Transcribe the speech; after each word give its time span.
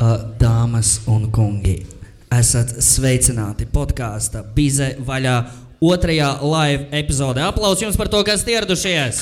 Uh, 0.00 0.16
dāmas 0.40 0.94
un 1.12 1.26
kungi, 1.28 1.74
esat 2.32 2.70
sveicināti 2.80 3.66
podkāstā 3.68 4.40
Bize 4.56 4.94
vaļā 5.04 5.34
otrajā 5.84 6.30
live 6.40 6.86
epizodē. 7.02 7.44
Aplausos 7.44 7.84
jums 7.84 7.98
par 8.00 8.08
to, 8.08 8.22
kas 8.24 8.46
ieradušies! 8.48 9.20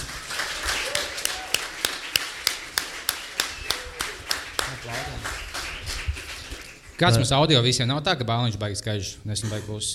Kāds 6.99 7.19
mums 7.19 7.31
audio 7.35 7.59
visiem 7.63 7.87
nav 7.91 8.01
tā, 8.07 8.15
ka 8.19 8.27
bāliņš 8.27 8.57
baigs 8.59 8.81
skaļš, 8.83 9.11
nesmu 9.27 9.51
baigs 9.53 9.67
būs. 9.71 9.91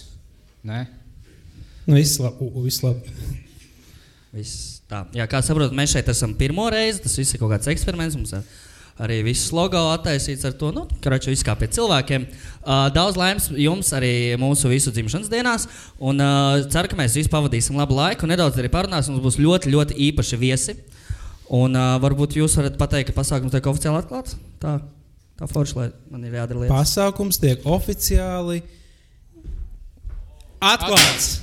Nē? 0.67 0.83
Nu, 1.87 1.97
viss 1.97 2.19
labi. 2.23 2.47
Viss 2.63 2.83
labi. 2.83 3.15
Viss 4.35 4.59
tā. 4.87 5.01
Jā, 5.15 5.27
kā 5.31 5.41
saprotat, 5.43 5.75
mēs 5.75 5.95
šeit 5.95 6.11
esam 6.11 6.35
pirmo 6.39 6.69
reizi. 6.71 7.03
Tas 7.03 7.17
viss 7.19 7.35
ir 7.35 7.41
kaut 7.41 7.51
kāds 7.51 7.67
eksperiments. 7.71 8.15
Mums 8.19 8.31
ar- 8.39 8.47
arī 9.01 9.21
viss 9.25 9.51
logo 9.55 9.79
attaisīts 9.93 10.45
ar 10.45 10.53
to, 10.57 10.69
nu, 10.75 10.85
karoči, 11.01 11.31
viss 11.33 11.45
kā 11.45 11.55
pie 11.57 11.69
cilvēkiem. 11.73 12.27
Uh, 12.61 12.87
daudz 12.93 13.17
laimes 13.19 13.49
jums 13.57 13.89
arī 13.97 14.13
mūsu 14.39 14.69
visu 14.71 14.93
dzimšanas 14.93 15.31
dienās. 15.31 15.67
Un 15.97 16.21
uh, 16.21 16.61
ceru, 16.73 16.91
ka 16.91 16.99
mēs 16.99 17.17
visi 17.17 17.31
pavadīsim 17.33 17.77
labu 17.79 17.97
laiku. 17.97 18.27
un 18.27 18.33
Nedaudz 18.35 18.59
arī 18.61 18.69
parunāsim. 18.73 19.15
Mums 19.15 19.25
būs 19.25 19.39
ļoti, 19.41 19.73
ļoti 19.73 19.97
īpaši 20.11 20.39
viesi. 20.41 20.77
Un 21.53 21.75
uh, 21.77 21.95
varbūt 22.03 22.37
jūs 22.39 22.57
varat 22.59 22.77
pateikt, 22.79 23.11
ka 23.11 23.17
pasākums 23.21 23.53
tiek 23.53 23.69
oficiāli 23.69 23.99
atklāts. 24.03 24.37
Tā, 24.61 24.77
tā 25.39 25.49
forši, 25.49 25.79
lai 25.79 25.89
man 26.13 26.23
ir 26.27 26.37
jādara 26.39 26.63
lietas. 26.63 26.77
Pasākums 26.77 27.41
tiek 27.41 27.65
oficiāli 27.65 28.61
atklāts. 30.63 31.41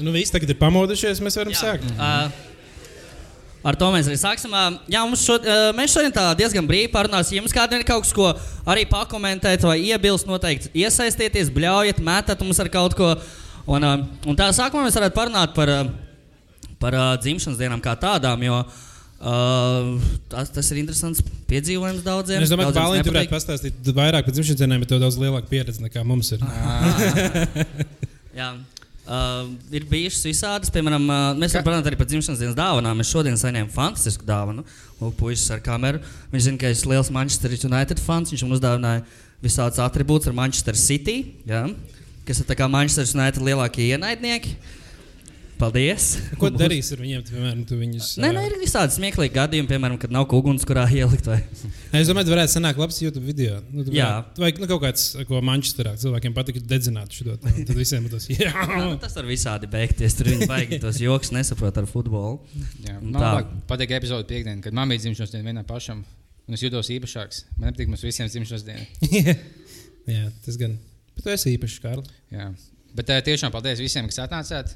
Nu, 0.00 0.12
viss 0.14 0.32
tagad 0.32 0.50
ir 0.52 0.58
pamodušies, 0.60 1.20
mēs 1.24 1.36
varam 1.40 1.56
sākt. 1.56 1.86
Uh, 1.96 2.30
Ar 3.60 3.76
to 3.76 3.90
mēs 3.92 4.06
arī 4.08 4.16
sāksim. 4.16 4.52
Uh, 4.56 4.78
Jā, 4.88 5.02
šo, 5.20 5.36
uh, 5.36 5.66
mēs 5.76 5.92
šodien 5.92 6.14
diezgan 6.38 6.68
brīvi 6.68 6.88
parunāsim. 6.92 7.36
Ja 7.36 7.42
jums 7.42 7.52
kādam 7.52 7.82
ir 7.82 7.86
kaut 7.88 8.06
kas, 8.06 8.12
ko 8.16 8.30
arī 8.64 8.86
pakomentēt 8.88 9.66
vai 9.68 9.76
iebilst, 9.90 10.28
noteikti 10.28 10.72
iesaistieties, 10.80 11.52
bļaujiet, 11.52 12.00
metat 12.04 12.40
mums 12.40 12.60
ar 12.62 12.70
kaut 12.72 12.96
ko. 12.96 13.12
Un, 13.68 13.84
uh, 13.84 14.06
un 14.24 14.38
tā 14.38 14.48
sākumā 14.56 14.86
mēs 14.86 14.96
varētu 14.96 15.16
parunāt 15.18 15.52
par, 15.56 15.74
par 16.80 16.96
dzimšanas 17.20 17.60
dienām 17.60 17.84
kā 17.84 17.92
tādām, 18.00 18.40
jo 18.48 18.62
uh, 18.64 20.08
tas, 20.32 20.48
tas 20.56 20.72
ir 20.72 20.80
interesants 20.80 21.20
piedzīvojums 21.50 22.00
daudziem. 22.06 22.40
Es 22.40 22.52
domāju, 22.52 22.72
ka 22.72 22.80
tas 22.80 23.12
varētu 23.12 23.36
pastāstīt 23.36 23.92
vairāk 23.92 24.24
par 24.24 24.38
dzimšanas 24.38 24.64
dienām, 24.64 24.80
bet 24.80 24.94
tev 24.94 25.04
daudz 25.04 25.20
lielāka 25.20 25.52
pieredze 25.52 25.84
nekā 25.84 26.00
mums 26.08 26.32
ir. 26.32 26.48
Jā. 28.40 28.54
Uh, 29.10 29.48
ir 29.74 29.82
bijušas 29.90 30.22
visādas, 30.28 30.70
piemēram, 30.70 31.02
uh, 31.10 31.22
mēs 31.34 31.56
varam 31.56 31.64
parunāt 31.66 31.88
arī 31.90 31.96
par 31.98 32.06
dzimšanas 32.06 32.38
dienas 32.38 32.54
dāvanām. 32.54 33.00
Es 33.02 33.08
šodien 33.10 33.34
saņēmu 33.40 33.72
fantastisku 33.74 34.22
dāvanu. 34.28 34.62
Lūk, 35.00 35.16
puisis 35.18 35.50
ar 35.50 35.58
kameru. 35.64 35.98
Viņš 36.30 36.44
zina, 36.46 36.60
ka 36.60 36.70
es 36.70 36.78
esmu 36.78 36.94
liels 36.94 37.10
Manchester 37.16 37.56
United 37.66 37.98
fans. 37.98 38.30
Viņš 38.30 38.44
man 38.46 38.54
uzdāvināja 38.54 39.02
visādus 39.42 39.82
attribūtus 39.82 40.30
ar 40.30 40.36
Manchester 40.38 40.78
City, 40.78 41.16
jā, 41.48 41.64
kas 42.28 42.44
ir 42.44 42.62
Manchester 42.70 43.08
United 43.16 43.42
lielākie 43.42 43.88
ienaidnieki. 43.90 44.54
Paldies! 45.60 46.04
Ko 46.40 46.48
tu 46.48 46.56
darīsi 46.56 46.94
ar 46.94 47.00
viņiem? 47.02 47.22
Piemēram, 47.28 47.58
tu 47.68 47.76
viņus, 47.76 48.06
Nē, 48.22 48.30
nē, 48.32 48.44
ir 48.48 48.54
visādi 48.62 48.94
smieklīgi 48.94 49.34
gadījumi, 49.34 49.68
piemēram, 49.68 49.98
kad 50.00 50.12
nav 50.14 50.30
uguns, 50.38 50.64
kurā 50.68 50.86
ielikt. 50.88 51.26
Vai... 51.28 51.36
Es 51.98 52.08
domāju, 52.08 52.30
ka 52.30 52.32
varētu 52.32 52.54
sanākt 52.54 52.80
labs 52.80 53.00
YouTube 53.02 53.26
video. 53.26 53.58
Nu, 53.68 53.84
Jā. 53.92 54.06
varētu- 54.24 54.40
Vai 54.44 54.50
nu, 54.56 54.68
kaut 54.70 54.80
kāds, 54.86 55.04
ko 55.28 55.42
Manchesterā 55.44 55.92
cilvēkiem 56.00 56.36
patīk, 56.36 56.62
dedzināt 56.70 57.12
šo 57.12 57.26
to. 57.28 57.36
Tad 57.44 57.74
visiem 57.76 58.08
būs 58.08 58.30
jā. 58.32 58.38
Jā, 58.48 58.64
nu, 58.72 58.94
tas 59.02 59.18
var 59.18 59.28
visādi 59.28 59.68
beigties. 59.70 60.16
Tur 60.16 60.30
viņi 60.32 60.48
baigi 60.48 60.80
tos 60.80 61.02
joks 61.02 61.34
nesaprot 61.36 61.82
ar 61.82 61.88
futbolu. 61.90 62.40
Jā, 62.86 62.96
man 62.96 63.12
tā. 63.18 63.20
labāk 63.26 63.52
patīk 63.68 63.92
epizode 64.00 64.24
piekdien, 64.30 64.64
kad 64.64 64.76
man 64.76 64.88
bija 64.88 65.04
dzimšanas 65.04 65.34
diena 65.36 65.50
vienam 65.50 65.68
pašam. 65.68 66.00
Un 66.48 66.56
es 66.56 66.64
jutos 66.64 66.88
īpašāks. 66.90 67.44
Man 67.58 67.68
nepatīk 67.68 67.92
mums 67.92 68.06
visiem 68.06 68.32
dzimšanas 68.32 68.64
diena. 68.66 69.36
jā, 70.16 70.24
tas 70.46 70.56
gan. 70.58 70.78
Bet 71.18 71.26
tu 71.26 71.34
esi 71.36 71.52
īpašs, 71.58 71.76
Kārl. 71.84 72.08
Jā. 72.32 72.48
Bet 72.96 73.12
uh, 73.12 73.20
tiešām 73.22 73.52
paldies 73.54 73.78
visiem, 73.82 74.08
kas 74.10 74.24
atnācāt. 74.24 74.72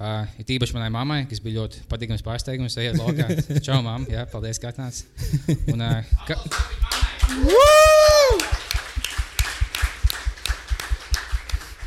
Uh, 0.00 0.24
it 0.40 0.48
īpaši 0.48 0.72
manai 0.72 0.88
mammai, 0.88 1.18
kas 1.28 1.42
bija 1.44 1.60
ļoti 1.60 1.82
patīkams 1.90 2.22
pārsteigums, 2.24 2.72
ejot 2.80 2.96
laukā. 3.02 3.26
Čau, 3.66 3.82
mamma! 3.84 4.08
Jā, 4.08 4.22
paldies, 4.32 4.56
ka 4.56 4.70
atnācāt. 4.72 5.04
Uh, 5.68 6.00
ka... 6.24 6.38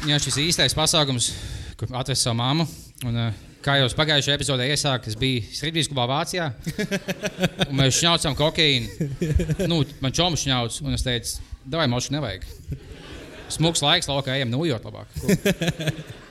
Jā, 0.06 0.20
šis 0.22 0.38
īstais 0.46 0.78
pasākums, 0.78 1.32
kur 1.80 1.90
atvest 1.98 2.28
savu 2.28 2.38
māmu. 2.38 2.68
Un, 3.10 3.18
uh, 3.18 3.42
kā 3.66 3.80
jau 3.80 3.90
pagājušajā 3.98 4.38
epizodē 4.38 4.70
iesāku, 4.70 5.10
tas 5.10 5.18
bija 5.18 5.42
Srīdīs 5.58 5.90
klubā 5.90 6.06
Vācijā. 6.14 6.52
Mēs 7.74 7.98
šņaucām 7.98 8.38
kokaīnu. 8.38 9.10
Nu, 9.72 9.82
man 10.06 10.14
čoms 10.14 10.46
šņauc, 10.46 10.84
un 10.86 11.00
es 11.00 11.08
teicu, 11.08 11.42
davai 11.66 11.90
mošu 11.90 12.14
nevajag. 12.14 12.46
Smuks 13.58 13.82
laiks, 13.82 14.10
laukā 14.12 14.38
ejam 14.38 14.54
nojot 14.54 14.86
labāk. 14.86 15.10
Ā, 15.24 16.23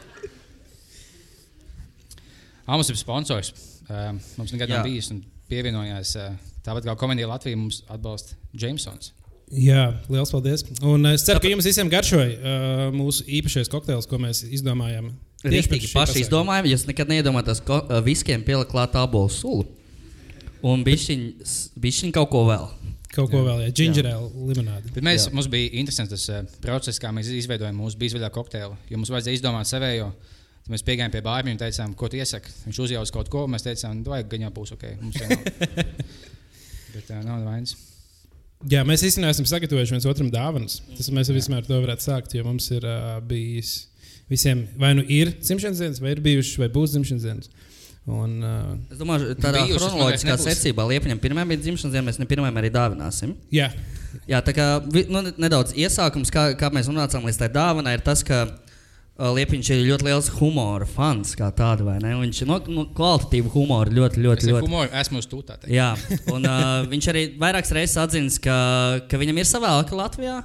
mums 2.69 2.93
ir 2.93 2.99
sponsors. 3.01 3.53
Uh, 3.89 4.13
mums 4.39 4.55
nekad 4.55 4.71
nav 4.71 4.87
bijis 4.87 5.11
un 5.15 5.25
pievienojās. 5.51 6.15
Uh, 6.19 6.55
tāpat 6.67 6.87
kā 6.87 6.95
komēdija 7.01 7.31
Latvija 7.31 7.59
mums 7.59 7.83
atbalsta 7.91 8.39
Jamesons. 8.55 9.13
Jā, 9.53 9.91
liels 10.09 10.31
paldies. 10.33 10.65
Un 10.87 11.05
es 11.11 11.27
ceru, 11.27 11.43
ka 11.43 11.51
jums 11.51 11.67
visiem 11.69 11.91
garšoja 11.93 12.39
uh, 12.39 12.87
mūsu 12.95 13.27
īpašais 13.41 13.69
kokteils, 13.73 14.09
ko 14.09 14.21
mēs 14.23 14.47
izdomājām. 14.49 15.11
Tieši 15.43 15.57
Rīktīgi 15.57 15.91
paši 15.93 16.23
izdomājām, 16.23 16.71
jūs 16.71 16.87
nekad 16.89 17.11
neiedomājaties, 17.11 17.61
ka 17.67 17.83
uh, 17.83 17.99
viskiem 18.05 18.47
pielikt 18.47 18.71
klāt 18.73 18.97
abolu 18.97 19.29
sulu. 19.33 19.67
Un 20.63 20.85
bišķiņ 20.87 22.15
kaut 22.15 22.31
ko 22.31 22.47
vēl. 22.47 22.69
Kaut 23.13 23.29
ko 23.29 23.43
vēl, 23.45 23.67
jā, 23.67 23.73
ginger 23.77 24.07
ale 24.09 24.31
limonādi. 24.49 24.89
Bet 24.95 25.05
mēs, 25.05 25.27
Jā. 25.27 25.35
mums 25.37 25.51
bija 25.53 25.69
interesants 25.83 26.15
tas 26.15 26.23
uh, 26.33 26.47
process, 26.65 27.01
kā 27.03 27.11
mēs 27.13 27.29
izveidojām 27.29 27.77
mūsu 27.77 27.99
bīzvaļā 28.01 28.31
kokteili. 28.33 28.79
Jo 28.89 29.01
mums 29.01 29.13
vajadzēja 29.13 29.37
izdomāt 29.37 29.69
sevējo. 29.69 30.07
Tad 30.63 30.75
mēs 30.75 30.85
piegājām 30.87 31.13
pie 31.15 31.23
bārņiem 31.27 31.57
un 31.57 31.63
teicām, 31.63 31.95
ko 31.99 32.11
tu 32.11 32.21
iesaki. 32.21 32.53
Viņš 32.69 32.83
uzjauca 32.85 33.17
kaut 33.17 33.31
ko, 33.33 33.47
un 33.49 33.55
mēs 33.57 33.65
teicām, 33.67 34.05
vajag 34.07 34.29
gan 34.31 34.45
jau 34.47 34.53
būs 34.61 34.75
ok. 34.77 34.85
Mums 35.03 35.19
jau 35.19 35.31
nav. 35.33 35.49
Bet 36.95 37.09
uh, 37.11 37.23
nav 37.25 37.43
vainas. 37.49 37.75
Jā, 38.71 38.85
mēs 38.87 39.03
īstenībā 39.09 39.33
esam 39.35 39.49
sagatavojuši 39.51 39.97
viens 39.97 40.07
otram 40.07 40.29
dāvanas. 40.31 40.79
Tas 40.95 41.11
mēs 41.11 41.33
vismaz 41.35 41.67
to 41.67 41.81
varētu 41.83 42.07
sākt, 42.07 42.37
jo 42.39 42.47
mums 42.47 42.69
ir 42.71 42.87
uh, 42.87 43.17
bijis 43.27 43.89
visiem, 44.31 44.67
vai 44.79 44.95
nu 44.95 45.03
ir 45.11 45.35
dzimšanas 45.41 45.83
dienas, 45.83 46.01
vai 46.03 46.15
ir 46.15 46.23
bijušas, 46.25 46.61
vai 46.63 46.71
būs 46.73 46.95
dzimšanas 46.95 47.27
dienas. 47.27 47.51
Un, 48.07 48.39
uh, 48.43 48.71
Es 48.91 48.99
domāju, 48.99 49.35
tādā 49.39 49.61
Bijušas, 49.63 49.83
chronoloģiskā 49.83 50.35
secībā 50.43 50.87
Liepņam 50.91 51.21
pirmā 51.23 51.45
bija 51.47 51.63
dzimšanas 51.63 51.95
diena, 51.95 52.07
mēs 52.09 52.19
ne 52.19 52.27
pirmajam 52.31 52.59
arī 52.59 52.71
dāvināsim. 52.75 53.37
jā, 53.55 53.69
Jā, 54.29 54.43
tā 54.45 54.53
kā 54.53 54.65
nu, 55.09 55.23
nedaudz 55.41 55.73
iesākums, 55.79 56.31
kā, 56.35 56.51
kā 56.59 56.69
mēs 56.75 56.91
nonācām 56.91 57.25
līdz 57.25 57.39
tai 57.41 57.49
dāvanai, 57.55 57.95
ir 57.97 58.03
tas, 58.05 58.21
ka 58.27 58.43
Liepiņš 59.23 59.71
ir 59.71 59.83
ļoti 59.87 60.07
liels 60.09 60.29
humora 60.41 60.87
fans 60.89 61.37
kā? 61.39 61.53
Un 61.55 62.23
Viņš 62.25 62.43
ir 62.43 62.51
no, 62.51 62.59
no 62.75 62.85
kvalitatīva 62.97 63.53
humora 63.55 63.93
ļoti, 63.95 64.19
Es 64.19 64.25
ļoti, 64.27 64.47
ar 64.49 64.55
ļoti. 64.57 64.67
humoru 64.67 64.95
esmu 65.03 65.23
uz 65.23 65.29
tūtā. 65.31 65.61
Jā, 65.71 65.93
un 66.35 66.49
uh, 66.49 66.83
viņš 66.93 67.09
arī 67.13 67.25
vairākas 67.39 67.75
reizes 67.77 68.01
atzīst, 68.03 68.43
ka, 68.43 68.57
ka 69.07 69.21
viņam 69.23 69.39
ir 69.39 69.49
sava 69.49 69.71
alka 69.77 69.99
Latvijā. 69.99 70.41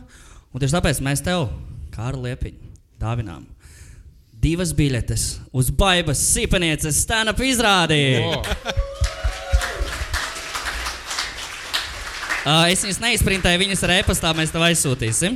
Un 0.54 0.62
tieši 0.62 0.78
tāpēc 0.78 1.02
mēs 1.06 1.26
tev, 1.26 1.48
Kārli 1.96 2.30
Liepiņ, 2.30 2.60
dāvinām 3.02 3.48
divas 4.38 4.70
biļetes 4.78 5.24
uz 5.58 5.72
Baibas 5.74 6.22
sīpanieces 6.36 7.02
stand-up 7.08 7.42
izrādi. 7.42 8.04
Oh, 8.22 8.44
Uh, 12.48 12.64
es 12.72 12.80
viņas 12.80 13.02
neizprintēju, 13.04 13.60
viņas 13.60 13.82
ar 13.84 13.92
e-pastā 13.98 14.30
mēs 14.32 14.54
tev 14.54 14.64
aizsūtīsim. 14.64 15.34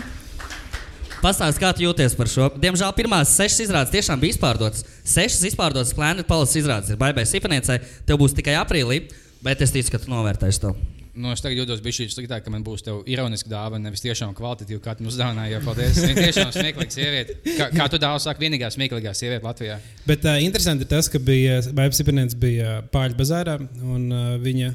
Pastāst, 1.21 1.59
kā 1.61 1.69
tu 1.77 1.83
jūties 1.85 2.15
par 2.17 2.25
šo. 2.25 2.47
Diemžēl 2.57 2.95
pirmās 2.97 3.29
sešas 3.37 3.67
izrādes 3.67 3.91
tiešām 3.93 4.17
bija 4.23 4.33
izpārdotas. 4.33 4.81
Sešas 5.05 5.43
izpārdotas 5.51 5.93
Planet 5.93 6.25
Palace 6.25 6.57
izrādes 6.57 6.89
ir 6.89 6.97
Baibai 6.97 7.27
Sīpaniecei. 7.29 7.77
Tev 8.09 8.17
būs 8.23 8.33
tikai 8.33 8.55
aprīlī, 8.57 9.03
bet 9.45 9.61
es 9.61 9.69
ticu, 9.75 9.93
ka 9.93 10.01
tu 10.01 10.09
novērtēsi 10.09 10.63
to. 10.63 10.73
Nu, 11.13 11.29
es 11.35 11.43
tagad 11.45 11.59
jūtos 11.59 11.83
bijis 11.85 12.15
sliktāk, 12.15 12.41
ka 12.41 12.49
man 12.49 12.65
būs 12.65 12.81
tev 12.87 13.03
ironiska 13.05 13.51
dāvana, 13.51 13.83
nevis 13.85 14.01
tiešām 14.01 14.33
kvalitatīva, 14.33 14.81
kā 14.81 14.97
tu 14.97 15.05
mums 15.05 15.13
uzdāvināji. 15.13 15.53
Jā, 15.53 15.61
paldies. 15.61 15.99
Viņa 16.07 16.25
tiešām 16.25 16.53
smieklīga 16.57 16.97
sieviete. 16.97 17.39
Kā, 17.51 17.67
kā 17.75 17.89
tu 17.93 18.01
dāvā 18.01 18.21
saka, 18.23 18.41
vienīgā 18.41 18.71
smieklīgā 18.73 19.13
sieviete 19.13 19.45
Latvijā. 19.45 19.77
bet 20.07 20.25
uh, 20.25 20.41
interesanti 20.41 20.87
ir 20.87 20.89
tas, 20.89 21.11
ka 21.11 21.21
bija 21.21 21.59
Baiba 21.69 21.93
Siprinēns 21.93 22.33
bija 22.33 22.79
Pāļu 22.95 23.19
bazārā, 23.19 23.59
un 23.83 24.07
uh, 24.09 24.31
viņa. 24.41 24.71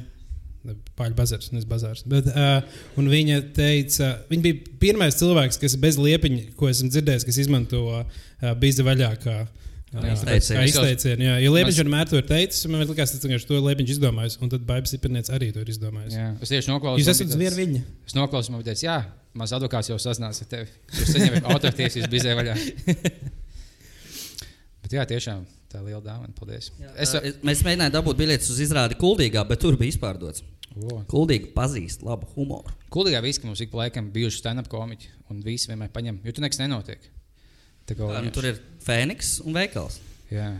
Pāļu 0.97 1.15
bazārs, 1.17 1.51
nevis 1.53 1.67
bazārs. 1.69 2.03
Bet, 2.09 2.27
uh, 2.31 2.79
un 2.99 3.07
viņa 3.11 3.39
teica, 3.55 4.13
viņa 4.31 4.43
bija 4.43 4.75
pirmais 4.81 5.17
cilvēks, 5.19 5.59
kas 5.61 5.77
bez 5.81 5.99
liepiņa, 6.01 6.51
ko 6.59 6.71
esmu 6.71 6.89
dzirdējis, 6.93 7.25
kas 7.27 7.39
izmanto 7.43 7.83
uh, 7.93 8.03
bīza 8.61 8.85
vaļā 8.87 9.11
kā, 9.23 9.37
kā 9.93 10.13
izteicienu. 10.67 11.23
Jā, 11.23 11.35
ja 11.43 11.53
Liepiņš 11.53 11.81
vienmēr 11.83 12.11
to 12.11 12.19
ir 12.19 12.27
teicis, 12.27 12.65
man 12.71 12.83
liekas, 12.83 13.15
tas 13.15 13.23
vienkārši 13.23 13.49
to 13.49 13.61
Liepiņš 13.63 13.93
izdomājis, 13.95 14.39
un 14.43 14.51
tad 14.51 14.65
Baibas 14.67 14.95
Ipirnieks 14.97 15.31
arī 15.33 15.51
to 15.55 15.63
ir 15.63 15.71
izdomājis. 15.71 16.17
Jā, 16.17 16.29
es 16.43 16.51
tieši 16.53 16.73
noklausījos. 16.73 17.07
Jūs 17.07 17.13
esat 17.15 17.35
zvieri 17.35 17.61
viņa. 17.61 17.83
Es 18.09 18.17
noklausījos, 18.17 18.53
man 18.53 18.65
teica, 18.67 18.83
jā, 18.83 18.97
mans 19.37 19.55
advokāts 19.55 19.91
jau 19.93 19.99
sazinās 20.01 20.43
ar 20.43 20.51
tevi. 20.51 20.73
Jūs 20.97 21.13
saņemat 21.15 21.51
autortiesības 21.55 22.11
bizē 22.11 22.35
vaļā. 22.37 22.57
Bet 24.83 24.99
jā, 24.99 25.07
tiešām 25.15 25.45
tā 25.71 25.81
ir 25.81 25.89
liela 25.89 26.03
dāvana. 26.03 26.33
Paldies. 26.37 26.71
Es, 26.95 27.13
es, 27.17 27.39
mēs 27.45 27.63
mēģinājām 27.67 27.95
dabūt 27.97 28.19
biļetes 28.21 28.53
uz 28.53 28.61
izrādi 28.67 28.97
Kuldīgā, 28.99 29.43
bet 29.49 29.61
tur 29.63 29.77
bija 29.79 29.95
izpārdots. 29.95 30.45
O. 30.77 30.99
Kuldīgi 31.09 31.51
pazīst 31.55 32.03
labu 32.05 32.27
humoru. 32.35 32.73
Kuldīgā 32.93 33.21
viss, 33.25 33.41
ka 33.41 33.49
mums 33.49 33.61
ik 33.63 33.71
pa 33.71 33.85
laikam 33.85 34.11
bijuši 34.13 34.43
stand-up 34.43 34.69
komiķi, 34.71 35.09
un 35.33 35.41
visi 35.45 35.71
vienmēr 35.71 35.89
paņem, 35.93 36.19
jo 36.27 36.35
tur 36.35 36.45
nekas 36.45 36.61
nenotiek. 36.61 37.07
Tā 37.87 37.95
kā 37.97 38.09
Un 38.19 38.29
tur 38.35 38.45
ir 38.49 38.59
Fēniks 38.83 39.39
un 39.47 39.55
Veikals. 39.57 40.01
Jā. 40.29 40.51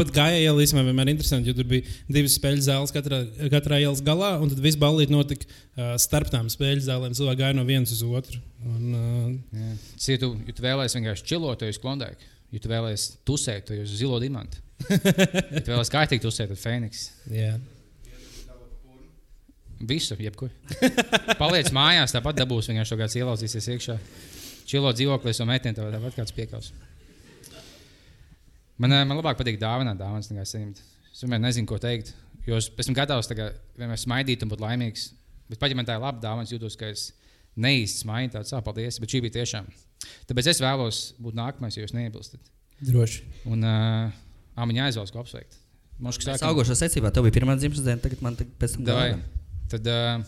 Bet 0.00 0.12
gāja 0.14 0.38
iela 0.40 0.62
īstenībā 0.64 0.86
vienmēr 0.88 1.10
interesanti, 1.12 1.50
jo 1.50 1.56
tur 1.58 1.68
bija 1.70 1.86
divas 2.08 2.36
spēļu 2.38 2.64
zāles 2.64 2.94
katrā, 2.94 3.20
katrā 3.52 3.80
ielas 3.82 4.02
galā, 4.04 4.34
un 4.42 4.52
tad 4.52 4.62
viss 4.64 4.78
balīti 4.80 5.14
notika 5.14 5.46
uh, 5.48 5.94
starp 6.00 6.30
tām 6.32 6.50
spēļu 6.52 6.84
zālēm. 6.86 7.16
Cilvēki 7.18 7.42
gāja 7.42 7.58
no 7.58 7.66
vienas 7.68 7.94
uz 7.96 8.02
otru. 8.06 8.40
Un, 8.66 8.84
uh, 8.92 9.58
Jā. 9.58 9.72
Ja 10.14 10.20
tu, 10.24 10.32
vēlēsies 10.64 10.98
vienkārši 11.00 11.26
čilot, 11.32 11.60
tad 11.60 11.72
jūs 11.72 11.82
klondēki. 11.82 12.30
Ja 12.54 12.62
tu 12.64 12.70
vēlēsies 12.72 13.08
tusēt, 13.28 13.66
tad 13.68 13.82
jūs 13.82 13.96
zilo 14.00 14.20
dimantu. 14.22 14.62
ja 14.88 15.60
tu 15.60 15.74
vēlēsies 15.74 15.92
kārtīgi 15.92 16.24
tusēt, 16.24 16.54
tad 16.54 16.62
Fēniks. 16.62 17.10
jā. 17.32 17.56
Visu, 19.78 20.16
jebko. 20.18 20.48
Paliec 21.38 21.68
mājās, 21.74 22.10
tāpat 22.10 22.40
dabūs 22.40 22.66
vienkārši 22.66 22.96
kaut 22.96 23.02
kāds 23.04 23.14
ielauzīsies 23.20 23.68
iekšā. 23.76 23.94
Čilo 24.68 24.90
dzīvoklis 24.90 25.38
un 25.44 25.52
meitene, 25.52 25.76
tāpat 25.78 26.16
kāds 26.18 26.34
piekaus. 26.34 26.72
Man, 28.78 28.92
eh, 28.94 29.04
man 29.04 29.18
labāk 29.18 29.38
patīk 29.40 29.58
dāvināt 29.60 29.98
dāvanas, 29.98 30.30
nekā 30.30 30.44
saņemt. 30.46 30.82
Es 31.12 31.22
vienmēr 31.24 31.42
nezinu, 31.42 31.66
ko 31.66 31.78
teikt. 31.82 32.12
Jo 32.46 32.56
es 32.60 32.70
esmu 32.70 32.94
gatavs 32.96 33.28
tagad 33.28 33.56
vienmēr 33.78 33.98
smaidīt 34.00 34.44
un 34.44 34.52
būt 34.52 34.62
laimīgs. 34.62 35.10
Bet 35.50 35.58
pat 35.58 35.72
ja 35.72 35.76
man 35.78 35.88
tā 35.88 35.96
ir 35.96 36.04
laba 36.04 36.20
dāvana, 36.22 36.46
jūtos, 36.48 36.76
ka 36.78 36.86
es 36.92 37.08
neīsti 37.58 38.04
smaidu, 38.04 38.36
tāds 38.36 38.52
ah, 38.54 38.62
paldies. 38.64 39.00
Bet 39.02 39.10
šī 39.10 39.22
bija 39.24 39.40
tiešām. 39.40 39.66
Tāpēc 40.30 40.50
es 40.52 40.60
vēlos 40.62 41.00
būt 41.18 41.34
nākamais, 41.38 41.76
ja 41.76 41.82
jūs 41.84 41.94
neiebilstat. 41.96 42.52
Droši. 42.86 43.24
Un 43.50 43.64
uh, 43.66 44.12
man 44.60 44.76
jāizvēlas, 44.78 45.10
ko 45.12 45.24
apsveikt. 45.24 45.58
Moškas 45.98 46.28
Es 46.28 46.38
sākam- 46.38 46.52
augošā 46.54 46.76
secībā, 46.78 47.10
tev 47.10 47.26
bija 47.26 47.40
pirmā 47.40 47.56
dzimšanas 47.58 47.86
diena, 47.88 48.02
tagad 48.04 48.22
man 48.22 48.36
tagad 48.38 48.52
pēc 48.60 48.76
tam 48.76 48.84
Davai. 48.86 49.08
gāja. 49.10 49.22
Tad 49.72 49.88
uh, 49.90 50.22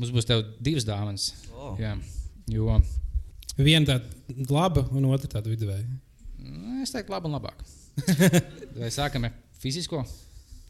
mums 0.00 0.10
būs 0.16 0.26
tev 0.26 0.42
divas 0.58 0.88
dāvanas. 0.88 1.28
O. 1.54 1.76
Jā, 1.78 1.94
jo 2.50 2.80
Viena 3.56 3.86
tāda 3.88 4.50
laba, 4.52 4.82
un 4.92 5.06
otra 5.08 5.30
tāda 5.38 5.48
viduvēja. 5.48 5.86
Nu, 6.46 6.82
es 6.84 6.94
teiktu, 6.94 7.12
labi 7.14 7.30
un 7.30 7.36
labāk. 7.38 7.64
Vai 8.80 8.92
sākam 8.94 9.26
ar 9.28 9.34
fizisko? 9.62 10.02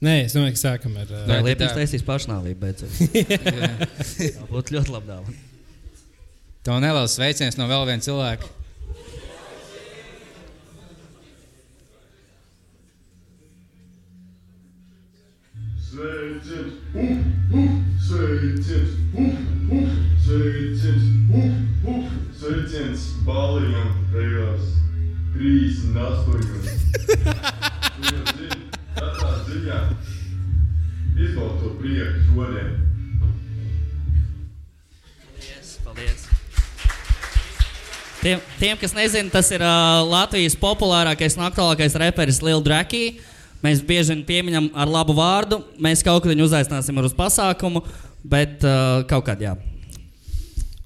Nē, 0.05 0.27
es 0.27 0.35
domāju, 0.37 0.53
ka 0.59 0.61
sākam 0.61 0.97
ar. 1.01 1.09
Uh, 1.09 1.51
tā- 1.57 1.73
taisīs 1.79 2.05
pašnāvību 2.05 2.61
beidzot? 2.61 2.93
Tā 4.37 4.49
būtu 4.51 4.77
ļoti 4.77 4.93
labi 4.93 5.09
dāvana. 5.09 5.39
Tev 6.67 6.81
neliels 6.83 7.15
sveiciens 7.17 7.57
no 7.57 7.69
vēl 7.71 7.87
viena 7.89 8.05
cilvēka. 8.05 8.51
Sveiciens, 15.87 16.75
uf, 16.93 17.21
uf, 17.57 17.71
sveiciens, 18.09 18.97
uf, 19.15 19.39
uf, 19.79 19.93
sveiciens, 20.27 21.07
uf, 21.41 21.55
uf, 21.95 22.11
sveiciens 22.37 23.07
balījām 23.25 23.95
tajās 24.13 24.67
38. 25.37 26.37
Tu 27.97 28.09
jau 28.09 28.23
zini, 28.37 28.57
katrā 28.97 29.33
ziņā 29.47 29.81
izbaud 31.17 31.59
to 31.61 31.73
prieku 31.81 32.23
šodien. 32.31 32.71
Paldies, 35.37 35.75
paldies. 35.85 36.25
Tiem, 38.23 38.41
tiem, 38.59 38.81
kas 38.81 38.97
nezina, 38.97 39.33
tas 39.33 39.53
ir 39.53 39.65
uh, 39.65 40.01
Latvijas 40.09 40.57
populārākais 40.61 41.37
un 41.39 41.47
aktuālākais 41.51 41.99
reperis 42.01 42.41
Lil 42.45 42.65
Draki. 42.65 43.21
Mēs 43.65 43.85
bieži 43.85 44.15
vien 44.15 44.25
pieminam 44.29 44.71
ar 44.77 44.89
labu 44.89 45.17
vārdu. 45.17 45.61
Mēs 45.83 46.05
kaut 46.05 46.25
kad 46.25 46.33
viņu 46.33 46.49
uzaicināsim 46.49 46.97
uz 47.05 47.17
pasākumu, 47.17 47.85
bet 48.25 48.65
uh, 48.65 49.05
kaut 49.11 49.29
kad 49.29 49.41
jā. 49.45 49.55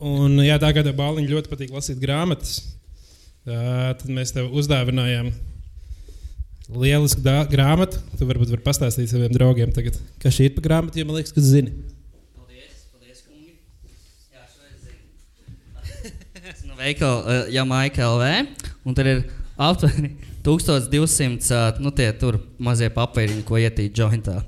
un, 0.03 0.38
jā, 0.43 0.58
tā 0.58 0.75
kā 0.75 0.82
bāliņš 0.85 1.35
ļoti 1.35 1.50
patīk 1.55 1.75
lasīt 1.75 2.03
grāmatas, 2.03 2.61
tad 3.44 4.10
mēs 4.12 4.34
tev 4.37 4.50
uzdāvinājām 4.56 5.31
lielisku 6.70 7.22
grāmatu. 7.50 8.00
Tu 8.19 8.28
varbūt 8.28 8.52
vari 8.52 8.64
pastāstīt 8.64 9.10
saviem 9.10 9.32
draugiem, 9.34 9.72
tagad, 9.75 9.96
kas 10.22 10.37
šī 10.37 10.50
ir 10.50 10.56
pa 10.56 10.64
grāmatu, 10.64 11.00
jo 11.00 11.08
man 11.08 11.19
liekas, 11.19 11.34
ka 11.34 11.42
zini. 11.44 11.72
Paldies, 12.37 12.84
paldies, 12.92 13.22
kungi. 13.26 13.56
Jā, 14.34 14.44
šodien 14.52 14.76
zinu. 14.84 16.66
no 16.69 16.78
veikala 16.78 17.40
Jamaika 17.54 18.10
LV. 18.12 18.69
Un 18.87 18.96
tur 18.96 19.10
ir 19.10 19.25
aptuveni 19.60 20.14
1200 20.46 21.50
uh, 21.52 21.81
nu, 21.82 21.93
tie 21.93 22.08
tur 22.16 22.40
mazie 22.62 22.88
papīriņi, 22.94 23.44
ko 23.48 23.58
ietīt 23.60 23.98
jointā. 23.98 24.40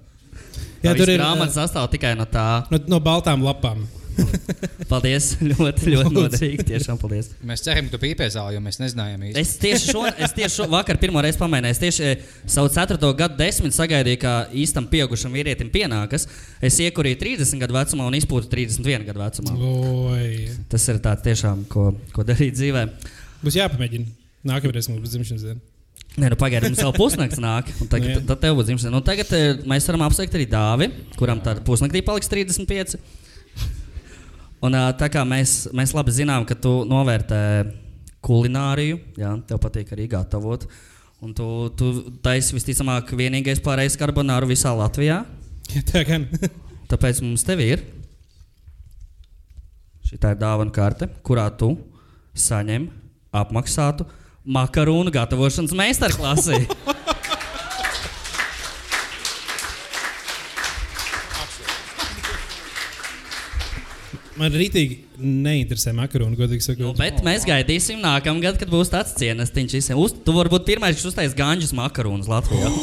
Jā, 0.82 0.94
tur 0.98 1.10
ir 1.10 1.20
grāmata 1.20 1.54
sastāv 1.54 1.90
tikai 1.92 2.14
no 2.18 2.26
tā. 2.26 2.64
no, 2.72 2.80
no 2.90 3.02
baltām 3.02 3.44
lapām. 3.44 3.84
Paldies, 4.92 5.28
ļoti, 5.40 5.92
ļoti 5.94 6.12
noderīgi. 6.18 6.66
Tiešām 6.68 6.98
paldies. 7.00 7.30
Mēs 7.46 7.64
ceram, 7.64 7.88
ka 7.88 7.94
tu 7.96 8.00
pīpē 8.02 8.28
zāli, 8.32 8.56
jo 8.56 8.62
mēs 8.64 8.78
nezinājām 8.82 9.24
īsti. 9.28 9.42
Es 9.42 9.54
tieši, 9.62 9.94
šo, 9.94 10.04
es 10.10 10.34
tieši 10.36 10.54
šo, 10.58 10.68
vakar 10.72 11.00
pirmo 11.02 11.22
reizi 11.24 11.40
pamēģināju. 11.40 11.76
Es 11.76 11.82
tieši 11.82 12.06
eh, 12.08 12.28
savu 12.56 12.70
4. 12.74 13.00
gadu 13.22 13.38
desmit 13.40 13.76
sagaidīju, 13.76 14.20
kā 14.22 14.34
īstam 14.64 14.88
pieaugušam 14.92 15.34
vīrietim 15.36 15.72
pienākas. 15.72 16.28
Es 16.64 16.78
iekurīju 16.84 17.20
30 17.24 17.62
gadu 17.64 17.78
vecumā 17.78 18.08
un 18.10 18.18
izpūtu 18.18 18.50
31 18.52 19.08
gadu 19.08 19.24
vecumā. 19.24 19.58
Oi. 19.72 20.30
Tas 20.72 20.88
ir 20.92 21.02
tāds 21.04 21.26
tiešām, 21.26 21.66
ko, 21.72 21.90
ko 22.14 22.26
darīt 22.28 22.58
dzīvē. 22.58 22.86
Būs 23.42 23.58
jāpamēģina. 23.58 24.10
Nākamreiz 24.52 24.90
mums 24.90 25.04
būs 25.04 25.14
dzimšanas 25.14 25.46
diena. 25.46 25.62
Nē, 26.12 26.28
nu 26.28 26.36
pagaidi, 26.36 26.68
mums 26.68 26.82
vēl 26.82 26.92
pusnakts 27.00 27.40
nāk. 27.40 27.70
un 27.72 27.86
Nu. 27.86 27.90
Tagad, 27.92 28.24
tad 28.28 28.40
tev 28.42 28.58
būs 28.58 28.68
dzimšanas. 28.68 28.92
Nu, 28.92 29.00
tagad 29.06 29.32
eh, 29.36 29.62
mēs 29.68 29.86
varam 29.88 30.04
apsveikt 30.08 30.36
arī 30.36 30.46
dāvi, 30.50 30.90
kuram 31.16 31.40
tāda 31.44 31.64
pusnaktī 31.64 32.02
paliks 32.04 32.28
35. 32.32 32.98
Un 34.62 34.76
tā 34.98 35.08
kā 35.10 35.24
mēs, 35.26 35.66
mēs 35.74 35.94
labi 35.96 36.14
zinām, 36.14 36.46
ka 36.46 36.54
tu 36.54 36.82
novērtē 36.86 37.42
kulināriju, 38.22 39.00
jā, 39.18 39.32
tev 39.48 39.58
patīk 39.62 39.90
arī 39.94 40.06
gatavot. 40.12 40.68
Un 41.22 41.34
tu, 41.34 41.46
tu 41.78 41.90
taisi 42.22 42.54
visticamāk 42.54 43.10
vienīgais 43.18 43.62
pārējais 43.62 43.98
karbonāru 43.98 44.50
visā 44.50 44.70
Latvijā. 44.74 45.22
Jā, 45.72 45.82
tā 45.90 46.04
gan. 46.06 46.28
Tāpēc 46.90 47.22
mums 47.24 47.46
te 47.46 47.56
ir 47.62 47.82
šī 50.12 50.18
ir 50.20 50.36
dāvana 50.36 50.72
karte, 50.74 51.08
kurā 51.24 51.46
tu 51.56 51.72
saņem 52.36 52.90
apmaksātu 53.32 54.04
makaronu 54.44 55.12
gatavošanas 55.14 55.72
meistarklasi. 55.78 56.66
Man 64.40 64.54
rītīgi 64.56 64.96
neinteresē 65.20 65.92
makaroni, 65.96 66.38
godīgi 66.38 66.64
sakot. 66.64 66.86
Nu, 66.86 66.92
bet 66.96 67.20
mēs 67.26 67.44
gaidīsim 67.48 68.00
nākamgad, 68.00 68.56
kad 68.60 68.70
būs 68.72 68.92
tāds 68.92 69.12
cienestiņš 69.20 69.74
visiem. 69.76 69.98
Uz, 70.00 70.14
tu 70.24 70.32
vari 70.32 70.52
būt 70.54 70.64
pirmais, 70.70 70.96
kas 70.96 71.10
uztais 71.10 71.36
ganģis 71.36 71.74
makaronus 71.76 72.30
Latvijā. 72.32 72.72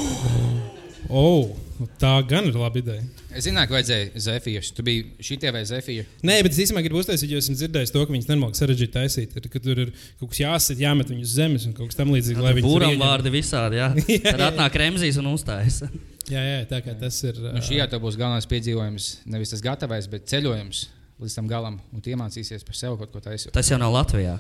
Oh, 1.09 1.55
tā 1.97 2.11
gan 2.29 2.45
ir 2.45 2.53
laba 2.53 2.77
ideja. 2.77 3.01
Es 3.33 3.47
zināju, 3.47 3.71
ka 3.71 3.75
vajadzēja 3.79 4.21
zefīrus. 4.21 4.67
Tu 4.77 4.83
biji 4.85 5.07
šitie 5.25 5.49
vai 5.55 5.63
zefīri. 5.65 6.03
Nē, 6.21 6.35
bet 6.45 6.53
es 6.53 6.59
īstenībā 6.61 6.83
gribu 6.85 7.01
uztaisīt, 7.01 7.31
jo 7.33 7.39
esmu 7.41 7.55
dzirdējis 7.57 7.93
to, 7.95 8.03
ka 8.05 8.13
viņas 8.13 8.29
nemāķi 8.29 8.61
sarežģīti 8.61 8.93
taisīt. 8.93 9.33
Ir, 9.33 9.47
ka 9.49 9.61
tur 9.63 9.81
ir 9.87 9.89
kaut 10.19 10.29
kas 10.29 10.43
jāsit, 10.43 10.83
jāmet 10.83 11.09
viņus 11.09 11.31
uz 11.31 11.33
zemes 11.39 11.65
un 11.65 11.73
kaut 11.73 11.89
kas 11.89 11.97
tamlīdzīgs, 11.97 12.43
lai 12.45 12.53
viņi 12.59 12.67
Būram 12.67 13.01
vārdi 13.01 13.33
visādi, 13.33 13.81
jā. 13.81 13.89
Jā, 14.19 14.21
Tad 14.27 14.45
jā. 14.45 14.51
atnāk 14.51 14.77
Remzijas 14.83 15.17
un 15.23 15.31
uzstājas. 15.33 15.81
Jā, 16.29 16.43
jā, 16.45 16.61
tā 16.69 16.83
kā 16.85 16.93
tas 16.93 17.15
ir. 17.25 17.41
Nu, 17.41 17.57
šī 17.65 17.79
jau 17.79 17.97
būs 18.03 18.13
galvenais 18.21 18.45
piedzīvojums. 18.51 19.05
Nevis 19.33 19.49
tas 19.55 19.63
gatavais, 19.65 20.05
bet 20.11 20.29
ceļojums 20.29 20.83
līdz 21.19 21.35
tam 21.39 21.49
galam. 21.51 21.79
Un 21.93 22.03
iemācīsies 22.03 22.65
par 22.67 22.77
sevi 22.77 22.99
kaut 23.01 23.13
ko 23.13 23.21
taisīt. 23.23 23.51
Tas 23.55 23.69
jau 23.71 23.79
nav 23.81 23.93
Latvijā. 23.95 24.37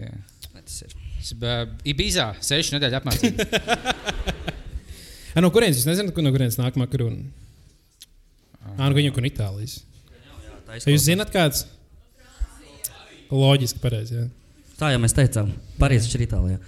Jā. 0.00 0.12
Ne, 0.52 0.62
Tas 0.62 0.82
ir. 0.84 0.92
Es 1.20 1.32
biju 1.38 1.70
Ibizā, 1.92 2.26
sešu 2.44 2.76
nedēļu 2.76 2.98
apmācību. 2.98 3.46
A, 5.34 5.40
no 5.40 5.48
kurienes 5.52 5.78
jūs 5.80 5.88
nezināt, 5.88 6.18
no 6.20 6.32
kurienes 6.34 6.58
nāk 6.60 6.76
makaroni? 6.80 7.24
Ah, 8.76 8.84
no 8.84 8.92
viņa 8.96 9.14
ir 9.14 9.28
Itālijas. 9.30 9.78
Tā, 10.68 10.76
Vai 10.84 10.92
jūs 10.94 11.06
zināt, 11.06 11.32
kāds? 11.32 11.64
Loģiski, 13.32 13.80
pareizi. 13.80 14.18
jā. 14.18 14.26
tā 14.76 14.90
jau 14.92 15.00
mēs 15.00 15.16
teicām. 15.16 15.54
Parīzes 15.80 16.12
ir 16.18 16.26
Itālijā. 16.26 16.58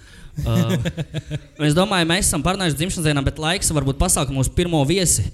Uh, 0.44 0.72
es 1.68 1.76
domāju, 1.76 2.08
mēs 2.08 2.26
esam 2.30 2.42
parunājuši 2.42 2.78
dzimšanas 2.80 3.06
dienā, 3.10 3.22
bet 3.26 3.38
laiks 3.42 3.70
varbūt 3.76 4.00
pasākt 4.00 4.32
mūsu 4.34 4.54
pirmo 4.56 4.80
viesi. 4.88 5.26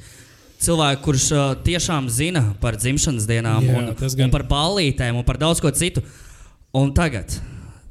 Cilvēku, 0.60 1.00
kurš 1.06 1.26
uh, 1.32 1.54
tiešām 1.64 2.10
zina 2.12 2.42
par 2.60 2.76
dzimšanas 2.76 3.24
dienām, 3.28 3.64
Jā, 3.64 3.78
un, 3.78 3.94
gan. 3.96 4.26
un 4.26 4.34
par 4.34 4.44
ballītēm 4.50 5.16
un 5.16 5.24
par 5.24 5.40
daudz 5.40 5.62
ko 5.64 5.72
citu. 5.72 6.04
Un 6.76 6.92
tagad 6.94 7.32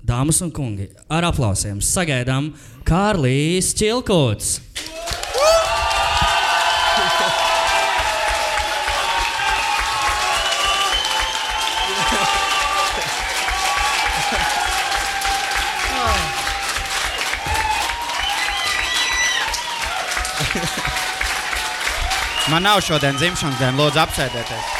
Dāmas 0.09 0.39
un 0.41 0.49
kungi, 0.49 0.87
ar 1.11 1.27
aplausiem 1.27 1.81
sagaidām 1.85 2.53
Kārlis 2.87 3.73
Čilkots. 3.77 4.57
Man 22.49 22.63
nav 22.63 22.81
šodien 22.81 23.13
dzimšanas 23.13 23.59
diena, 23.59 23.77
lūdzu, 23.77 23.99
apsēdieties. 24.01 24.77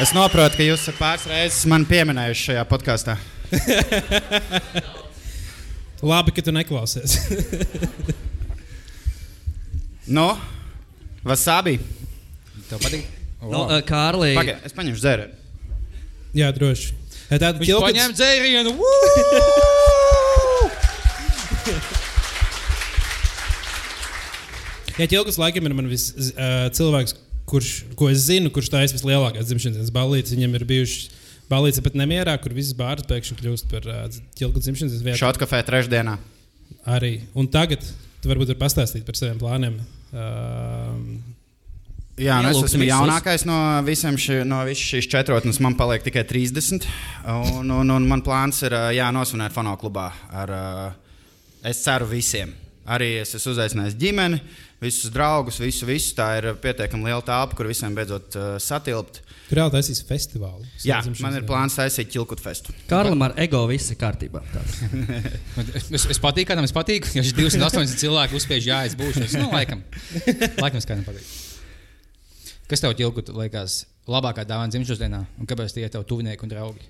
Es 0.00 0.12
saprotu, 0.12 0.56
ka 0.56 0.64
jūs 0.64 0.80
esat 0.84 0.96
pāris 1.00 1.26
reizes 1.28 1.66
man 1.68 1.88
pieminējuši 1.88 2.50
šajā 2.50 2.68
podkāstā. 2.68 3.16
Labi, 6.10 6.30
ka 6.34 6.42
tu 6.42 6.50
neklausies. 6.54 7.18
Nu, 10.10 10.34
wasabi. 11.22 11.76
Tev 12.66 12.80
patīk? 12.82 13.04
Nu, 13.44 13.60
uh, 13.62 13.78
Kārlis, 13.86 14.34
Pagaid, 14.34 14.58
es 14.66 14.74
paņemšu 14.74 14.98
dzērienu. 15.04 15.34
Jā, 16.34 16.48
droši. 16.56 16.88
Tāda 17.30 17.54
Viņš 17.60 17.70
paņēma 17.84 18.14
dzērienu. 18.18 18.72
Jā, 24.98 25.06
Čilkas 25.06 25.38
laikam 25.38 25.62
ir 25.68 25.74
man 25.78 25.86
vis, 25.88 26.08
uh, 26.34 26.66
cilvēks, 26.74 27.14
kurš, 27.48 27.70
ko 27.96 28.10
es 28.10 28.18
zinu, 28.26 28.50
kurš 28.52 28.68
taisa 28.74 28.96
vislielākās 28.98 29.46
dzimšanas 29.46 29.76
dienas 29.78 29.94
balītes. 29.94 30.34
Viņam 30.34 30.58
ir 30.58 30.64
bijušas 30.68 31.04
balītes 31.50 31.82
pat 31.84 31.98
nemierā, 31.98 32.36
kur 32.42 32.54
visas 32.56 32.76
bāras 32.78 33.08
pēkšņi 33.10 33.38
kļūst 33.40 33.70
par 33.72 33.88
uh, 33.90 34.06
Čilkas 34.38 34.66
dzimšanas 34.66 35.02
vietu. 35.02 35.20
Šāda 35.22 35.42
kafē 35.42 35.62
trešdienā. 35.66 36.16
Arī. 36.90 37.16
Un 37.38 37.50
tagad 37.50 37.82
tu 38.22 38.30
varbūt 38.30 38.52
vari 38.52 38.62
pastāstīt 38.62 39.04
par 39.06 39.18
saviem 39.18 39.40
plāniem. 39.42 39.76
Uh, 40.10 41.36
Jā, 42.20 42.36
nu 42.44 42.50
es 42.52 42.58
esmu 42.66 42.84
jaunākais 42.84 43.46
no 43.48 43.56
visiem 43.86 44.16
ši, 44.20 44.42
no 44.48 44.60
šīs 44.76 45.08
četrotnes. 45.08 45.60
Man 45.64 45.76
paliek 45.78 46.04
tikai 46.04 46.26
30. 46.28 46.84
Un, 47.32 47.70
un, 47.72 47.92
un 47.94 48.08
man 48.08 48.20
plāns 48.24 48.60
ir 48.66 48.76
jā, 48.92 49.06
nosvinēt 49.14 49.54
Fano 49.54 49.72
klubā. 49.80 50.10
Ar, 50.36 50.52
es 51.64 51.80
ceru 51.80 52.10
visiem. 52.10 52.52
Arī 52.90 53.14
es 53.22 53.32
esmu 53.38 53.54
uzaicinājis 53.54 53.96
ģimeni, 54.00 54.40
visus 54.82 55.12
draugus, 55.14 55.60
visu, 55.62 55.86
visu. 55.88 56.12
Tā 56.18 56.28
ir 56.40 56.50
pietiekami 56.60 57.08
liela 57.08 57.24
telpa, 57.24 57.56
kur 57.56 57.70
visiem 57.70 57.96
beidzot 57.96 58.36
uh, 58.36 58.52
satilpt. 58.60 59.22
Tur 59.50 59.58
reāli 59.58 59.74
taisīs 59.74 60.00
festivālu. 60.06 60.64
Jā, 60.86 61.00
man 61.20 61.36
ir 61.40 61.44
plāns 61.48 61.74
taisīt 61.78 62.12
ķilkut 62.14 62.42
festu. 62.42 62.74
Kārlim 62.90 63.20
ar 63.26 63.34
ego 63.42 63.64
viss 63.70 63.90
ir 63.92 63.98
kārtībā. 64.00 64.44
Es, 65.90 66.06
es 66.14 66.20
patīku, 66.22 66.46
kādam 66.52 66.66
es 66.66 66.72
patīku. 66.74 67.10
Ja 67.16 67.22
šis 67.26 67.34
280 67.34 67.98
cilvēku 68.00 68.38
uzspiež, 68.38 68.66
jā, 68.70 68.80
es 68.86 68.94
būšu. 68.98 69.24
Es, 69.26 69.34
nu, 69.38 69.48
laikam, 69.52 69.82
laikam 70.60 70.82
kādam 70.86 71.02
patīk. 71.08 71.26
Kas 72.70 72.82
tev 72.84 72.94
ķilku 72.98 73.26
liekas 73.34 73.82
labākā 74.10 74.46
dāvana 74.46 74.70
dzimšanas 74.70 75.02
dienā? 75.02 75.24
Un 75.42 75.50
kāpēc 75.50 75.74
tie 75.74 75.86
ir 75.88 75.92
tev 75.92 76.06
tuvinieki 76.06 76.46
un 76.46 76.52
draugi? 76.52 76.86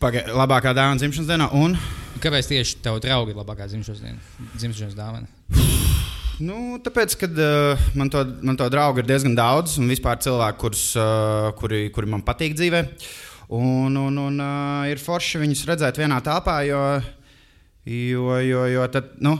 Pagaid, 0.00 0.32
labākā 0.32 0.72
dāvana 0.76 1.00
dzimšanas 1.02 1.28
dienā. 1.28 1.50
Un, 1.56 1.76
Un 2.16 2.22
kāpēc 2.24 2.48
tieši 2.48 2.78
tev 2.84 2.96
draugi 3.04 3.34
ir 3.34 3.42
labākā 3.42 3.68
dzimšanas 3.68 4.00
diena? 4.00 4.48
Dzimšanas 4.56 4.96
dāvana. 4.96 5.28
nu, 6.44 6.76
tāpēc, 6.84 7.14
kad 7.20 7.38
uh, 7.40 7.86
man, 7.98 8.10
to, 8.12 8.22
man 8.44 8.58
to 8.58 8.66
draugu 8.72 9.02
ir 9.02 9.08
diezgan 9.08 9.36
daudz, 9.38 9.78
un 9.80 9.88
vispār 9.90 10.18
cilvēku, 10.24 10.60
kurus, 10.64 10.84
uh, 10.98 11.52
kuri, 11.58 11.86
kuri 11.94 12.10
man 12.12 12.24
patīk 12.26 12.56
dzīvē. 12.58 12.82
Un, 13.56 13.94
un, 13.96 14.18
un 14.18 14.40
uh, 14.42 14.84
ir 14.90 15.00
forši 15.00 15.40
viņus 15.44 15.64
redzēt 15.70 16.00
vienā 16.02 16.18
telpā, 16.24 16.58
jo, 16.66 16.82
jo, 17.86 18.38
jo, 18.42 18.64
jo, 18.74 18.86
tad, 18.92 19.14
nu, 19.22 19.36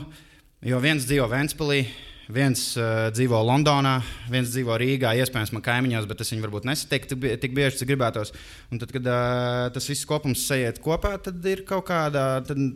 jo 0.63 0.81
viens 0.83 1.05
dzīvo 1.05 1.27
Vēnspilī. 1.31 1.81
Viens 2.27 2.59
uh, 2.75 3.07
dzīvo 3.15 3.37
Londonā, 3.47 4.01
viens 4.27 4.49
dzīvo 4.51 4.75
Rīgā, 4.81 5.13
iespējams, 5.21 5.53
man 5.55 5.63
kaimiņos, 5.63 6.07
bet 6.09 6.19
es 6.25 6.31
viņu 6.33 6.43
varbūt 6.43 6.65
nesatiku 6.67 7.07
tik, 7.13 7.23
tik 7.45 7.53
bieži, 7.55 7.79
cik 7.79 7.87
gribētos. 7.93 8.33
Un 8.73 8.81
tad, 8.81 8.91
kad 8.91 9.07
uh, 9.07 9.69
tas 9.71 9.87
viss 9.87 10.03
kopums 10.09 10.43
sajiet 10.49 10.81
kopā, 10.83 11.13
tad 11.23 11.39
ir 11.47 11.63
kaut 11.69 11.85
kāda, 11.87 12.25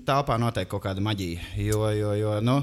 telpā 0.08 0.38
noteikti 0.39 0.72
kaut 0.72 0.86
kāda 0.88 1.03
maģija. 1.03 1.39
Jo, 1.67 1.84
jo, 1.98 2.13
jo 2.15 2.38
nu, 2.48 2.62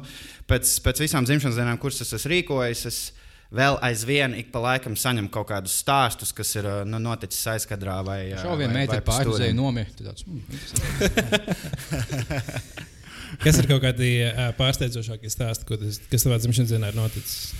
pēc, 0.49 0.65
pēc 0.89 1.05
visām 1.05 1.29
dzimšanas 1.29 1.61
dienām, 1.61 1.77
kuras 1.83 2.01
es 2.07 2.17
esmu 2.17 2.33
rīkojis, 2.33 2.87
es 2.89 3.01
vēl 3.53 3.77
aizvien 3.85 4.35
ik 4.41 4.49
pa 4.53 4.61
laikam 4.65 4.97
saņemu 4.97 5.29
kaut 5.33 5.49
kādus 5.53 5.77
stāstus, 5.85 6.33
kas 6.37 6.57
ir 6.57 6.65
uh, 6.69 6.83
nu, 6.89 6.97
noticis 7.05 7.45
aizkadrā 7.53 8.01
vai 8.05 8.21
vai- 8.33 8.81
meiteni 8.81 8.97
vai 8.97 9.05
pa 9.05 9.19
pārdozēja 9.21 9.53
Kas 13.45 13.61
ir 13.61 13.71
kaut 13.71 13.83
kādi 13.85 14.13
uh, 14.27 14.51
pārsteidzošākie 14.59 15.33
stāsti, 15.33 15.69
ko 15.69 15.81
tas, 15.81 16.01
kas 16.11 16.27
tavā 16.27 16.41
dzimšanas 16.43 16.75
dienā 16.75 16.93
ir 16.93 17.01
noticis? 17.01 17.51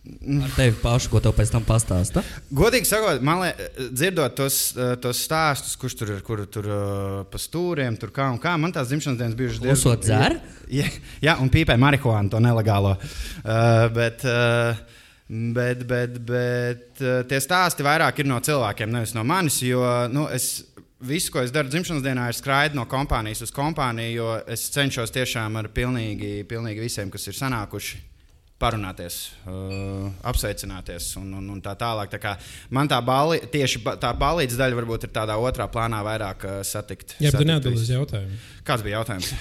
Ar 0.00 0.52
tevi 0.56 0.72
pašu, 0.80 1.10
ko 1.12 1.20
tev 1.20 1.34
pēc 1.36 1.50
tam 1.52 1.64
pastāsta. 1.68 2.22
Godīgi 2.56 2.88
sakot, 2.88 3.20
man 3.24 3.42
liekas, 3.42 3.90
dzirdot 3.92 4.32
tos, 4.38 4.56
tos 5.02 5.18
stāstus, 5.26 5.74
kurš 5.80 5.96
tur 6.00 6.12
ir, 6.14 6.22
kur 6.24 6.40
tur 6.48 6.68
pa 7.30 7.40
stūriem, 7.40 7.98
tur 8.00 8.12
kā 8.14 8.30
un 8.32 8.38
kā. 8.40 8.54
Man 8.60 8.72
tās 8.72 8.88
dzimšanas 8.88 9.20
dienas 9.20 9.36
bijušas 9.36 9.60
Klusot 9.60 10.06
dzer? 10.06 10.38
Jā, 10.72 10.88
jā, 11.20 11.36
un 11.44 11.52
pīpē 11.52 11.76
marihuānu, 11.80 12.32
to 12.32 12.40
nelegālo. 12.40 12.94
Uh, 12.96 13.84
bet, 13.92 14.24
uh, 14.24 14.80
bet, 15.28 15.84
bet, 15.92 16.16
bet 16.32 17.04
tie 17.28 17.42
stāsti 17.44 17.84
vairāk 17.84 18.24
ir 18.24 18.30
no 18.32 18.40
cilvēkiem, 18.40 18.96
nevis 18.96 19.12
no 19.14 19.26
manis. 19.28 19.60
Jo 19.66 19.84
nu, 20.08 20.24
es, 20.32 20.52
visu, 21.00 21.32
ko 21.32 21.42
es 21.44 21.54
daru 21.54 21.72
dzimšanas 21.72 22.04
dienā, 22.04 22.28
ir 22.30 22.36
skraidīt 22.36 22.76
no 22.78 22.84
kompānijas 22.90 23.42
uz 23.46 23.54
kompāniju, 23.54 24.12
jo 24.14 24.30
es 24.50 24.68
cenšos 24.74 25.12
tiešām 25.14 25.58
ar 25.60 25.70
pilnīgi, 25.74 26.40
pilnīgi 26.50 26.84
visiem, 26.84 27.10
kas 27.12 27.26
ir 27.30 27.38
sanākuši 27.38 28.06
parunāties, 28.60 29.16
uh, 29.48 30.10
apsveicināties 30.28 31.14
un, 31.16 31.30
un, 31.38 31.46
un 31.54 31.62
tā 31.64 31.72
tālāk. 31.80 32.10
Tā 32.12 32.20
kā 32.20 32.34
man 32.76 32.90
tā 32.90 32.98
balī, 33.04 33.40
tieši 33.48 33.80
tā 34.02 34.12
balīdzes 34.20 34.60
daļa 34.60 34.76
varbūt 34.82 35.08
ir 35.08 35.14
tādā 35.16 35.38
otrā 35.40 35.70
plānā 35.72 36.02
vairāk 36.04 36.44
uh, 36.44 36.60
satikt. 36.66 37.16
Jā, 37.24 37.32
bet 37.32 37.70
visus. 37.70 37.88
jautājumu. 37.96 38.40
Kāds 38.68 38.84
bija 38.84 39.00
jautājums? 39.00 39.32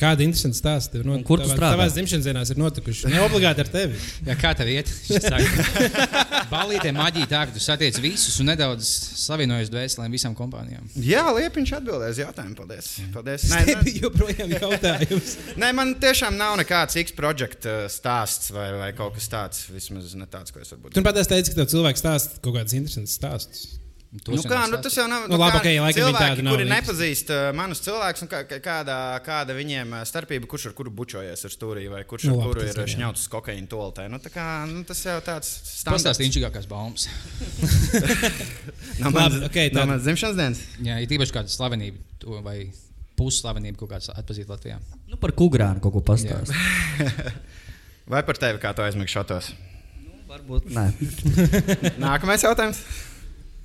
Kāda 0.00 0.24
interesanta 0.24 0.56
stāsta 0.56 0.94
tev 0.94 1.04
no, 1.04 1.18
Un 1.18 1.24
kur 1.26 1.42
tu 1.42 1.48
strādā? 1.50 1.74
Tavās 1.74 1.92
dzimšanas 1.92 2.24
dienās 2.24 2.52
ir 2.52 2.60
notikuši. 2.60 3.10
Ne 3.12 3.20
obligāti 3.20 3.60
ar 3.64 3.68
tevi. 3.68 3.98
Jā, 4.28 4.36
kā 4.40 4.52
tev 4.56 4.70
iet? 4.72 4.88
Balītē 6.54 6.92
maģija 6.96 7.28
tā, 7.28 7.42
ka 7.48 7.54
tu 7.56 7.60
satiec 7.62 7.98
visus 8.00 8.38
un 8.40 8.48
nedaudz 8.48 8.88
savienojies 9.20 9.72
dvēselēm 9.72 10.16
visām 10.16 10.36
kompānijām. 10.38 10.88
Jā, 11.04 11.26
Liepiņš 11.36 11.74
atbildēja 11.80 12.14
uz 12.16 12.22
jautājumu. 12.22 12.56
Paldies. 12.62 12.88
Paldies. 13.12 13.44
Nē, 13.52 13.76
bija 13.84 14.02
joprojām 14.06 14.56
jautājums. 14.56 15.36
nē, 15.60 15.72
man 15.76 15.92
tiešām 16.00 16.38
nav 16.40 16.56
nekāds 16.62 16.96
X-project 17.04 17.68
uh, 17.68 17.84
stāsts 17.92 18.54
vai, 18.56 18.70
vai 18.80 18.90
kaut 18.96 19.18
kas 19.18 19.28
tāds. 19.32 19.66
Vismaz 19.74 20.16
ne 20.16 20.28
tāds, 20.30 20.54
ko 20.54 20.64
es 20.64 20.72
varbūt. 20.72 20.96
Tu 20.96 21.04
pat 21.04 21.20
teici, 21.20 21.52
ka 21.52 21.60
tev 21.60 21.70
cilvēks 21.76 22.04
stāsta 22.06 22.40
kaut 22.40 22.56
kādas 22.56 22.76
interesantas 22.78 23.20
stāstus. 23.20 23.79
Nu, 24.10 24.40
kā, 24.42 24.64
nu, 24.66 24.78
tas 24.82 24.96
jau 24.98 25.04
nav. 25.06 25.28
Nu, 25.30 25.36
labi, 25.38 25.60
ok, 25.60 25.66
laikam 25.70 25.86
viņi 25.86 25.94
cilvēki, 26.00 26.42
nav 26.42 26.56
kuri 26.56 26.64
īsti. 26.64 26.72
nepazīst 26.74 27.28
uh, 27.30 27.42
manus 27.54 27.78
cilvēkus, 27.84 28.24
kā, 28.26 28.40
kā- 28.50 28.58
kāda, 28.64 28.96
kāda 29.22 29.54
viņiem 29.54 29.92
uh, 29.94 30.00
starpība, 30.08 30.48
kurš 30.50 30.64
ar 30.66 30.74
kuru 30.80 30.90
bučojies 30.98 31.44
ar 31.46 31.52
stūrī, 31.54 31.84
vai 31.92 32.00
kurš 32.10 32.26
Nu, 32.26 32.32
ar 32.34 32.40
labi, 32.40 32.48
kuru 32.50 32.64
tas 32.66 32.74
ir 32.82 32.90
šņauts 32.96 33.28
kokaīna 33.30 33.70
toltē. 33.70 34.08
Nu, 34.10 34.18
tā 34.18 34.32
kā, 34.34 34.46
nu, 34.66 34.82
tas 34.88 34.98
jau 35.06 35.14
tāds 35.22 35.46
standarts. 35.62 35.86
Pastāstīt 35.94 36.26
inčīgākās 36.26 36.66
baumas. 36.70 37.06
No 39.00 39.08
Labi, 39.08 39.16
manas 39.16 39.46
ok, 39.46 39.56
no 39.72 39.84
manas 39.88 40.02
dzimšanas 40.04 40.36
dienas. 40.36 40.58
Jā, 40.84 40.98
ir 41.00 41.08
tīpaši 41.08 41.32
kāda 41.38 41.52
slavenība 41.54 42.02
to 42.20 42.40
vai 42.44 42.56
pusslavenība, 43.16 43.78
ko 43.80 43.86
kāds 43.88 44.10
atpazīst 44.12 44.50
Latvijā. 44.50 44.76
Nu, 45.08 45.16
par 45.22 45.32
kukurānu 45.38 45.80
kaut 45.84 45.94
ko 45.96 46.02
pastāstīt. 46.04 46.52
Vai 48.10 48.24
par 48.26 48.40
tevi 48.42 48.58
kā 48.58 48.72
to 48.74 48.82
aizmigšu 48.82 49.20
šatos? 49.20 49.52
Varbūt 50.30 50.66
nē. 50.74 50.84
Nākamais 52.04 52.42
jautājums. 52.42 52.80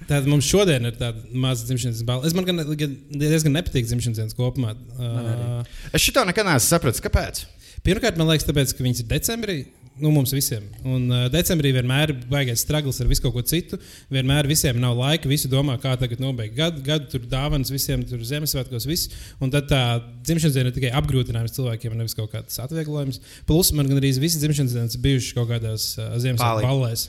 Tātad 0.05 0.29
mums 0.29 0.45
šodien 0.45 0.85
ir 0.85 0.97
tāda 0.99 1.21
maza 1.33 1.65
dzimšanas 1.65 2.03
balva. 2.05 2.29
Es 2.29 2.35
man 2.37 2.45
gan, 2.45 2.61
gan 2.77 2.95
diezgan 3.09 3.55
nepatīk 3.57 3.87
dzimšanas 3.89 4.21
dienas 4.21 4.37
kopumā. 4.37 4.75
Uh, 4.99 5.61
Es 5.91 6.03
šito 6.05 6.21
nekad 6.27 6.45
neesmu 6.45 6.69
sapratis. 6.69 7.01
Kāpēc? 7.01 7.45
pirmkārt, 7.85 8.19
man 8.19 8.29
liekas, 8.31 8.47
tāpēc, 8.47 8.75
ka 8.75 8.85
viņas 8.85 9.03
ir 9.03 9.11
decembrī. 9.11 9.57
Nu, 9.95 10.09
mums 10.11 10.33
visiem. 10.35 10.65
Un 10.83 11.05
uh, 11.07 11.25
decembrī 11.31 11.69
vienmēr 11.71 12.11
ir 12.11 12.17
baigais 12.27 12.59
stragls 12.65 12.97
ar 12.99 13.07
visu 13.07 13.23
kaut 13.23 13.37
ko 13.37 13.43
citu. 13.47 13.79
Vienmēr 14.11 14.49
visiem 14.49 14.75
nav 14.81 14.97
laika. 14.99 15.29
Visi 15.31 15.47
domā, 15.47 15.77
kā 15.79 15.93
tagad 16.01 16.19
nobeigt 16.19 16.57
gadu. 16.57 16.83
Gadu 16.83 17.07
tur 17.13 17.23
dāvanas 17.31 17.71
visiem, 17.71 18.03
tur 18.09 18.19
Ziemassvētkos, 18.27 18.89
viss. 18.89 19.13
Un 19.39 19.53
tad 19.55 19.69
tā 19.71 19.81
dzimšanas 20.27 20.57
diena 20.57 20.73
ir 20.73 20.75
tikai 20.75 20.91
apgrūtinājums 20.99 21.55
cilvēkiem, 21.55 21.95
nevis 21.95 22.17
kaut 22.17 22.33
kāds 22.35 22.59
atvieglojums. 22.65 23.21
Plus 23.47 23.71
man 23.77 23.87
gan 23.87 24.01
arī 24.01 24.11
visi 24.19 24.41
dzimšanas 24.43 24.75
dienas 24.75 24.99
bijušas 25.05 25.37
kaut 25.37 25.53
kādās 25.53 25.93
uh, 25.95 26.17
Ziemassvētku 26.19 26.67
ballēs. 26.67 27.07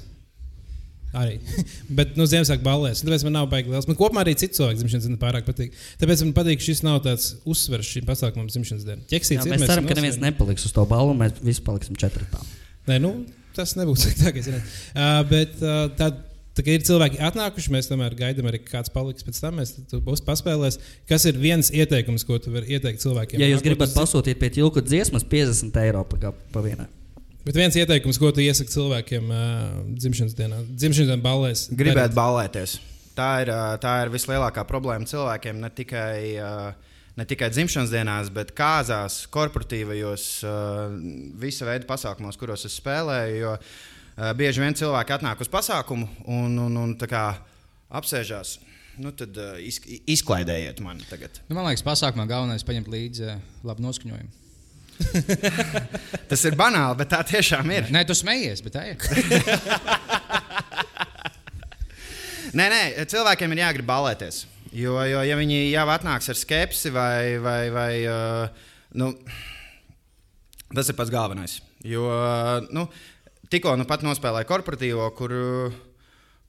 Arī. 1.16 1.38
Bet, 1.98 2.14
nu, 2.18 2.26
Ziemassvētku 2.28 2.64
ballēs. 2.66 3.02
Tāpēc 3.04 3.24
man 3.26 3.36
nav 3.38 3.48
baigi 3.52 3.72
liels. 3.72 3.88
Man 3.88 3.98
kopumā 3.98 4.24
arī 4.26 4.36
citu 4.38 4.60
cilvēku 4.60 4.82
dzimšanas 4.82 5.08
diena 5.08 5.20
pārāk 5.22 5.48
patīk. 5.48 5.74
Tāpēc 6.02 6.24
man 6.26 6.34
patīk, 6.36 6.60
ka 6.60 6.66
šis 6.68 6.82
nav 6.86 7.00
tāds 7.06 7.32
uzsvers 7.48 7.90
šim 7.94 8.06
pasākumam 8.08 8.50
dzimšanas 8.52 8.86
dienā. 8.86 9.04
Jā, 9.06 9.10
Ķeksīts 9.14 9.48
ir. 9.48 9.54
mēs 9.54 9.66
ceram, 9.70 9.88
ka 9.88 9.96
neviens 9.98 10.20
nepaliks 10.22 10.68
uz 10.68 10.76
to 10.76 10.84
balvu, 10.90 11.16
mēs 11.22 11.40
visi 11.44 11.64
paliksim 11.64 11.96
četratā. 12.00 12.42
Nē, 12.90 12.98
nu, 13.02 13.12
tas 13.56 13.72
nebūs 13.78 14.02
sliktākais. 14.04 14.50
Uh, 14.52 15.22
bet 15.30 15.56
uh, 15.62 15.86
tad, 15.96 16.20
tā, 16.58 16.66
ir 16.74 16.84
cilvēki 16.86 17.22
atnākuši, 17.30 17.72
mēs 17.74 17.88
tomēr 17.90 18.18
gaidām 18.18 18.50
arī, 18.50 18.60
kāds 18.66 18.92
paliks 18.92 19.24
pēc 19.26 19.40
tam. 19.40 19.62
Mēs 19.62 19.76
tu 19.88 20.02
būs 20.04 20.24
paspēlēs. 20.26 20.78
Kas 21.08 21.24
ir 21.30 21.40
viens 21.40 21.72
ieteikums, 21.72 22.26
ko 22.28 22.38
tu 22.42 22.52
vari 22.54 22.76
ieteikt 22.76 23.04
cilvēkiem? 23.06 23.40
Ja 23.40 23.48
jūs 23.54 23.64
gribat 23.64 23.96
pasūtīt 23.96 24.42
pie 24.42 24.52
tilku 24.60 24.84
dziesmas, 24.84 25.24
50 25.32 25.82
eiro 25.86 26.04
pa, 26.12 26.36
pa 26.52 26.64
vienai. 26.66 26.90
Bet 27.46 27.54
viens 27.54 27.76
ieteikums, 27.78 28.18
ko 28.18 28.32
tu 28.34 28.42
iesaki 28.42 28.72
cilvēkiem 28.72 29.30
uh, 29.30 29.78
dzimšanas 29.94 30.34
dienā, 30.34 30.60
dzimšanas 30.66 31.12
dienā 31.12 31.22
ballēs. 31.22 31.68
Gribētu 31.70 32.10
darīt? 32.10 32.16
ballēties. 32.18 32.76
Tā 33.16 33.30
ir, 33.44 33.52
tā 33.80 33.92
ir 34.02 34.10
vislielākā 34.12 34.66
problēma 34.68 35.06
cilvēkiem. 35.08 35.60
Ne 35.62 35.70
tikai, 35.72 36.16
ā, 36.42 36.50
ne 37.16 37.26
tikai 37.28 37.48
dzimšanas 37.54 37.92
dienās, 37.94 38.32
bet 38.34 38.50
kāzās, 38.58 39.22
korporatīvajos, 39.32 40.24
ā, 40.42 40.56
visa 41.40 41.68
veida 41.68 41.86
pasākumos, 41.88 42.38
kuros 42.40 42.66
es 42.68 42.76
spēlēju. 42.82 43.38
Jo 43.44 43.54
ā, 43.54 44.32
bieži 44.36 44.64
vien 44.64 44.76
cilvēki 44.76 45.14
atnāk 45.16 45.44
uz 45.46 45.52
pasākumu 45.52 46.08
un, 46.26 46.58
un, 46.66 46.80
un 46.82 46.96
tā 46.98 47.08
kā 47.12 47.28
apsēžās. 47.94 48.56
Nu, 48.98 49.12
tad 49.12 49.36
iz, 49.60 49.78
izklaidējiet 50.08 50.80
mani 50.82 51.04
tagad. 51.06 51.38
Nu, 51.46 51.54
man 51.54 51.68
liekas, 51.68 51.84
pasākumā 51.86 52.24
galvenais 52.26 52.64
ir 52.64 52.68
paņemt 52.68 52.90
līdzi 52.90 53.26
eh, 53.28 53.40
labu 53.68 53.84
noskaņojumu. 53.84 54.45
Tas 56.30 56.42
ir 56.48 56.56
banāli, 56.58 56.98
bet 57.00 57.12
tā 57.12 57.22
tiešām 57.26 57.70
ir. 57.74 57.90
Nē, 57.94 58.04
tu 58.08 58.16
smejies, 58.16 58.62
bet 58.64 58.76
tā 58.76 58.84
ir. 58.92 58.98
Nē, 62.56 62.66
nē, 62.72 62.82
cilvēkiem 63.10 63.52
ir 63.52 63.60
jāgrib 63.64 63.88
balēties. 63.88 64.44
Jo, 64.76 64.98
jo 65.08 65.22
ja 65.24 65.36
viņi 65.38 65.58
jau 65.72 65.86
atnāks 65.92 66.28
ar 66.32 66.38
skepsi 66.38 66.90
vai, 66.92 67.36
vai, 67.42 67.60
vai 67.72 67.92
uh, 68.08 68.64
nu, 69.00 69.10
tas 70.74 70.90
ir 70.90 70.96
pats 70.98 71.12
galvenais. 71.12 71.58
Jo 71.86 72.06
uh, 72.10 72.66
nu, 72.74 72.86
tikko 73.52 73.76
nu 73.78 73.86
pat 73.88 74.04
nospēlēju 74.04 74.48
korporatīvo, 74.50 75.06
kur, 75.16 75.32
uh, 75.36 75.78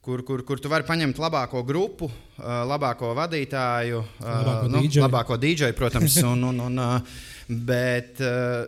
kur, 0.04 0.24
kur, 0.28 0.44
kur 0.48 0.60
tu 0.62 0.70
vari 0.72 0.86
paņemt 0.88 1.20
labāko 1.22 1.62
grupu, 1.68 2.08
uh, 2.10 2.62
labāko 2.68 3.14
vadītāju, 3.18 4.02
uh, 4.04 4.28
Labāko 4.28 4.72
nu, 4.74 4.84
DJ. 4.84 5.04
labāko 5.06 5.40
DJ, 5.40 5.72
protams. 5.78 6.20
Un, 6.28 6.48
un, 6.50 6.62
un, 6.68 6.80
uh, 6.84 7.26
bet 7.48 8.20
uh, 8.20 8.66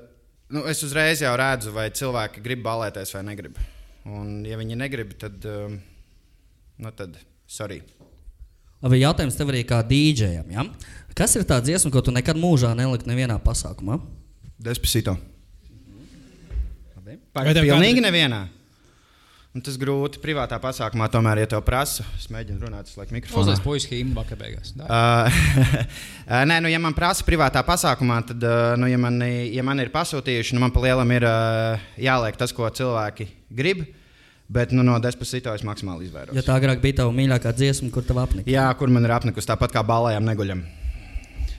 nu, 0.51 0.65
es 0.71 0.83
uzreiz 0.87 1.21
jau 1.23 1.35
redzu, 1.37 1.73
vai 1.77 1.91
cilvēki 1.95 2.43
grib 2.45 2.63
balēties 2.65 3.13
vai 3.15 3.23
negrib. 3.29 3.59
Un, 4.09 4.41
ja 4.49 4.57
viņi 4.61 4.77
negrib, 4.81 5.15
tad. 5.21 5.41
Uh, 5.45 5.79
Nu, 6.81 6.89
tad, 6.97 7.13
sorry. 7.45 7.83
Labi, 8.81 9.03
jautājums 9.03 9.35
tev 9.37 9.51
arī 9.53 9.59
kā 9.69 9.83
dīdžejam. 9.85 10.47
Ja? 10.49 10.63
Kas 11.13 11.35
ir 11.37 11.43
tā 11.45 11.59
dziesma, 11.61 11.91
ko 11.93 12.01
tu 12.01 12.09
nekad 12.09 12.39
mūžā 12.41 12.71
neliki 12.73 13.05
nevienā 13.05 13.37
pasākumā? 13.45 13.99
Despacito. 14.57 15.13
Vai 17.05 17.53
tev 17.53 17.67
Pilnīgi 17.69 18.01
kāda- 18.01 18.07
nevienā. 18.07 18.39
Un 19.51 19.65
tas 19.67 19.75
grūti 19.75 20.21
privātā 20.23 20.61
pasākumā, 20.63 21.09
tomēr, 21.11 21.41
ja 21.43 21.49
tev 21.51 21.65
prasa, 21.67 22.05
es 22.15 22.29
mēģinu 22.31 22.69
runāt, 22.69 22.87
tas 22.87 22.95
laik 23.01 23.11
mikrofonā. 23.11 23.49
Uzliek 23.49 23.63
puikas 23.65 23.87
himnu 23.91 24.15
vakar 24.15 24.39
beigās. 24.39 24.71
Uh, 24.79 25.41
nē, 26.51 26.61
nu, 26.63 26.71
ja 26.71 26.79
man 26.79 26.95
prasa 26.95 27.27
privātā 27.27 27.65
pasākumā, 27.67 28.21
tad, 28.29 28.47
uh, 28.47 28.77
nu, 28.79 28.87
ja 28.87 29.01
man, 29.03 29.19
ja 29.27 29.65
man 29.67 29.83
ir 29.83 29.91
pasūtījuši, 29.91 30.55
nu, 30.55 30.63
man 30.63 30.71
pa 30.71 30.85
lielam 30.85 31.11
ir 31.17 31.27
uh, 31.27 31.83
jāliek 31.99 32.39
tas, 32.39 32.55
ko 32.55 32.71
cilvēki 32.71 33.27
grib. 33.59 33.83
Bet 34.51 34.71
nu, 34.75 34.85
no 34.87 34.97
despacito 35.03 35.51
es 35.55 35.67
maksimāli 35.67 36.07
izvairos. 36.07 36.35
Ja 36.35 36.47
tā 36.47 36.55
agrāk 36.59 36.79
bija 36.83 37.01
tava 37.03 37.15
mīļākā 37.15 37.51
dziesma, 37.55 37.91
kur 37.95 38.07
tev 38.07 38.23
apnika? 38.23 38.47
Jā, 38.51 38.69
kur 38.79 38.91
man 38.91 39.07
ir 39.07 39.15
apnikusi 39.15 39.51
tāpat 39.51 39.75
kā 39.75 39.83
balējām 39.87 40.27
neguļam. 40.27 40.63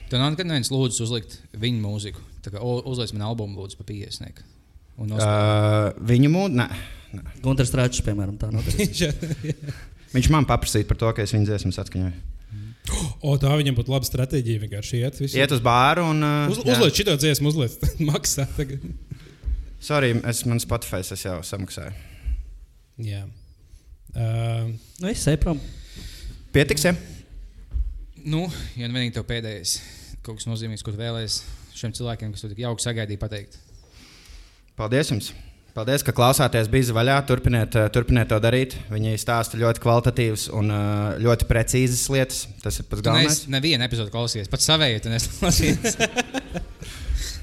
Tev 0.08 0.20
nav 0.20 0.32
nekad 0.32 0.48
neviens 0.48 0.72
lūdzu 0.72 1.04
uzlikt 1.04 1.38
viņa 1.56 1.80
mūziku. 1.84 2.24
Uzliec 2.60 3.12
man 3.16 3.28
albumu, 3.30 3.60
lūdzu, 3.60 3.80
pa 3.80 3.88
50. 3.88 4.42
Un 5.00 5.14
nospēlē. 5.14 5.46
Uh, 5.94 6.02
viņu 6.12 6.32
mūdu, 6.32 6.60
Gunārs 7.42 7.70
Strāčs, 7.72 8.02
piemēram, 8.04 8.36
tā 8.40 8.50
notiek. 8.52 8.92
viņš 10.16 10.28
man 10.32 10.46
paprasīja 10.48 10.88
par 10.88 11.00
to, 11.00 11.10
ka 11.16 11.24
es 11.24 11.34
viņu 11.34 11.48
dziesmas 11.50 11.80
atskaņoju. 11.82 12.28
O, 13.22 13.36
tā 13.40 13.52
viņam 13.56 13.76
būtu 13.78 13.92
laba 13.92 14.06
stratēģija. 14.06 14.62
Vienkārši 14.64 15.00
iet, 15.00 15.20
visu. 15.22 15.38
Iet 15.38 15.52
uz 15.54 15.62
bāru 15.64 16.08
un. 16.10 16.24
Uh, 16.26 16.50
Uz, 16.52 16.58
uzliek 16.66 16.96
šo 16.98 17.14
dziesmu, 17.20 17.52
uzliek, 17.52 17.76
maksā. 18.10 18.48
Tagad. 18.56 18.82
Sorry, 19.82 20.12
es 20.30 20.42
man 20.46 20.60
Spotify 20.62 21.02
es 21.02 21.24
jau 21.24 21.38
samaksāju. 21.46 21.94
Jā. 23.02 23.24
Uh, 24.12 24.74
Nu, 25.00 25.08
es 25.10 25.24
eju 25.30 25.40
prom. 25.42 25.62
Pietiks, 26.52 26.84
ja? 26.84 26.92
Nu, 28.22 28.44
ja 28.78 28.86
nu 28.86 28.94
vienīgi 28.98 29.16
tev 29.16 29.24
pēdējais 29.26 29.78
kaut 30.22 30.38
kas 30.38 30.46
nozīmīgs, 30.46 30.84
ko 30.86 30.92
tu 30.94 31.00
vēlēsies 31.00 31.40
šiem 31.74 31.94
cilvēkiem, 31.96 32.34
kas 32.34 32.44
to 32.44 32.50
tik 32.52 32.60
jauki 32.62 32.84
sagaidīja, 32.84 33.18
pateikt. 33.22 33.56
Paldies 34.78 35.10
jums! 35.10 35.32
Paldies, 35.72 36.02
ka 36.04 36.12
klausāties 36.12 36.66
bija 36.68 36.92
vaļā. 36.92 37.14
Turpiniet, 37.24 37.76
eh, 37.80 37.86
turpiniet 37.92 38.28
to 38.28 38.36
darīt. 38.44 38.74
Viņi 38.92 39.14
stāsta 39.20 39.56
ļoti 39.56 39.80
kvalitatīvas 39.80 40.50
un 40.52 40.68
eh, 40.68 41.22
ļoti 41.24 41.48
precīzas 41.48 42.02
lietas. 42.12 42.42
Tas 42.60 42.76
ir 42.76 42.88
pats 42.90 43.04
galvenais. 43.06 43.38
neesi 43.40 43.54
nevienu 43.54 43.86
epizodu 43.86 44.12
klausījies, 44.12 44.50
pats 44.52 44.68
savēju, 44.68 45.00
tu 45.04 45.12
neesi 45.12 45.32
klausījies. 45.38 45.96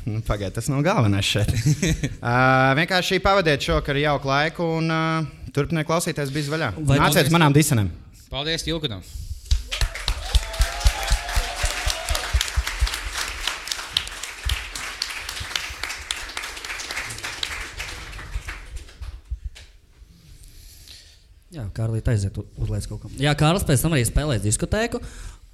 Nu, 0.10 0.24
Pagaidiet, 0.26 0.56
tas 0.56 0.70
nav 0.72 0.80
galvenais 0.82 1.28
šeit. 1.28 1.52
uh, 1.52 2.72
vienkārši 2.80 3.20
pavadiet 3.22 3.62
šo 3.62 3.78
ar 3.78 4.00
jauku 4.00 4.32
laiku 4.32 4.70
un 4.80 4.90
uh, 4.90 5.28
turpiniet 5.54 5.86
klausīties 5.86 6.32
bija 6.34 6.56
vaļā. 6.56 6.70
Vai 6.80 6.98
Nāciet 6.98 7.28
paldies 7.28 7.36
manām 7.36 7.54
disenēm! 7.54 7.92
Paldies, 8.32 8.66
Tilkunam! 8.66 9.04
Kārlis 21.76 22.08
aiziet 22.12 22.38
u- 22.42 22.46
uzliec 22.64 22.88
kaut 22.90 23.02
ko. 23.04 23.12
Jā, 23.22 23.34
Kārlis 23.40 23.66
pēc 23.68 23.84
tam 23.86 23.96
arī 23.98 24.06
spēlēs 24.08 24.42
diskotēku. 24.46 25.02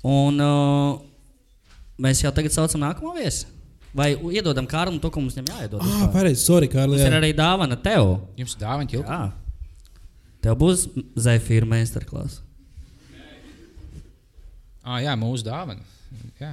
Un 0.05 0.39
uh, 0.43 0.99
mēs 2.01 2.21
jau 2.23 2.31
tagad 2.35 2.53
saucam 2.53 2.83
nākamo 2.85 3.13
viesi. 3.17 3.47
Vai 3.95 4.09
iedodam 4.35 4.67
Kārlim 4.67 4.99
to, 4.99 5.09
ko 5.09 5.21
mums 5.23 5.37
viņam 5.37 5.53
jāiedod? 5.55 5.81
ah, 5.81 6.07
pareizi, 6.13 6.41
sorry, 6.43 6.67
Kārli. 6.71 6.99
Tas 6.99 7.07
ir 7.07 7.15
arī 7.19 7.29
dāvana 7.37 7.77
tev. 7.81 8.17
Jums 8.37 8.57
ir 8.57 8.63
dāvana, 8.65 8.89
Tilkunam? 8.91 9.29
Jā. 9.31 10.39
Tev 10.45 10.57
būs 10.61 10.83
Zefīra 11.25 11.65
meistarklāsa. 11.71 12.41
Ah, 14.85 14.99
jā, 15.01 15.15
mūsu 15.17 15.47
dāvana. 15.47 15.81
Jā. 16.41 16.51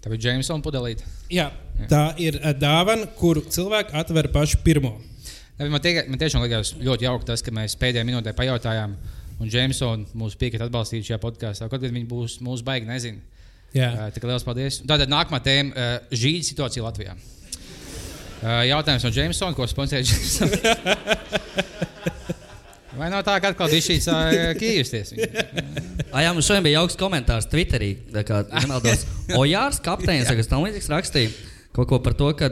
Tā 0.00 0.08
bija 0.08 0.30
Jamesona 0.30 0.64
pudelīte. 0.64 1.04
Jā, 1.32 1.50
tā 1.90 2.06
ir 2.22 2.38
eh, 2.40 2.54
dāvana, 2.56 3.08
kuru 3.18 3.42
cilvēki 3.44 3.96
atver 4.00 4.30
pašu 4.32 4.62
pirmo. 4.64 4.94
Man, 5.60 5.80
tie, 5.84 5.98
man 6.08 6.16
tiešām 6.20 6.40
likās 6.46 6.72
ļoti 6.80 7.04
jauki 7.04 7.28
tas, 7.28 7.42
ka 7.44 7.52
mēs 7.52 7.76
pēdējā 7.80 8.06
minūtē 8.08 8.32
pajautājām, 8.36 8.94
un 9.40 9.50
Jamesona 9.52 10.08
mūs 10.16 10.38
piekrīt 10.40 10.64
atbalstīt 10.64 11.04
šajā 11.04 11.20
podkāstā. 11.20 11.68
Kaut 11.68 11.84
gan 11.84 11.92
viņi 11.92 12.08
būs 12.08 12.38
mūsu 12.44 12.64
baigi 12.64 12.88
nezina. 12.88 13.20
Jā. 13.76 13.90
Uh, 13.92 14.08
Tā 14.14 14.22
kā 14.22 14.30
liels 14.30 14.46
paldies. 14.46 14.80
Tātad 14.88 15.12
nākamā 15.12 15.42
tēma 15.44 15.76
uh,- 15.76 16.08
žīļa 16.22 16.48
situācija 16.48 16.86
Latvijā. 16.88 17.18
Jautājums 18.40 19.04
no 19.04 19.10
Jamesona, 19.12 19.52
ko 19.52 19.66
sponsorē 19.68 20.00
Jamesons. 20.00 20.54
Vai 23.00 23.08
nav 23.08 23.22
tā, 23.24 23.38
ka 23.40 23.54
atkal 23.54 23.70
šīs? 23.88 24.08
Ah, 26.10 26.24
jā, 26.24 26.32
mums 26.34 26.42
šodien 26.42 26.64
bija 26.66 26.80
jauks 26.80 26.96
komentārs 26.98 27.46
Twitterī. 27.46 27.92
nemaldos. 28.10 29.04
o, 29.38 29.44
Jārs 29.46 29.78
Kapteinis, 29.84 30.26
kas 30.26 30.50
tam 30.50 30.64
līdzīgs 30.66 30.90
rakstīja 30.90 31.30
kaut 31.70 31.86
ko 31.86 32.00
par 32.02 32.16
to, 32.18 32.30
ka, 32.34 32.48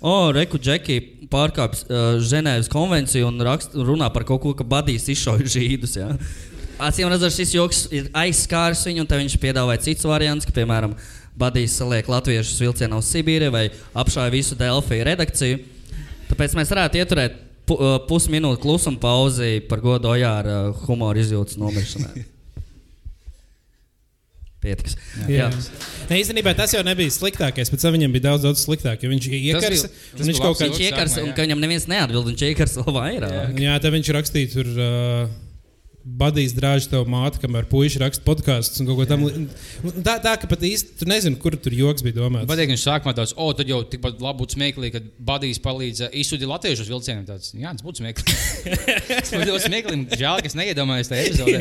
oh, 0.00 0.30
Reku 0.32 0.56
Džeki 0.56 1.28
pārkāpj 1.32 1.82
uh, 1.84 2.06
Ženēvas 2.24 2.70
konvenciju 2.72 3.28
un 3.28 3.44
rakst, 3.44 3.76
runā 3.76 4.08
par 4.14 4.24
kaut 4.28 4.40
ko, 4.44 4.54
ka 4.56 4.64
badīs 4.64 5.10
izšauj 5.12 5.44
žīdus. 5.54 5.98
Jā. 6.00 6.08
Acīm 6.82 7.12
redzot, 7.12 7.34
šis 7.36 7.52
joks 7.54 7.82
ir 7.94 8.08
aizskārs 8.16 8.86
viņu, 8.88 9.04
un 9.04 9.12
viņš 9.22 9.36
piedāvāja 9.42 9.84
cits 9.90 10.08
variants, 10.08 10.48
ka, 10.48 10.56
piemēram, 10.56 10.96
badīs 11.38 11.76
saliek 11.78 12.08
latviešus 12.08 12.64
vilcienā 12.64 12.96
uz 12.98 13.12
Sibīriju 13.12 13.52
vai 13.54 13.66
apšāja 13.92 14.32
visu 14.32 14.58
Delfiju 14.58 15.06
redakciju. 15.08 15.62
Tāpēc 16.32 16.56
mēs 16.56 16.72
varētu 16.72 17.00
ieturēt 17.00 17.40
pu, 17.72 17.78
uh, 17.80 17.96
pusminūte 18.08 18.60
klusuma 18.62 19.00
pauzi 19.00 19.62
par 19.68 19.80
godu 19.84 20.12
Ojāra 20.12 20.68
uh, 20.68 20.84
humoru 20.86 21.22
izjūtas 21.22 21.56
nomiršanai. 21.60 22.26
Pietiks. 24.62 24.94
Jā. 25.26 25.48
Ne, 26.06 26.20
īstenībā 26.20 26.52
tas 26.54 26.70
jau 26.70 26.84
nebija 26.86 27.10
sliktākais. 27.10 27.70
Pēc 27.72 27.82
tam 27.82 27.96
viņam 27.96 28.12
bija 28.14 28.28
daudz, 28.28 28.44
daudz 28.46 28.60
sliktāk. 28.62 29.02
jo 29.02 29.10
Viņš 29.10 29.26
iekarsa. 29.34 29.88
tas 29.90 30.22
un 30.22 30.28
Viņš 30.30 30.38
kaut 30.38 30.52
labs 30.52 30.60
kā. 30.60 30.68
Viņš 30.68 30.76
Joks 30.78 30.86
iekars, 30.86 31.16
un 31.18 31.32
jā. 31.32 31.34
ka 31.34 31.46
viņam 31.48 31.64
neviens 31.64 31.88
neatbild, 31.90 32.28
viņš 32.30 32.44
iekars 32.46 32.76
vēl 32.78 32.94
vairāk. 32.94 33.58
Jā, 33.58 33.74
tā 33.82 33.90
viņš 33.90 34.12
rakstīja 34.14 34.52
tur. 34.52 34.70
Uh, 34.76 35.41
Badīs 36.02 36.50
drāž 36.56 36.88
tev 36.90 37.06
māte, 37.10 37.38
kamēr 37.38 37.68
puiši 37.70 38.00
raksta 38.02 38.24
podkāstus 38.26 38.82
un 38.82 38.88
kaut 38.88 38.98
ko 38.98 39.04
tādu. 39.06 39.44
Tā, 40.02 40.16
tā 40.24 40.32
ka 40.42 40.48
pat 40.50 40.64
īsti 40.66 40.96
tur 40.98 41.10
nezinu, 41.12 41.38
kur 41.38 41.54
tur 41.54 41.76
joks 41.76 42.02
bija 42.02 42.16
domāts. 42.16 42.48
Patīk, 42.50 42.72
viņš 42.72 42.86
sākumā 42.88 43.14
tāds, 43.14 43.34
o, 43.38 43.46
tad 43.54 43.70
jau 43.70 43.78
tikpat 43.86 44.18
labi 44.24 44.42
būtu 44.42 44.56
smieklīgi, 44.56 44.92
kad 44.96 45.06
Badijs 45.28 45.62
palīdz 45.62 46.08
izsūtīt 46.10 46.50
latviešu 46.50 46.82
uz 46.82 46.90
vilcieniem. 46.90 47.22
Tāds, 47.28 47.52
jā, 47.54 47.70
tas 47.70 47.86
būtu 47.86 48.02
smieklīgi. 48.02 48.34
tas 49.12 49.30
būtu 49.30 49.50
ļoti 49.52 49.64
smieklīgi. 49.68 50.18
Žēl, 50.24 50.42
ka 50.42 50.50
es 50.50 50.58
neiedomājos 50.58 51.12
tajā 51.12 51.28
epizodē. 51.28 51.60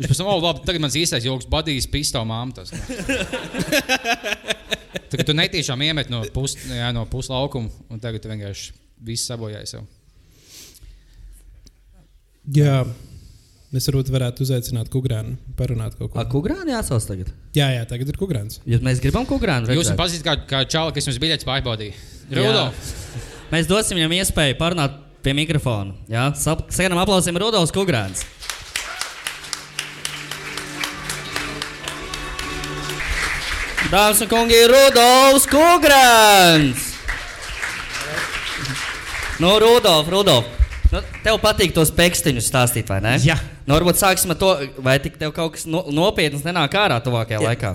Viņš 0.00 0.10
pēc 0.10 0.22
tam, 0.24 0.32
o, 0.32 0.38
labi, 0.42 0.64
tagad 0.66 0.82
mans 0.82 0.98
īstais 0.98 1.28
joks, 1.28 1.46
Badijs 1.52 1.86
pistā 1.92 2.24
māmu. 2.26 2.66
Tagad 5.08 5.24
tu 5.28 5.36
netīšām 5.36 5.82
iemet 5.86 6.10
no 6.12 6.24
pus, 6.34 6.56
jā, 6.66 6.90
no 6.96 7.06
puslaukuma, 7.08 7.70
un 7.92 8.02
tagad 8.02 8.24
tu 8.24 8.30
vienkārši 8.32 8.74
viss 9.06 9.28
sabojāji 9.30 9.70
sev. 9.70 9.86
Jā, 12.56 12.82
mēs 13.74 13.88
varbūt 13.90 14.10
varētu 14.12 14.44
uzaicināt 14.46 14.88
Kukrānu, 14.92 15.36
parunāt 15.58 15.96
kaut 15.98 16.12
ko. 16.12 16.20
Ak, 16.22 16.30
kukurāni 16.32 16.72
jāsauc 16.72 17.04
tagad. 17.04 17.32
Jā, 17.56 17.68
jā, 17.74 17.84
tagad 17.90 18.08
ir 18.08 18.18
Kukrāns. 18.20 18.62
Ja 18.68 18.80
mēs 18.84 19.02
gribam 19.04 19.26
kukurāni, 19.28 19.68
Jūs 19.76 19.90
esat 19.90 20.00
pazīstami 20.00 20.24
kā, 20.24 20.46
kā 20.48 20.62
čāli, 20.70 20.94
kas 20.96 21.10
jums 21.10 21.20
biļetes 21.22 21.48
pārbaudīja. 21.48 21.98
Rudolf, 22.38 22.96
Mēs 23.52 23.68
dosim 23.68 23.96
viņam 23.96 24.16
iespēju 24.18 24.58
parunāt 24.60 24.96
pie 25.24 25.32
mikrofona. 25.36 25.94
Jā, 26.08 26.30
sagaidām 26.36 27.00
aplausiem 27.00 27.38
Rudolfs 27.40 27.72
Kukurāns. 27.72 28.24
Dāmas 33.88 34.20
un 34.20 34.28
kungi, 34.28 34.58
Rudolfs 34.68 35.48
Kukurāns! 35.48 36.88
Nu, 39.38 39.54
Rudolf, 39.62 40.08
Rudolf. 40.12 40.56
Nu, 40.92 41.00
tev 41.24 41.38
patīk 41.40 41.72
tos 41.76 41.92
pekstiņus 41.96 42.48
stāstīt, 42.50 42.88
vai 42.90 42.98
ne? 43.04 43.14
Jā. 43.24 43.38
Nu, 43.68 43.76
varbūt 43.76 44.00
sāksim 44.00 44.32
ar 44.32 44.40
to, 44.40 44.50
vai 44.80 44.96
tik 45.04 45.18
tev 45.20 45.34
kaut 45.36 45.58
kas 45.58 45.66
no, 45.68 45.84
nopietns 45.92 46.46
nenāk 46.46 46.72
ārā 46.80 47.02
tuvākajā 47.04 47.42
Jā. 47.42 47.50
laikā. 47.52 47.74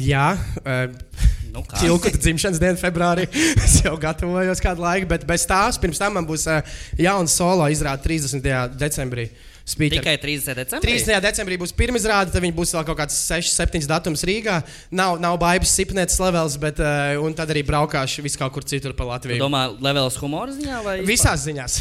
Jā, 0.00 0.28
uh, 0.64 1.34
Nu? 1.56 1.62
Čilkuta 1.80 2.18
dzimšanas 2.20 2.60
diena, 2.60 2.76
februārī. 2.76 3.24
Es 3.64 3.78
jau 3.80 3.94
gatavojos 4.00 4.60
kādu 4.60 4.84
laiku, 4.84 5.08
bet 5.08 5.24
bez 5.28 5.46
tās 5.48 5.78
pirms 5.80 6.00
tam 6.00 6.18
man 6.18 6.28
būs 6.28 6.44
uh, 6.52 6.60
jauns 7.00 7.32
solo 7.32 7.64
izrāde 7.72 8.04
30. 8.04 8.44
decembrī. 8.76 9.30
Speaker. 9.66 9.98
Tikai 9.98 10.14
30. 10.22 10.52
decembrī. 10.60 10.92
30. 11.00 11.22
decembrī 11.24 11.56
būs 11.58 11.72
pirmā 11.74 11.98
izrāde, 11.98 12.30
tad 12.30 12.44
viņi 12.44 12.54
būs 12.54 12.76
vēl 12.76 12.84
kaut 12.86 13.00
kāds 13.00 13.16
6, 13.32 13.56
7 13.56 13.88
datums 13.90 14.22
Rīgā. 14.28 14.60
Nav, 14.94 15.16
nav 15.22 15.40
baigts 15.42 15.72
sipnētas 15.74 16.20
levels, 16.22 16.54
bet 16.60 16.78
uh, 16.78 17.16
tad 17.34 17.50
arī 17.56 17.64
braukāšu 17.66 18.22
vis 18.26 18.38
kaut 18.38 18.54
kur 18.54 18.68
citur 18.68 18.94
pa 18.94 19.08
Latviju. 19.16 19.40
domā, 19.42 19.66
levels 19.80 20.20
humora 20.20 20.54
ziņā 20.54 20.82
vai? 20.86 21.00
Visās 21.08 21.48
ziņās. 21.48 21.80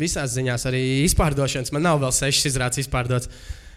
Visās 0.00 0.34
ziņās, 0.36 0.66
arī 0.70 0.82
izpārdošanas. 1.04 1.72
Man 1.74 1.86
nav 1.86 2.00
vēl 2.02 2.12
sešas 2.14 2.50
izrādes 2.50 2.82
izpārdotas. 2.84 3.30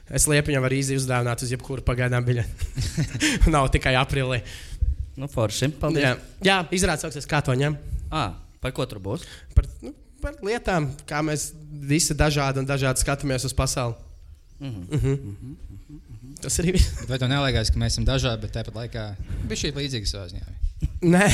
Es 0.10 0.26
lieku 0.30 0.50
viņam 0.50 0.66
arī 0.66 0.80
īsi 0.82 0.98
uzdāvināt 0.98 1.44
uz 1.46 1.52
jebkuru 1.54 1.86
pagaidām 1.86 2.26
biļeti. 2.26 2.70
nav 3.56 3.70
tikai 3.74 3.94
aprīlī. 4.00 4.42
Nu, 5.20 5.30
forši. 5.30 5.70
Paldies. 5.82 6.06
Jā, 6.06 6.14
jā 6.46 6.60
izrādās, 6.76 7.06
sauksies, 7.06 7.28
kā 7.30 7.44
to 7.46 7.54
ņem. 7.60 7.76
À, 8.10 8.32
par 8.64 8.74
ko 8.76 8.88
tur 8.90 9.02
būs? 9.04 9.26
Par, 9.54 9.68
nu, 9.86 9.94
par 10.24 10.40
lietām, 10.46 10.90
kā 11.10 11.22
mēs 11.26 11.52
visi 11.90 12.18
dažādi 12.18 12.64
un 12.64 12.70
dažādi 12.70 13.04
skatāmies 13.04 13.46
uz 13.46 13.54
pasauli. 13.56 13.98
Mm 14.60 14.88
-hmm. 14.92 15.56
Tas 16.44 16.56
arī 16.62 16.72
viss. 16.78 16.94
Bet 17.02 17.10
vai 17.12 17.18
tev 17.20 17.30
neliekas, 17.34 17.70
ka 17.74 17.80
mēs 17.82 17.96
esam 17.98 18.06
dažādi, 18.08 18.42
bet 18.46 18.54
tāpat 18.56 18.76
laikā 18.80 19.04
bija 19.50 19.60
šī 19.66 19.74
līdzīga 19.76 20.08
savā 20.08 20.30
ziņā? 20.32 20.56
Nē, 21.04 21.26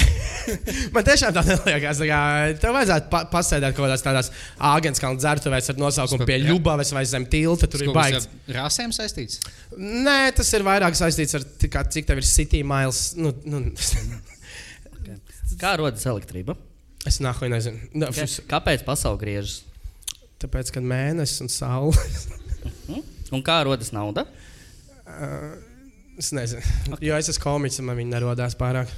man 0.96 1.06
tiešām 1.06 1.34
tā 1.36 1.42
neliekas. 1.46 2.00
Tā 2.02 2.08
kā, 2.10 2.20
tev 2.62 2.74
vajadzētu 2.74 3.12
pa 3.12 3.20
pasēdēt 3.30 3.76
kaut 3.78 3.86
kādās 3.86 4.04
tādās 4.06 4.30
āgānskalnu 4.74 5.22
dzertuvēs 5.22 5.70
ar 5.74 5.78
nosaukumu 5.82 6.26
pie. 6.26 6.40
Ljubavas 6.48 6.90
vai 6.98 7.04
zem 7.10 7.28
tilta. 7.30 7.70
Tur 7.70 7.86
ir 7.86 7.92
baigts. 7.94 8.26
rasēm 8.58 8.94
saistīts. 8.98 9.42
Nē, 9.78 10.18
tas 10.38 10.50
ir 10.58 10.66
vairāk 10.66 10.98
saistīts 10.98 11.38
ar 11.38 11.46
to, 11.46 11.70
kā- 11.74 11.86
cik 11.94 12.10
tev 12.10 12.22
ir 12.24 12.26
city 12.30 12.64
miles. 12.66 13.12
Nu, 13.22 13.34
nu, 13.46 13.62
Kā 15.62 15.76
rodas 15.80 16.04
elektrība? 16.10 16.58
es 17.06 17.20
nahuj 17.22 17.48
nezinu. 17.54 17.78
Nu, 17.94 18.08
Ka- 18.10 18.26
šis- 18.26 18.42
Kāpēc 18.50 18.82
pasaule 18.88 19.20
griežas? 19.22 19.60
Tāpēc, 20.42 20.72
kad 20.74 20.84
mēnesis 20.84 21.38
un 21.46 21.52
saule. 21.54 21.94
Un 23.34 23.44
kā 23.46 23.60
rodas 23.66 23.92
nauda? 23.94 24.26
Es 26.20 26.32
nezinu. 26.36 26.64
Jo 27.04 27.18
es 27.20 27.30
esmu 27.32 27.44
komiķis 27.44 27.84
man 27.84 28.00
viņi 28.00 28.14
nerodās 28.14 28.56
pārāk. 28.60 28.92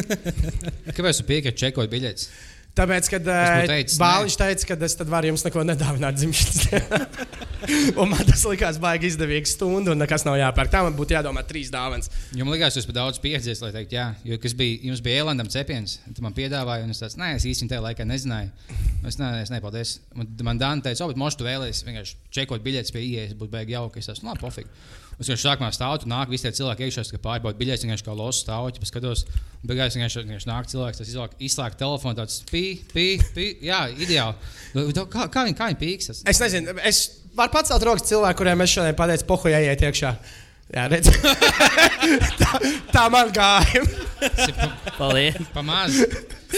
Kāpēc 0.96 1.20
tu 1.20 1.28
piekriti 1.28 1.66
čekot 1.66 1.90
biļetes? 1.92 2.30
Tāpēc, 2.80 3.08
kad 3.10 3.26
uh, 3.26 3.60
teicis, 3.66 3.98
Bāliņš 3.98 4.34
teica, 4.38 4.66
ka 4.68 4.76
es 4.86 4.94
tad 4.96 5.08
varu 5.10 5.32
jums 5.32 5.42
neko 5.42 5.64
nedāvināt 5.66 6.16
dzimšanas 6.16 6.68
dienā. 6.70 7.00
man 8.12 8.22
tas 8.28 8.44
likās 8.46 8.78
baigi 8.80 9.10
izdevīgs 9.10 9.56
stundu, 9.56 9.90
un 9.92 10.00
nekas 10.00 10.24
nav 10.24 10.38
jāpērk. 10.38 10.70
Tā 10.72 10.84
man 10.86 10.94
būtu 10.96 11.16
jādomā 11.16 11.42
trīs 11.48 11.72
dāvāns. 11.74 12.08
Jo 12.36 12.46
man 12.46 12.54
liekas, 12.54 12.78
jūs 12.78 12.86
par 12.88 12.96
daudz 13.00 13.18
pieredzējis, 13.24 13.64
lai 13.66 13.72
teiktu, 13.74 13.98
jā, 13.98 14.06
jo 14.24 14.38
bija, 14.62 14.78
jums 14.86 15.02
bija 15.04 15.24
ēlandam 15.24 15.50
cepiens, 15.52 15.98
tad 16.06 16.22
man 16.24 16.36
piedāvāja, 16.36 16.86
un 16.86 16.94
es 16.94 17.02
tāds, 17.02 17.18
nē, 17.20 17.34
es 17.40 17.48
īstenībā 17.50 17.74
tajā 17.74 17.86
laikā 17.88 18.06
nezināju. 18.06 18.78
Es 19.10 19.18
nē, 19.20 19.34
es 19.42 19.52
nepaldies. 19.52 19.98
Man, 20.14 20.30
man 20.46 20.62
Dāna 20.62 20.86
teica, 20.86 21.04
o, 21.04 21.10
bet 21.10 21.20
mošu 21.20 21.42
tu 21.42 21.50
vēlēsies 21.50 21.84
vienkārši 21.90 22.18
čekot 22.38 22.64
biļetes 22.64 22.94
pie 22.94 23.02
ieejas, 23.02 23.36
būtu 23.36 23.52
baigi 23.58 23.76
jauki. 23.76 24.00
Es 24.00 24.14
esmu, 24.14 24.30
labi, 24.30 24.46
pofīgi. 24.46 24.70
Es 25.20 25.28
vienkārši 25.28 25.44
sākumā 25.44 25.68
stāvu, 25.76 25.98
tur 26.00 26.08
nāk 26.08 26.30
visi 26.32 26.46
tie 26.46 26.54
cilvēki 26.56 26.86
iekšā, 26.86 27.02
kas 27.12 27.20
pārbauda 27.20 27.58
biļetes, 27.60 27.84
vienkārši 27.84 28.06
kā 28.06 28.14
losu 28.16 28.40
stāvu, 28.40 28.70
ja 28.72 28.88
skatos. 28.88 29.26
Beigās 29.68 29.98
vienkārši, 29.98 30.22
vienkārši 30.24 30.48
nāk 30.48 30.70
cilvēks, 30.72 31.00
tas 31.02 31.10
izlāk, 31.12 31.34
izslēg 31.44 31.76
telefonu, 31.76 32.16
tāds 32.22 32.38
pī, 32.48 32.62
pī, 32.88 33.04
pī. 33.36 33.50
Jā, 33.68 33.82
ideāli. 34.00 34.52
Nu, 34.72 34.86
Kā, 35.12 35.26
kā 35.28 35.44
viņi, 35.44 35.58
kā 35.58 35.68
viņi 35.68 35.80
pīkstas? 35.82 36.22
Es 36.30 36.40
nezinu, 36.40 36.72
es 36.88 37.02
varu 37.36 37.52
pacelt 37.52 37.84
rokas 37.84 38.08
cilvēkiem, 38.08 38.38
kuriem 38.40 38.64
es 38.64 38.72
šodien 38.72 38.96
pateicu, 38.96 39.26
pohu, 39.28 39.52
ieiet 39.52 39.84
iekšā. 39.84 40.14
Jā, 40.70 40.84
redz. 40.86 41.08
tā, 42.40 42.50
tā 42.94 43.04
man 43.10 43.32
gāja. 43.34 43.82
Paldies! 44.94 45.38
Pamāz. 45.54 45.96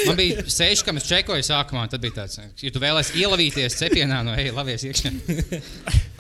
Man 0.07 0.17
bija 0.19 0.43
seši, 0.53 0.85
kam 0.85 0.99
es 1.01 1.07
čekoju 1.09 1.45
sākumā. 1.47 1.87
Tad 1.93 2.03
bija 2.03 2.19
tāds, 2.23 2.37
ja 2.61 2.73
tu 2.75 2.81
vēlēsies 2.83 3.17
ielavīties 3.23 3.77
cepienā, 3.81 4.21
no 4.27 4.35
ejas, 4.37 4.57
labies 4.57 4.89
iekšā. 4.91 5.13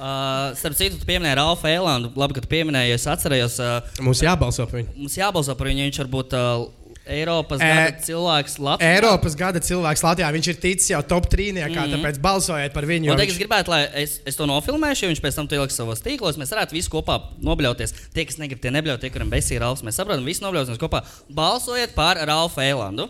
Uh, 0.03 0.49
starp 0.59 0.75
citu, 0.75 0.97
tu 0.99 1.07
pieminēji 1.07 1.37
Ralfu 1.39 1.69
Eilandu. 1.71 2.09
Labi, 2.19 2.35
ka 2.35 2.41
tu 2.43 2.49
pieminēji, 2.51 2.97
es 2.97 3.05
atcerējos, 3.07 3.59
uh, 3.63 4.01
Mums 4.03 4.19
jābalso 4.25 4.65
par 4.67 4.81
viņu. 4.81 4.97
mums 4.99 5.15
jābalso 5.15 5.55
par 5.55 5.69
viņu. 5.71 5.85
Viņš 5.87 6.01
varbūt 6.01 6.35
uh, 6.35 6.65
Eiropas 7.03 7.59
gada 7.59 7.99
cilvēks 7.99 8.53
Latvijā. 8.63 8.91
Eiropas 8.95 9.35
gada 9.35 9.61
cilvēks 9.63 10.05
Latvijā. 10.07 10.29
Viņš 10.37 10.49
ir 10.53 10.59
ticis 10.63 10.93
jau 10.93 11.01
top 11.03 11.27
trīniekā, 11.33 11.75
mm 11.75 11.81
-hmm. 11.83 11.97
tāpēc 11.97 12.21
balsojiet 12.23 12.73
par 12.73 12.87
viņu. 12.87 13.11
es 13.11 13.19
viņš- 13.19 13.41
gribētu, 13.43 13.69
lai 13.75 13.89
es, 14.05 14.21
es 14.25 14.37
to 14.39 14.47
nofilmēšu, 14.47 15.03
jo 15.03 15.09
viņš 15.11 15.23
pēc 15.25 15.35
tam 15.35 15.49
to 15.49 15.57
ieliks 15.57 15.75
savos 15.75 16.01
tīklos. 16.01 16.39
Mēs 16.39 16.55
varētu 16.55 16.79
visi 16.79 16.89
kopā 16.89 17.19
nobļauties. 17.43 17.95
Tie, 18.15 18.25
kas 18.25 18.39
negrib, 18.39 18.61
tie 18.61 18.71
nebļaut, 18.71 19.01
tie, 19.01 19.11
kuriem 19.11 19.31
besīja 19.31 19.61
Ralfs. 19.61 19.83
Mēs 19.83 19.99
saprotam, 19.99 20.25
visi 20.25 20.43
nobļausimies 20.43 20.79
kopā. 20.79 21.03
Balsojiet 21.29 21.95
par 21.95 22.17
Ralfu 22.17 22.61
Eilandu. 22.61 23.09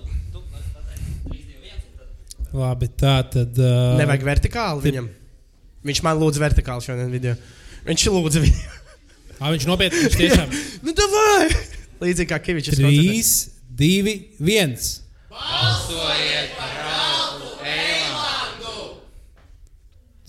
Labi, 2.53 2.89
tā 2.89 3.23
tad. 3.29 3.57
Uh, 3.57 3.97
Nevajag 4.01 4.25
vertikāli 4.25 4.83
viņam. 4.83 5.09
Viņš 5.85 6.03
man 6.05 6.19
lūdza 6.21 6.41
vertikāli 6.41 6.85
šodien 6.85 7.11
video. 7.11 7.37
Viņš 7.87 8.09
lūdza 8.13 8.41
viņu. 8.45 8.61
Ā, 9.41 9.51
viņš 9.51 9.65
nopietni 9.67 10.05
viņš 10.05 10.17
tiešām. 10.21 10.53
nu, 10.85 10.93
davai! 10.95 11.49
Līdzīgi 12.03 12.29
kā 12.31 12.39
Kavičs. 12.43 12.77
3, 12.79 13.62
2, 13.73 14.13
1. 14.39 14.77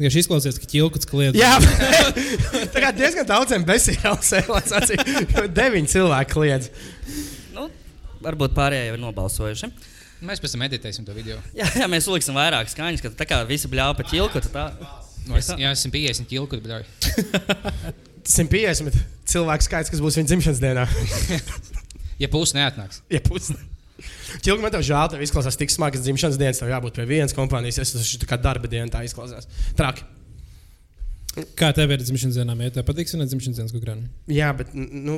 Ja 0.01 0.09
šis 0.09 0.23
izklausies, 0.25 0.57
ka 0.59 0.67
ķilkuts 0.67 1.07
kliedz. 1.07 1.37
Jā, 1.37 1.51
tā 2.73 2.81
kā 2.81 2.89
diezgan 2.95 3.27
daudziem 3.29 3.65
besīgām 3.67 4.17
sēklēm. 4.25 5.51
Deviņi 5.53 5.91
cilvēki 5.91 6.33
kliedz. 6.33 6.71
Nu, 7.53 7.67
varbūt 8.23 8.55
pārējie 8.57 8.87
jau 8.89 8.95
ir 8.97 9.03
nobalsojuši. 9.03 9.69
Mēs 10.23 10.41
pēc 10.41 10.55
tam 10.55 10.65
editēsim 10.65 11.05
to 11.07 11.15
video. 11.15 11.37
Jā, 11.55 11.67
jā 11.83 11.89
mēs 11.91 12.07
uzliksim 12.07 12.35
vairāk 12.39 12.71
skaņas, 12.71 13.03
ka 13.03 13.13
tā 13.19 13.27
kā 13.29 13.41
visi 13.47 13.69
bļāva 13.71 13.99
pa 13.99 14.07
ķilku. 14.07 14.43
tad 14.47 14.55
Tā... 14.55 14.65
No, 15.27 15.37
es, 15.39 15.51
jā, 15.55 15.69
esmu 15.71 15.93
50 15.93 16.27
kilku, 16.31 16.59
bet 16.63 16.73
ļauj. 16.73 17.93
150 18.27 18.97
cilvēku 19.29 19.67
skaits, 19.69 19.93
kas 19.93 20.03
būs 20.03 20.19
viņa 20.19 20.31
dzimšanas 20.33 20.63
dienā. 20.63 20.87
Ja 22.21 22.29
pusi 22.31 22.57
neatnāks. 22.57 23.01
Ja 23.11 23.21
pusi. 23.23 23.55
Čilgi, 24.43 24.59
man 24.63 24.73
te 24.73 24.81
žēl, 24.83 25.05
tev 25.13 25.21
izklausās 25.23 25.57
tik 25.59 25.71
smagas 25.71 26.03
dzimšanas 26.03 26.39
dienas, 26.39 26.59
tev 26.59 26.71
jābūt 26.71 26.97
pie 26.97 27.05
vienas 27.07 27.35
kompānijas. 27.37 27.79
Es 27.83 28.15
ir 28.17 28.27
kā 28.29 28.39
darba 28.41 28.69
diena, 28.71 28.89
tā 28.91 29.03
izklausās. 29.07 29.47
Traki. 29.77 30.05
Kā 31.57 31.71
tev 31.73 31.89
ir 31.89 32.01
dzimšanas 32.03 32.35
dienā? 32.37 32.53
Ja 32.61 32.73
tev 32.75 32.83
patīk 32.85 33.09
svinēt 33.09 33.31
dzimšanas 33.31 33.57
dienas 33.57 33.73
kukurānu? 33.73 34.05
Jā, 34.29 34.51
bet 34.53 34.69
nu, 34.77 35.15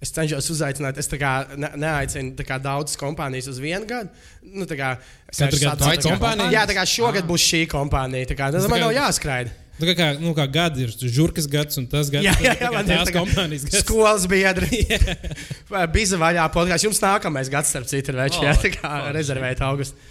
es 0.00 0.12
cenšos 0.16 0.48
uzaicināt. 0.54 0.96
Es 1.02 1.10
tā 1.12 1.18
kā 1.20 1.32
ne, 1.60 1.68
neaicinu 1.82 2.32
tā 2.38 2.46
kā 2.48 2.56
daudzas 2.62 2.96
kompānijas 3.00 3.50
uz 3.52 3.60
vienu 3.60 3.84
gadu. 3.90 4.08
Nu, 4.46 4.64
tā 4.68 4.78
kā, 4.80 4.94
es 5.28 5.42
Katru 5.42 5.60
gadu 5.60 5.84
tā 5.84 5.92
kā- 5.98 6.06
kompānija? 6.06 6.48
Jā, 6.54 6.62
tā 6.70 6.78
kā 6.78 6.86
šogad 6.88 7.28
būs 7.28 7.44
šī 7.50 7.60
kompānija. 7.68 8.30
Tā 8.32 8.38
kā, 8.38 8.48
tas 8.54 8.64
tā 8.64 8.72
man 8.72 8.80
kā- 8.80 8.86
nav 8.86 8.96
jāskraida. 8.96 9.52
Nu, 9.76 9.84
kā, 9.90 9.92
kā, 9.98 10.08
nu, 10.16 10.32
kā 10.32 10.48
gadi 10.48 10.86
ir 10.86 10.96
žurkas 11.04 11.44
gads 11.52 11.76
un 11.76 11.84
tas 11.92 12.08
gads. 12.08 12.24
Jā, 12.24 12.32
jā, 12.40 12.56
tā 12.56 12.70
jā 12.72 12.80
ir 12.80 12.88
tās 12.88 13.10
tā 13.10 13.16
kompānijas 13.18 13.68
gads. 13.68 13.84
Skolas 13.84 14.24
biedri. 14.24 14.86
Bija 15.92 16.16
vaļā 16.24 16.48
podkāsts. 16.56 16.88
Jums 16.88 17.04
nākamais 17.04 17.52
gads, 17.52 17.74
starp 17.76 17.92
citu, 17.92 18.14
ir 18.14 18.22
veči. 18.24 18.40
O, 18.40 18.48
Jā, 18.48 18.56
tā 18.56 18.72
kā 18.72 18.96
rezervēt 19.12 19.60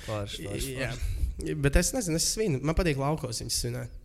forši. 0.06 0.46
Bet 1.58 1.82
es 1.82 1.96
nezinu, 1.98 2.22
es 2.22 2.30
svinu. 2.38 2.62
Man 2.62 2.78
patīk 2.78 3.02
laukos 3.02 3.42
viņas 3.42 3.64
svinēt. 3.66 4.02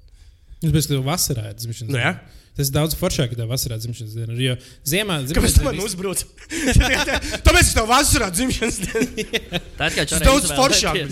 Es 0.61 0.71
biju 0.75 0.87
tev 0.91 1.05
vasarā 1.07 1.47
ir 1.51 1.57
dzimšanas 1.57 1.89
Nu, 1.89 1.97
diena. 1.97 2.11
jā. 2.11 2.39
Tas 2.59 2.69
ir 2.69 2.75
daudz 2.75 2.97
foršāk, 2.99 3.29
ka 3.33 3.39
tev 3.39 3.49
vasarā 3.49 3.79
ir 3.79 3.85
dzimšanas 3.87 4.17
diena. 4.19 4.35
Jo 4.37 4.57
ziemā 4.93 5.21
Kāpēc 5.23 5.31
dzimšanas 5.31 5.55
tu 5.57 5.65
man 5.65 5.79
diena. 5.79 5.87
uzbruc? 5.87 6.25
Tāpēc 7.47 7.63
es 7.65 7.73
tev 7.79 7.89
vasarā 7.89 8.29
dzimšanas 8.35 8.81
dienu. 8.85 9.29
Tā 9.79 9.89
ir 9.95 9.99
Tas 10.11 10.23
daudz 10.27 10.51
foršāk. 10.53 11.01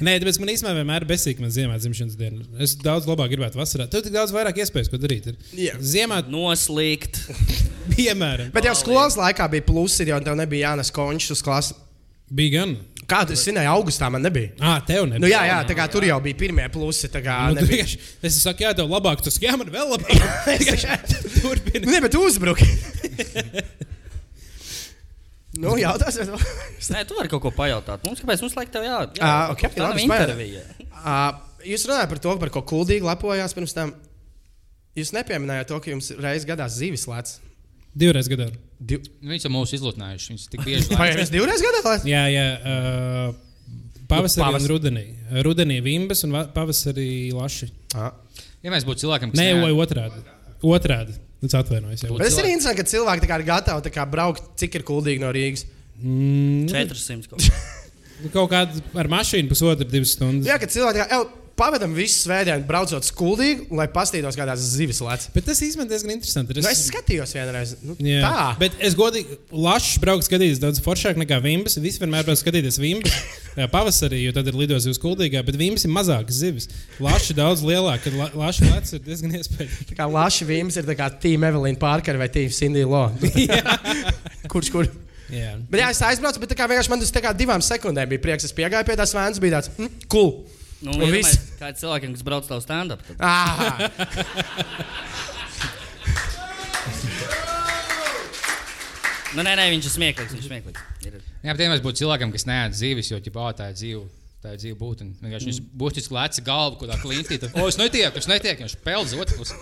Nē, 0.00 0.14
tāpēc 0.22 0.38
man 0.40 0.48
īstenībā 0.48 0.72
vienmēr 0.78 1.04
ir 1.04 1.08
besīgi, 1.10 1.36
ka 1.36 1.44
man 1.44 1.50
ziemā 1.52 1.74
ir 1.76 1.82
dzimšanas 1.82 2.14
diena. 2.16 2.44
Es 2.64 2.72
daudz 2.80 3.04
labāk 3.04 3.28
gribētu 3.34 3.58
vasarā. 3.60 3.84
Tev 3.92 4.00
tik 4.06 4.14
daudz 4.14 4.32
vairāk 4.32 4.56
iespējas, 4.62 4.88
ko 4.88 4.96
darīt. 5.02 5.26
Ir. 5.28 5.36
Jā. 5.60 5.74
Ziemā, 5.84 6.22
Noslīgt. 6.32 7.18
piemēram, 7.92 8.48
Bet 8.54 8.64
jau 8.70 8.72
skolas 8.80 9.18
laikā 9.20 9.44
bija 9.52 9.66
plusi, 9.68 10.06
jo 10.08 10.16
tev 10.24 10.38
nebija 10.40 10.70
jānes 10.70 10.88
končus 10.96 11.36
uz 11.36 11.42
klasi. 11.44 11.76
bija 12.32 12.62
gan. 12.62 12.72
Kādu 13.10 13.34
es 13.34 13.42
zināju, 13.42 13.66
augustā 13.72 14.06
man 14.12 14.22
nebija. 14.22 14.52
Ah, 14.62 14.76
tev 14.86 15.02
nebija. 15.08 15.22
Nu, 15.24 15.30
jā, 15.32 15.40
jā, 15.48 15.56
tā 15.66 15.74
kā 15.78 15.86
tur 15.90 16.04
jau 16.06 16.18
bija 16.22 16.36
pirmie 16.38 16.66
plusi. 16.70 17.08
tā 17.10 17.22
kā 17.24 17.38
Nu, 17.56 17.64
vienkārši- 17.66 17.98
es 18.28 18.36
saku, 18.44 18.62
jā, 18.62 18.70
tev 18.78 18.86
labāk, 18.90 19.24
tas 19.26 19.38
jā, 19.42 19.56
man 19.58 19.72
vēl 19.72 19.96
labāk. 19.96 20.12
Turpini. 21.40 21.88
Nē, 21.90 21.98
bet 22.06 22.14
uzbruki. 22.20 22.68
nu, 25.62 25.74
jautās, 25.80 26.20
vai 26.22 26.38
Nē, 26.94 27.02
tu 27.08 27.18
vari 27.18 27.30
kaut 27.32 27.42
ko 27.42 27.50
pajautāt. 27.54 28.04
Mums 28.06 28.22
kāpēc 28.22 28.44
mums 28.44 28.54
laikam 28.58 28.76
tev 28.78 28.86
jā, 28.86 28.98
jā 29.18 29.26
Ā, 29.26 29.34
ok, 29.56 29.66
tā 29.74 29.88
labi, 29.88 30.06
intervija. 30.06 30.62
Uh, 31.00 31.30
jūs 31.66 31.86
runājat 31.90 32.10
par 32.14 32.22
to, 32.22 32.36
par 32.44 32.52
ko 32.54 32.62
kuldīgi 32.72 33.06
lepojās 33.06 33.54
pirms 33.56 33.74
tam. 33.76 33.92
Jūs 34.98 35.12
nepieminējāt 35.14 35.68
to, 35.70 35.78
ka 35.82 35.92
jums 35.92 36.10
reizes 36.18 36.46
gadās 36.48 36.74
zīves 36.78 37.04
lēts. 37.10 37.38
Divreiz 37.94 38.28
gadā. 38.30 38.46
Div... 38.80 39.02
Viņus 39.26 39.46
jau 39.48 39.50
mūsu 39.52 39.74
izlutinājuši. 39.78 40.28
Viņus 40.32 40.44
tik 40.52 40.62
bieži 40.66 40.94
Vai 40.96 41.08
lēš. 41.10 41.18
jums 41.24 41.32
divreiz 41.34 41.64
gadās 41.64 41.86
lēts? 41.88 42.04
Jā, 42.08 42.22
jā. 42.30 42.44
Uh, 42.60 44.04
pavasarī 44.10 44.44
pavas- 44.46 44.62
un 44.66 44.70
rudenī. 44.74 45.04
Rudenī 45.46 45.80
vimbas 45.84 46.22
un 46.26 46.36
va- 46.36 46.46
pavasarī 46.54 47.08
laši. 47.34 47.70
Ah. 47.98 48.12
Ja 48.62 48.70
mēs 48.74 48.86
būtu 48.86 49.02
cilvēkiem, 49.06 49.32
kas 49.34 49.40
Nē, 49.40 49.48
vai 49.62 49.72
otrādi. 49.74 50.22
Otrādi. 50.62 51.16
Es 51.42 51.54
atvainojos. 51.56 52.02
Bet 52.04 52.26
tas 52.28 52.38
ir 52.38 52.50
interesanti, 52.52 52.82
ka 52.82 52.88
cilvēki 52.92 53.22
tā 53.24 53.28
kā 53.30 53.38
ir 53.40 53.46
gatavi 53.48 53.84
tā 53.86 53.92
kā 53.94 54.04
braukt, 54.12 54.50
cik 54.60 54.74
ir 54.76 54.82
kuldīgi 54.84 55.22
no 55.22 55.30
Rīgas. 55.32 55.62
Mm, 56.00 56.66
400 56.68 57.28
kaut 57.30 57.40
kā. 57.46 57.60
nu, 58.20 58.28
kaut 58.34 58.50
kāda 58.52 58.82
ar 59.00 59.08
mašīnu 59.08 59.48
pusotru, 59.48 59.86
divas 59.88 60.12
stundas. 60.16 60.46
Jā, 60.48 60.58
ka 60.60 60.68
cilvēki 60.68 61.00
tā 61.00 61.06
kā, 61.08 61.20
"Ew, 61.60 61.64
pavadam 61.64 61.92
visu 61.96 62.22
svētdienu 62.24 62.64
braucot 62.68 63.04
skuldīgi, 63.04 63.66
lai 63.76 63.86
pastītos 63.92 64.36
kādās 64.38 64.62
zivis 64.72 65.00
lēts. 65.04 65.28
Bet 65.34 65.44
tas 65.44 65.60
īstenībā 65.60 65.88
diezgan 65.90 66.14
interesanti. 66.16 66.56
ir. 66.56 66.62
Nu, 66.64 66.70
es 66.70 66.86
skatījos 66.88 67.34
vienreiz. 67.36 67.74
Nu, 67.84 67.96
Jā, 68.00 68.22
tā. 68.24 68.46
bet 68.60 68.72
es 68.80 68.96
godīgi, 68.96 69.36
Lašs 69.52 69.98
braucu 70.00 70.24
skatīties 70.24 70.60
daudz 70.62 70.80
foršāk 70.80 71.20
nekā 71.20 71.40
Vimbas. 71.44 71.76
Visi 71.76 72.00
vienmēr 72.00 72.24
brauc 72.24 72.40
skatīties 72.40 72.80
Vimbas 72.80 73.12
pavasarī, 73.74 74.22
jo 74.24 74.32
tad 74.32 74.48
ir 74.48 74.56
lidos 74.56 74.86
uz 74.88 74.98
kuldīgā, 75.02 75.44
bet 75.44 75.58
Vimbas 75.60 75.84
ir 75.84 75.92
mazākas 75.92 76.40
zivis. 76.40 76.70
Lašs 77.02 77.34
daudz 77.36 77.64
lielāks, 77.66 78.06
kad 78.06 78.16
la, 78.16 78.30
Lašs 78.46 78.62
plecs 78.64 78.96
ir 78.96 79.04
diezgan 79.04 79.36
iespējams. 79.36 79.84
Tā 79.90 79.98
kā 79.98 80.08
Laša 80.08 80.48
Vīms 80.48 80.80
ir 80.80 80.88
tā 80.88 80.96
kā 80.96 81.10
Tīm 81.20 81.44
Evelīna 81.44 81.78
Parker 81.80 82.16
vai 82.16 82.30
Tīm 82.32 82.48
Cindy 82.54 82.86
Lo. 82.88 83.10
Kurš 84.52 84.72
kur? 84.72 84.88
Jā. 85.30 85.52
Bet 85.70 85.84
jā, 85.84 85.90
es 85.92 86.00
aizbraucu, 86.02 86.40
bet 86.42 86.50
tā 86.50 86.56
kā 86.58 86.66
vienkārši 86.70 86.90
man 86.90 87.02
tas 87.04 87.12
tā 87.14 87.20
kā 87.22 87.30
divām 87.36 87.62
sekundēm 87.62 88.08
bija 88.10 88.22
prieks. 88.24 88.48
Es 88.48 88.56
piegāju 88.56 88.88
pie 88.88 88.96
tās 88.98 89.12
vēns, 89.14 89.38
bija 89.42 89.60
tāds, 89.60 89.70
hm, 89.76 89.92
cool. 90.10 90.32
Nu, 90.80 90.92
Un 90.96 91.10
viss. 91.12 91.34
iedomājies, 91.34 91.58
kā 91.60 91.68
ir 91.68 91.74
cilvēkiem, 91.82 92.12
kas 92.16 92.22
brauc 92.24 92.46
tavu 92.48 92.62
stand-up. 92.64 93.02
tad- 93.04 93.20
Nu, 99.30 99.44
nē, 99.46 99.52
nē, 99.54 99.68
viņš 99.70 99.86
ir 99.86 99.92
smieklīgs. 99.94 100.32
Viņš 100.34 100.42
ir 100.42 100.48
smieklīgs. 100.50 100.80
Ir. 101.06 101.18
Jā, 101.46 101.52
bet 101.54 101.68
mēs 101.70 101.82
būtu 101.84 102.00
cilvēkiem, 102.02 102.32
kas 102.34 102.44
neēd 102.50 102.74
zīves, 102.74 103.10
jo 103.12 103.20
ģipā, 103.22 103.44
tā 103.60 103.68
ir 103.70 103.76
dzīve. 103.78 104.00
Tā 104.40 104.54
ir 104.54 104.60
dzīve 104.62 104.76
būtne. 104.80 105.10
Vienkārši 105.20 105.48
viņš 105.50 105.56
būtiski 105.76 106.14
lēca 106.16 106.42
galvu, 106.46 106.78
kādā 106.80 106.94
klintī. 107.02 107.36
Tad, 107.42 107.52
o, 107.60 107.66
es 107.68 107.76
netieku, 107.76 108.22
es 108.22 108.28
netieku, 108.30 108.64
viņš 108.64 108.76
peldz 108.86 109.12
otru 109.20 109.36
pusi. 109.36 109.58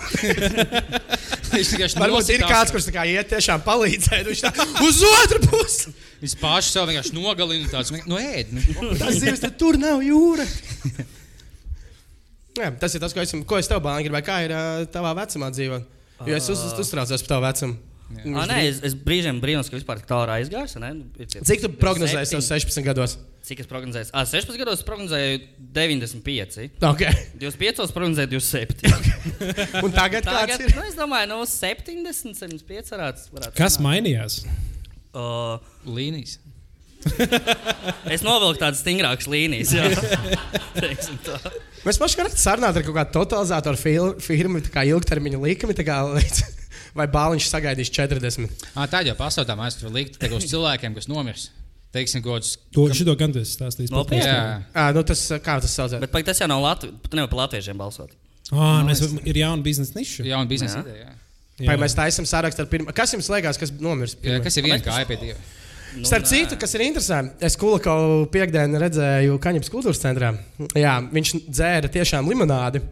viņš 1.57 1.73
vienkārši 1.73 1.99
varbūt 1.99 2.31
ir 2.31 2.45
kāds, 2.47 2.71
kurš 2.71 2.87
tā 2.87 2.95
kā 2.95 3.07
iet 3.11 3.27
tiešām 3.33 3.65
palīdzēt. 3.67 4.31
Viņš 4.31 4.45
tā 4.45 4.53
uz 4.87 5.01
otru 5.09 5.41
pusi. 5.49 5.97
Viņš 6.23 6.37
pašs 6.39 6.71
sev 6.77 6.87
vienkārši 6.93 7.17
nogalina 7.17 7.67
tāds, 7.73 7.91
nu, 8.07 8.21
ēd. 8.23 8.55
Nu. 8.55 8.63
Tas 9.03 9.19
zivs, 9.19 9.43
tad 9.43 9.59
tur 9.59 9.81
nav 9.83 9.99
jūra. 10.07 10.47
Jā, 12.59 12.71
tas 12.79 12.95
ir 12.95 13.03
tas, 13.03 13.15
ko 13.15 13.23
es, 13.23 13.35
ko 13.51 13.59
es 13.59 13.71
tev 13.71 13.83
bālu 13.83 14.07
gribēju. 14.07 14.27
Kā 14.31 14.39
ir 14.47 14.55
uh, 14.55 14.87
tavā 14.95 15.11
vecumā 15.19 15.51
dzīvot? 15.55 15.91
Jo 16.27 16.39
es 16.39 16.47
uz, 16.55 16.63
uztraucos 16.79 17.27
par 17.27 17.35
tavu 17.35 17.49
vecumu. 17.49 17.98
Ah, 18.09 18.47
nē, 18.49 18.59
es, 18.65 18.79
es 18.89 18.95
brīžiem 18.97 19.37
brīnos, 19.43 19.69
ka 19.69 19.77
vispār 19.77 20.01
tā 20.09 20.23
ir 20.25 20.31
aizgājusi. 20.39 20.81
ne? 20.81 20.95
Nu, 20.97 21.27
Cik 21.29 21.61
tu 21.61 21.69
prognozēji 21.77 22.31
sev 22.31 22.41
septiņi. 22.41 22.65
16 22.65 22.87
gados? 22.87 23.19
Cik 23.45 23.61
es 23.65 23.69
prognozēju? 23.69 24.09
Ah, 24.17 24.25
16 24.29 24.57
gados 24.61 24.83
prognozēju 24.89 25.43
95. 25.77 26.59
Okay. 26.89 27.13
25 27.41 27.93
prognozēju 27.97 28.33
27. 28.33 28.89
Un 29.85 29.93
tagad, 29.93 30.25
Tagad, 30.25 30.57
kāds 30.57 30.65
ir? 30.65 30.75
nu, 30.77 30.87
es 30.89 30.97
domāju, 30.97 31.31
no 31.35 31.43
70, 31.49 32.33
75 32.41 32.93
varētu. 32.97 33.29
varētu 33.37 33.57
Kas 33.61 33.77
sanākt. 33.77 33.87
mainījās? 33.91 34.41
Uh, 35.13 35.61
Līnijas. 35.89 36.39
es 38.15 38.25
novilku 38.27 38.59
tādas 38.61 38.81
stingrākas 38.83 39.29
līnijas. 39.31 39.71
tā. 41.29 41.39
Mēs 41.87 42.01
paši 42.01 42.19
varam 42.21 42.35
sarunāt 42.35 42.81
ar 42.81 42.85
kaut 42.87 42.97
kādu 42.97 43.15
totalizatoru 43.21 44.17
firmu, 44.25 44.63
tā 44.65 44.73
kā 44.75 44.85
ilgtermiņa 44.89 45.41
līdz, 46.19 46.43
vai 46.99 47.07
bāliņš 47.15 47.47
sagaidīs 47.53 47.91
40. 47.95 48.67
Ah, 48.75 48.87
tā 48.91 49.05
jau 49.07 49.15
pastāv 49.19 49.49
mēs 49.59 49.79
tur 49.81 49.93
likt 49.95 50.19
uz 50.29 50.49
cilvēkiem, 50.51 50.95
kas 50.99 51.09
nomirs. 51.11 51.49
Teiksim, 51.95 52.21
gods. 52.21 52.57
To 52.77 52.85
šito 52.93 53.15
gan 53.17 53.33
stāstījis. 53.33 53.89
Nopietni? 53.95 54.21
podkastā. 54.21 54.33
Jā, 54.37 54.65
À, 54.77 54.91
nu 54.93 55.01
tas, 55.09 55.23
kā 55.41 55.55
tas 55.65 55.73
saucās? 55.73 56.03
Bet 56.03 56.13
pagaid, 56.13 56.27
tas 56.29 56.43
jau 56.43 56.49
nav 56.51 56.61
Latvijas. 56.61 56.99
Tu 57.09 57.17
nevari 57.17 57.31
par 57.33 57.39
latviešiem 57.47 57.79
balsot. 57.81 58.11
Ā, 58.53 58.83
nu 58.85 58.93
es- 58.93 59.01
Ir 59.25 59.35
jauna 59.41 59.63
biznesa 59.65 59.97
niša. 59.97 60.25
jauna 60.29 60.49
biznesa 60.49 60.83
Jā. 60.83 60.85
ideja. 60.85 61.15
Vai 61.67 61.77
mēs 61.81 61.97
taisām 61.97 62.27
sarakstu 62.29 62.61
ar 62.61 62.67
pirmo? 62.67 62.93
Kas 62.95 63.13
jums 63.13 63.29
liekas, 63.33 63.59
kas 63.59 63.71
nomirs? 63.81 64.15
Jā. 64.23 64.43
Kas 64.45 64.57
ir 64.57 64.65
viena 64.65 64.79
kāja 64.85 65.07
pie 65.09 65.17
dieva? 65.17 65.39
Nu, 65.97 66.05
Starp 66.05 66.25
nē. 66.25 66.29
citu, 66.29 66.59
kas 66.61 66.75
ir 66.75 66.81
interesanti, 66.85 67.35
es 67.41 67.57
Kulakau 67.57 68.29
piekdienu 68.31 68.79
redzēju 68.79 69.39
Kaņepes 69.41 69.71
kultūras 69.73 69.99
centrā. 69.99 70.37
Jā, 70.77 71.01
viņš 71.11 71.49
dzēra 71.49 71.89
tiešām 71.89 72.29
limonādi, 72.29 72.83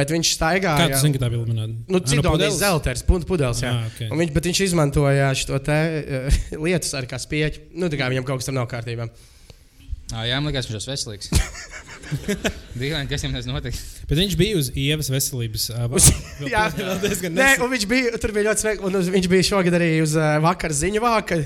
bet 0.00 0.12
viņš 0.14 0.32
staigāja. 0.36 0.80
Kā 0.82 0.88
tu 0.94 1.00
zini, 1.04 1.16
ka 1.16 1.24
tā 1.24 1.30
bija 1.32 1.42
limonāde? 1.44 1.76
Nu, 1.92 2.00
cik 2.02 2.20
no 2.22 2.34
pudeles? 2.34 2.58
zelta 2.60 2.94
ir? 2.94 3.02
Pudeles, 3.28 3.62
jā. 3.64 3.72
Ah, 3.72 3.86
ok. 3.92 4.02
Un 4.10 4.20
viņš, 4.24 4.34
bet 4.36 4.50
viņš 4.50 4.62
izmantoja 4.66 5.30
šo 5.38 5.60
te 5.66 5.78
uh, 6.02 6.42
lietas 6.66 6.92
arī 6.98 7.10
kā 7.10 7.20
spieķi. 7.22 7.68
Nu, 7.78 7.90
tā 7.92 8.00
kā 8.00 8.10
viņam 8.12 8.26
kaut 8.28 8.42
kas 8.42 8.50
tur 8.50 8.56
nav 8.58 8.68
kārtībā. 8.72 9.08
Ah, 10.14 10.22
jā, 10.28 10.36
man 10.38 10.52
liekas, 10.52 10.68
viņš 10.70 10.84
ir 10.86 10.92
veselīgs. 10.94 11.32
Dīvaini, 12.78 13.08
kas 13.10 13.24
viņam 13.24 13.32
tas 13.34 13.46
notika. 13.48 13.80
Bet 14.06 14.18
viņš 14.20 14.34
bija 14.38 14.58
uz 14.60 14.68
ievas 14.78 15.08
veselības. 15.10 15.64
Uz- 15.98 16.10
vēl- 16.38 16.50
Jā, 16.52 16.66
diezgan 17.02 17.34
Nē, 17.34 17.48
un 17.64 17.72
viņš 17.72 17.86
bija, 17.90 18.12
tur 18.22 18.34
bija 18.36 18.46
ļoti 18.50 18.62
smieklīgi. 18.62 18.86
Un 18.86 18.98
uz- 19.00 19.10
viņš 19.10 19.28
bija 19.32 19.46
šogad 19.48 19.76
arī 19.78 19.88
uz 20.04 20.14
uh, 20.18 20.36
vakar 20.44 20.74
ziņu 20.76 21.02
vāka. 21.02 21.40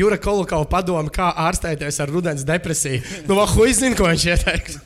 Jūra 0.00 0.16
Kolokova 0.24 0.64
padoma, 0.70 1.12
kā 1.12 1.28
ārstēties 1.48 2.00
ar 2.04 2.12
rudens 2.14 2.46
depresiju. 2.48 3.02
Nu, 3.28 3.36
va, 3.36 3.44
hui 3.52 3.74
zina, 3.76 3.98
ko 3.98 4.08
viņš 4.08 4.26
ieteiks. 4.32 4.80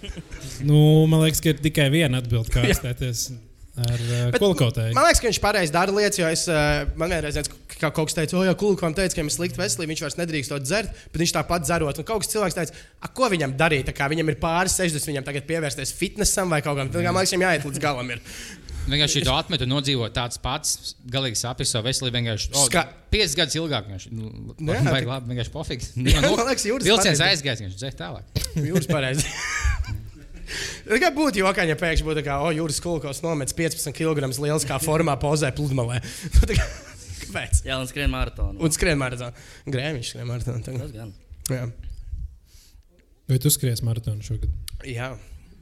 Nu, 0.68 0.82
man 1.10 1.24
liekas, 1.26 1.40
ka 1.44 1.52
ir 1.54 1.62
tikai 1.64 1.88
viena 1.94 2.20
atbilde, 2.22 2.52
kā 2.54 2.62
ārstēties 2.68 3.24
ar 3.82 3.96
uh, 3.96 4.30
Bet 4.34 4.40
kolekotēju. 4.42 4.92
Man 4.96 5.06
liekas, 5.08 5.20
ka 5.24 5.30
viņš 5.30 5.38
pareizi 5.40 5.72
dara 5.72 5.92
lietas, 5.96 6.18
jo 6.20 6.26
es, 6.28 6.42
uh, 6.52 6.82
man 7.00 7.08
vienreiz 7.14 7.38
teicu, 7.38 7.54
ka 7.80 7.88
kaut 7.88 8.10
kas 8.10 8.16
teica, 8.18 8.36
o, 8.36 8.42
jā, 8.44 8.52
Kulkovam 8.60 8.92
teica, 8.96 9.14
ka 9.16 9.22
viņam 9.22 9.30
ir 9.32 9.36
slikta 9.38 9.62
veselība, 9.62 9.90
viņš 9.94 10.02
vairs 10.04 10.18
nedrīkst 10.20 10.52
to 10.52 10.58
dzert, 10.60 10.90
bet 11.14 11.22
viņš 11.24 11.32
tāpat 11.38 11.64
dzerot. 11.64 12.00
Un 12.02 12.08
kaut 12.10 12.20
kas 12.24 12.32
cilvēks 12.34 12.58
teica, 12.58 12.82
a, 13.00 13.08
ko 13.16 13.30
viņam 13.32 13.54
darīt, 13.56 13.86
tā 13.88 13.94
kā 13.96 14.10
viņam 14.12 14.28
ir 14.34 14.36
pāris 14.42 14.76
60, 14.76 15.08
viņam 15.14 15.24
tagad 15.30 15.48
pievērsties 15.48 15.94
fitnesam 15.96 16.52
vai 16.52 16.60
kaut 16.62 16.76
kam. 16.82 16.92
Kā, 16.92 17.06
man 17.08 17.22
liekas, 17.24 17.32
viņam 17.32 17.46
jāiet 17.48 17.66
līdz 17.70 17.82
galam. 17.86 18.12
Ir. 18.12 18.20
Vienkārši 18.92 19.20
to 19.22 19.34
atmetu 19.38 19.62
un 19.64 19.72
nodzīvot 19.76 20.12
tāds 20.16 20.40
pats, 20.42 20.94
galīgi 21.08 21.38
sapnis 21.38 21.70
savu 21.72 21.86
veselību. 21.86 22.16
Vienkārši 22.18 22.52
oh, 22.52 22.64
Ska- 22.66 22.88
5 23.14 23.36
gadus 23.38 23.56
ilgāk. 23.60 23.88
Vienkārši, 23.88 24.10
nu, 24.18 24.32
Nu 24.58 24.74
jā, 24.74 24.82
tā- 24.84 25.02
labi, 25.06 25.32
vienkārši 25.32 25.54
pofīgi. 25.54 25.90
Man 26.18 26.28
liekas, 26.50 26.66
Jūras 26.66 26.88
Vilciens 26.90 27.22
pareizi. 27.22 27.28
aizgājis, 27.30 27.62
viņš 27.68 27.76
dzēr 27.78 27.98
tālāk. 28.04 28.42
Jūras 28.58 28.90
pareizi. 28.90 29.30
Kā 31.02 31.10
būtu 31.14 31.42
jokaini, 31.42 31.74
ja 31.74 31.78
pēkšņi 31.80 32.06
būtu 32.06 32.20
tā, 32.20 32.26
kā, 32.26 32.38
o, 32.44 32.52
jūras 32.54 32.80
kulkos 32.84 33.22
nomets 33.24 33.56
15 33.56 33.94
kg 33.96 34.30
liels 34.42 34.66
kā 34.68 34.78
formā 34.82 35.18
pozē 35.20 35.52
pludmalē. 35.56 36.02
Nu, 36.42 36.56
Kāpēc? 37.32 37.62
Jā, 37.64 37.78
un 37.80 37.88
skrien 37.88 38.10
maratonu. 38.12 38.60
Un 38.60 38.72
skrien 38.74 38.98
maratonu. 39.00 39.32
Grēmiņš 39.72 40.10
skrien 40.12 40.28
maratonu. 40.28 40.60
tagad. 40.66 40.82
Tas 40.82 40.92
gan. 40.92 41.12
Jā. 41.48 41.66
Vai 43.30 43.38
tu 43.40 43.52
skries 43.54 43.80
maratonu 43.86 44.26
šogad? 44.26 44.50
Jā. 44.84 45.14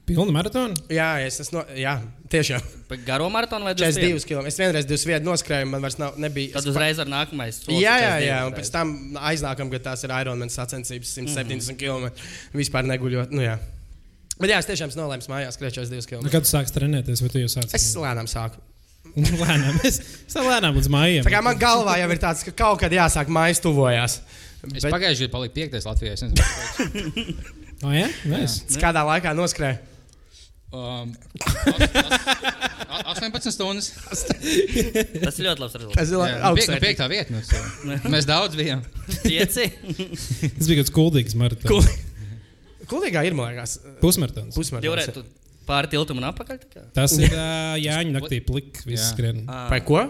Pilnu 0.08 0.32
maratonu? 0.34 0.74
Jā, 0.90 1.20
es 1.22 1.38
esmu. 1.44 1.60
No, 1.60 1.76
jā, 1.78 1.92
tiešām. 2.32 2.64
Garo 3.06 3.28
maratonu 3.30 3.68
vai 3.68 3.76
22? 3.78 4.24
42 4.24 4.26
km. 4.26 4.48
Es 4.50 4.58
vienreiz 4.58 4.88
21 4.88 5.28
noskrēju, 5.28 5.68
man 5.70 5.84
vairs 5.84 6.00
nav, 6.00 6.16
nebija. 6.18 6.56
Tad 6.56 6.66
uzreiz 6.72 6.98
ar 6.98 7.10
nākamais. 7.10 7.60
solis 7.62 7.78
Jā, 7.78 7.94
jā, 8.02 8.14
42 8.16 8.26
jā, 8.26 8.38
un 8.48 8.56
pēc 8.56 8.72
tam 8.74 8.94
aiznākam, 9.30 9.70
kad 9.70 9.86
tās 9.86 10.02
ir 10.08 10.14
Ironman 10.16 10.50
sacensības 10.50 11.12
170 11.20 11.78
km. 11.78 12.10
Vispār 12.58 12.88
neguļot. 12.90 13.36
Nu, 13.36 13.44
jā. 13.44 13.60
Bet 14.40 14.50
jā, 14.54 14.58
es 14.62 14.68
tiešām 14.70 14.92
nolēmis 14.96 15.28
mājās 15.30 15.56
skriet 15.58 15.74
42 15.76 16.20
Nu, 16.22 16.28
km. 16.28 16.32
kad 16.32 16.46
tu 16.46 16.50
sāksi 16.50 16.72
trenēties, 16.78 17.20
vai 17.24 17.30
tu 17.32 17.42
jau 17.42 17.50
sāci? 17.52 17.74
Es 17.76 17.90
lēnām 18.00 18.28
sāku. 18.30 18.60
lēnām. 19.42 19.80
Es, 19.84 19.98
es 20.28 20.36
lēnām 20.38 20.76
līdz 20.78 20.88
mājām. 20.92 21.24
Tā 21.26 21.32
kā 21.34 21.40
man 21.44 21.58
galvā 21.60 21.96
jau 22.00 22.08
ir 22.14 22.20
tāds, 22.22 22.44
ka 22.46 22.52
kaut 22.56 22.80
kad 22.84 22.92
jāsāk 22.94 23.28
mājas 23.32 23.60
tuvojās. 23.64 24.20
Es 24.60 24.84
Bet 24.84 24.92
pagājušajā 24.92 25.26
gadā 25.28 25.32
paliku 25.34 25.54
piektais 25.56 25.86
Latvijā. 25.88 26.16
es 26.18 26.24
nezinu, 26.24 26.40
kāpēc. 26.40 27.56
Oh, 27.80 27.94
jā, 27.96 28.10
nice. 28.28 28.58
kādā 28.76 29.00
laikā 29.08 29.30
noskrēju? 29.32 29.78
Um, 30.76 31.14
os- 31.40 31.80
os- 31.80 33.14
18 33.16 33.50
stundas. 33.56 33.88
Tas 35.24 35.38
ir 35.40 35.46
ļoti 35.48 35.62
labs 35.64 35.78
rezultāts. 35.78 35.96
Tas 35.96 36.12
ir 36.12 36.18
Jā, 36.20 36.26
nu, 36.28 36.36
nu, 36.36 36.44
augsts. 36.50 36.76
piektā. 36.84 37.08
Nu, 37.32 37.40
so. 37.40 37.62
Mēs 38.12 38.28
daudz 38.28 38.54
bijām. 38.60 38.84
Pieci. 39.24 39.64
Tas 39.80 40.68
bija 40.68 40.76
kaut 40.76 40.84
kāds 40.84 40.92
kuldīgs 40.94 41.34
maratons. 41.40 41.88
Kulīgā 42.90 43.22
ir, 43.28 43.36
man 43.38 43.52
liekas, 43.52 43.78
Pusmaratons. 44.02 44.56
pusmaratons. 44.56 44.88
Jūrē, 44.88 45.06
tu 45.14 45.22
pāri 45.68 45.92
tiltam 45.92 46.18
un 46.18 46.28
apakaļ. 46.32 46.60
Tas 46.96 47.14
ir 47.20 47.30
uh, 47.30 47.76
Jāņa 47.86 48.16
naktī 48.18 48.42
plik, 48.44 48.82
viss 48.86 49.04
Jā. 49.06 49.12
skrien. 49.14 49.44
Vai 49.46 49.80
ko? 49.86 50.04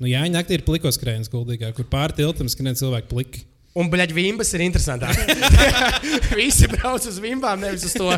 Nu, 0.00 0.08
Jāņa 0.08 0.38
naktī 0.38 0.56
ir 0.60 0.66
pliko 0.66 0.92
skrējiens 0.94 1.30
kuldīgā, 1.32 1.74
kur 1.76 1.88
pāri 1.90 2.20
tiltam 2.22 2.48
skrien 2.52 2.78
cilvēki 2.78 3.10
pliki. 3.10 3.46
Un, 3.78 3.86
bļaļ, 3.86 4.10
vimbas 4.10 4.48
ir 4.56 4.64
interesantāk. 4.64 5.14
Visi 6.40 6.66
brauc 6.72 7.04
uz 7.06 7.20
vimbām, 7.22 7.60
nevis 7.62 7.84
uz 7.86 7.92
to, 7.94 8.08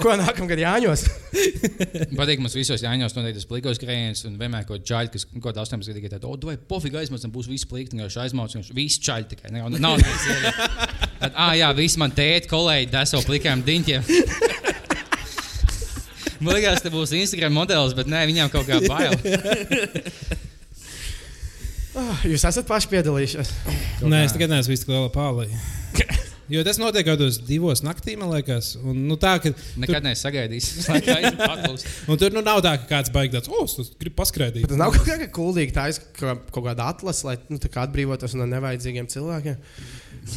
ko 0.00 0.14
nākamgad 0.16 0.62
jāņos. 0.62 1.02
Patīk, 2.16 2.40
mums 2.40 2.56
visos 2.56 2.80
jāņos 2.80 3.12
noteikti 3.12 3.42
tas 3.42 3.48
plikos 3.50 3.76
skrējiens, 3.76 4.24
un 4.30 4.38
vienmēr 4.40 4.64
kaut 4.64 4.78
kāda 4.80 4.88
čaļa, 4.88 5.12
kas 5.12 5.28
kaut 5.28 5.44
kādā 5.50 5.66
18 5.66 5.92
gadīgi 5.92 6.14
tāda, 6.14 6.30
o, 6.32 6.38
vai 6.48 6.56
pofīgi 6.56 7.02
aizmācam, 7.02 7.34
būs 7.34 7.50
viss 7.52 7.68
plīks, 7.68 7.92
vienkārši 7.92 8.22
aizmācam, 8.24 8.64
viss 8.78 9.02
čaļi 9.04 9.28
tikai. 9.34 9.52
Nav, 9.58 9.76
nav 9.84 10.00
sieviete. 10.00 11.05
Tad, 11.20 11.32
ah, 11.32 11.54
jā, 11.56 11.70
visi 11.76 12.00
man 12.00 12.12
tēti, 12.12 12.50
kolēģi, 12.50 12.90
deso 12.92 13.22
plikām 13.24 13.64
diņķiem. 13.66 14.02
Man 16.36 16.52
liekas, 16.52 16.82
te 16.84 16.90
būs 16.92 17.14
Instagram 17.16 17.54
modelis, 17.56 17.94
bet 17.96 18.10
nē, 18.12 18.26
viņām 18.28 18.50
kaut 18.52 18.68
kā 18.68 18.82
bail. 18.84 19.16
Ah, 21.96 22.18
Jūs 22.28 22.42
esat 22.44 22.66
paši 22.68 22.90
piedalījušies. 22.92 23.50
Nē, 24.04 24.18
es 24.26 24.34
tikai 24.34 24.50
neesmu 24.52 24.74
visu 24.74 24.90
lielā 24.90 25.08
pālī. 25.14 25.46
Jo 26.52 26.60
tas 26.62 26.76
notiek 26.78 27.06
kaut 27.06 27.16
kādos 27.16 27.38
divos 27.42 27.80
naktī, 27.82 28.14
man 28.20 28.28
liekas. 28.30 28.74
Un, 28.78 29.00
nu, 29.08 29.16
tā, 29.18 29.32
ka, 29.42 29.50
Nekad. 29.80 30.04
Laikā 30.92 31.16
atklūst. 31.48 31.88
un 32.06 32.20
tur 32.20 32.36
nu, 32.36 32.42
nav 32.44 32.60
tā, 32.62 32.76
ka 32.82 32.90
kāds 32.90 33.14
baigs 33.14 33.32
tāds, 33.34 33.48
oh, 33.48 33.64
es 33.64 33.94
gribu 33.98 34.20
paskraidīt. 34.20 34.68
Tas 34.68 34.78
nav 34.78 34.92
kaut 34.94 35.08
kā 35.08 35.30
kuldīgi, 35.40 35.72
tā 35.74 35.88
ir 35.90 35.98
kaut 36.20 36.60
kāda 36.60 36.90
atlase, 36.92 37.24
lai 37.26 37.38
nu, 37.48 37.58
atbrīvotos 37.58 38.36
no 38.36 38.46
nevajadzīgiem 38.52 39.08
cilvēkiem. 39.16 39.56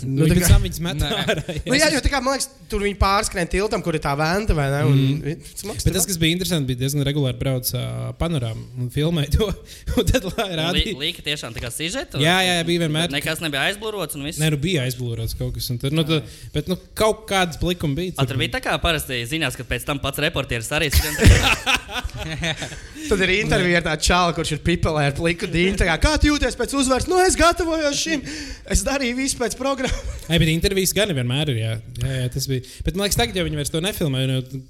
Nu, 0.04 0.22
nu, 0.22 0.28
tā 0.30 0.38
tā 0.38 0.46
kā- 0.46 0.60
viņas 0.62 0.80
met 0.86 1.02
ārā. 1.04 1.44
Nu, 1.66 1.74
jā, 1.74 1.88
jo 1.94 2.00
tā 2.06 2.12
kā 2.12 2.20
man 2.22 2.36
liekas, 2.38 2.48
tur 2.70 2.84
viņi 2.86 2.98
pārskrien 3.00 3.50
tiltam, 3.50 3.82
kur 3.84 3.98
ir 3.98 4.04
tā 4.04 4.14
venta, 4.18 4.54
vai 4.58 4.68
ne? 4.72 4.82
Un, 4.86 5.00
mm. 5.18 5.72
Bet 5.84 5.96
tas, 5.96 6.06
kas 6.06 6.20
bija 6.22 6.36
interesanti, 6.38 6.70
bija 6.70 6.84
diezgan 6.84 7.06
regulāri 7.08 7.40
braukt 7.40 7.72
uh, 7.74 8.12
panorāmā 8.20 8.62
un 8.78 8.92
filmēt 8.94 9.34
to. 9.36 9.50
Un 10.00 10.06
tad 10.08 10.28
Lī- 10.30 10.58
rādīja. 10.60 10.94
Līka 11.00 11.26
tiešām 11.26 11.56
tā 11.56 11.64
kā 11.64 11.72
sižeta. 11.74 12.22
Jā, 12.22 12.38
jā, 12.46 12.60
jā, 12.60 12.68
bija 12.68 12.84
vienmēr. 12.86 13.10
Nekas 13.14 13.42
nebija 13.44 13.66
aizblūrots 13.72 14.20
un 14.20 14.28
viss. 14.30 14.40
Nē, 14.42 14.52
nu 14.54 14.60
bija 14.62 14.86
aizblūrots 14.86 15.36
kaut 15.40 15.56
kas. 15.58 15.70
un 15.74 15.82
Tur, 15.82 15.96
nu, 15.96 16.06
tu, 16.08 16.20
bet 16.54 16.70
nu, 16.70 16.78
kaut 16.98 17.26
kādas 17.30 17.60
plikumi 17.60 17.98
bija. 17.98 18.16
A, 18.22 18.28
tur 18.30 18.40
bija 18.40 18.54
tā 18.58 18.62
kā 18.64 18.76
parasti 18.84 19.24
ziņās, 19.32 19.58
ka 19.58 19.66
pēc 19.68 19.88
tam 19.90 20.02
pats 20.04 20.22
reportieris 20.22 20.70
arī 20.78 20.92
skrien. 20.94 21.18
Tad 23.10 23.24
ir 23.26 23.32
intervija 23.40 23.80
ar 23.82 23.88
tādu 23.88 24.06
čālu, 24.06 24.36
kurš 24.38 24.54
ir 24.54 24.64
pipelē 24.66 25.08
ar 25.10 25.18
pliku 25.18 25.50
tā 25.50 25.88
Kā, 25.90 25.96
kā 26.04 26.14
tu 26.22 26.30
jūties 26.30 26.58
pēc 26.60 26.76
uzvaras? 26.78 27.08
Nu, 27.10 27.18
es 27.26 27.38
gatavojos 27.40 27.98
šim. 27.98 28.22
Es 28.70 28.84
darīju 28.86 29.18
visu 29.18 29.40
pēc 29.40 29.56
programmas. 29.58 29.79
Ai, 30.30 30.38
bet 30.38 30.50
intervijas 30.52 30.92
gan 30.94 31.10
vienmēr 31.18 31.50
ir. 31.50 31.58
Jā. 31.58 31.70
Jā, 32.04 32.16
jā, 32.20 32.26
tas 32.36 32.46
bija. 32.50 32.62
Bet 32.86 32.98
man 33.00 33.08
liekas, 33.08 33.18
tagad 33.18 33.40
jau 33.40 33.46
viņi 33.48 33.58
vairs 33.58 33.72
to 33.74 33.82
nefilmē. 33.82 34.22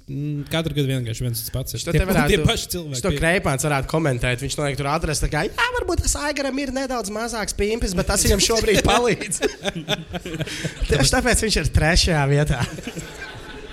Mm, 0.08 0.38
katru 0.48 0.76
gadu 0.78 0.88
vienkārši 0.88 1.26
viens 1.26 1.42
tas 1.42 1.52
pats. 1.52 1.76
Tie, 1.84 2.00
varētu- 2.08 2.32
tie 2.32 2.38
paši 2.48 2.70
cilvēki. 2.76 3.02
To 3.04 3.12
kreipāns 3.18 3.66
varētu 3.68 3.90
komentēt. 3.92 4.40
Viņš 4.46 4.56
noteikti 4.56 4.80
tur 4.80 4.88
atrast, 4.94 5.26
kā, 5.32 5.44
jā, 5.50 5.68
varbūt 5.76 6.04
tas 6.06 6.16
aigaram 6.24 6.62
ir 6.64 6.72
nedaudz 6.72 7.12
mazāks 7.12 7.56
pimpis, 7.58 7.92
bet 7.98 8.08
tas 8.08 8.24
viņam 8.24 8.40
šobrīd 8.46 8.80
palīdz. 8.90 9.42
Tieši 10.90 11.12
tāpēc 11.18 11.44
viņš 11.44 11.60
ir 11.60 11.72
trešajā 11.76 12.24
vietā. 12.32 12.62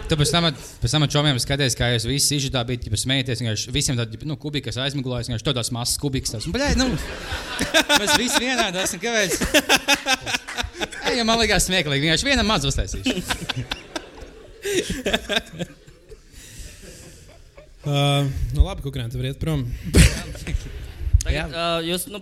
Tu 0.07 0.15
pēc 0.15 0.29
tam, 0.31 0.45
pēc 0.81 0.93
tam 0.93 1.03
čomiem 1.11 1.39
skaties, 1.43 1.73
kā 1.75 1.89
jūs 1.91 2.05
visi 2.07 2.37
izžutā 2.39 2.61
bijat, 2.67 2.85
ja 2.87 2.99
smējaties, 2.99 3.41
vienkārši 3.43 3.73
visiem 3.75 3.97
tādi, 3.99 4.19
nu, 4.23 4.37
kubikas 4.39 4.77
aizmiglojas, 4.79 5.27
vienkārši 5.27 5.47
tādās 5.49 5.71
mazas 5.75 5.99
kubikas. 5.99 6.31
tās. 6.31 6.47
Un, 6.47 6.55
Bļai, 6.55 6.69
nu, 6.79 6.87
mēs 7.99 8.13
visi 8.21 8.39
vienādi 8.39 8.79
esam, 8.85 9.03
kāpēc? 9.03 10.46
Jo 11.17 11.23
man 11.25 11.39
liekas 11.41 11.65
smieklīgi, 11.69 12.05
vienkārši 12.05 12.29
vienam 12.29 12.47
maz 12.51 12.67
uztaisīšu. 12.67 13.17
Uh, 17.87 18.25
nu, 18.51 18.65
labi, 18.65 18.83
kukurēni, 18.83 19.13
tu 19.13 19.19
vari 19.21 19.29
iet 19.31 19.37
prom. 19.39 19.61
Tagad, 21.27 21.51
uh, 21.51 21.79
jūs 21.83 22.05
nu, 22.11 22.21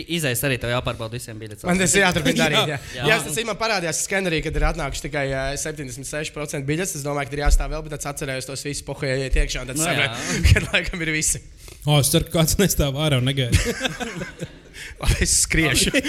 izējas 0.00 0.42
arī 0.48 0.56
tev 0.60 0.72
jāpārbauda 0.72 1.18
visiem 1.18 1.40
biļetēm. 1.40 1.68
Man 1.68 1.80
tas 1.80 1.94
ir 1.96 2.04
jāturpina 2.06 2.38
darīt. 2.40 2.72
Jā, 2.72 2.78
Jā. 2.96 3.08
jā. 3.10 3.18
tas 3.26 3.40
man 3.48 3.58
parādījās 3.60 4.02
skenerī, 4.06 4.40
kad 4.44 4.56
ir 4.56 4.66
atnākuši 4.70 5.04
tikai 5.06 5.24
ā, 5.28 5.42
76% 5.60 6.64
biļetes. 6.68 6.96
Es 7.00 7.04
domāju, 7.06 7.28
ka 7.30 7.36
ir 7.36 7.44
jāstāv 7.44 7.74
vēl, 7.74 7.84
bet 7.86 7.98
es 7.98 8.08
atcerējos 8.10 8.48
tos 8.48 8.64
visus 8.64 8.86
pohējai 8.88 9.28
iekšā. 9.28 9.66
Tad 9.68 9.76
Nu, 9.76 9.84
sapratu, 9.84 10.40
ka 10.48 10.64
laikam 10.70 11.04
ir 11.04 11.12
visi. 11.14 11.42
O, 11.84 11.98
es 12.00 12.10
ceru, 12.12 12.28
ka 12.28 12.40
kāds 12.40 12.56
nestāv 12.60 12.98
ārā 13.00 13.20
un 13.20 13.28
negaida. 13.28 13.56
Labi, 15.00 15.20
es 15.24 15.36
skriešu. 15.44 15.92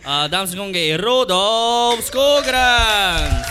Uh, 0.00 0.24
Dāmas 0.32 0.54
un 0.56 0.62
kungi, 0.64 0.96
Rudolfs 0.98 2.08
Kungrāns! 2.10 3.50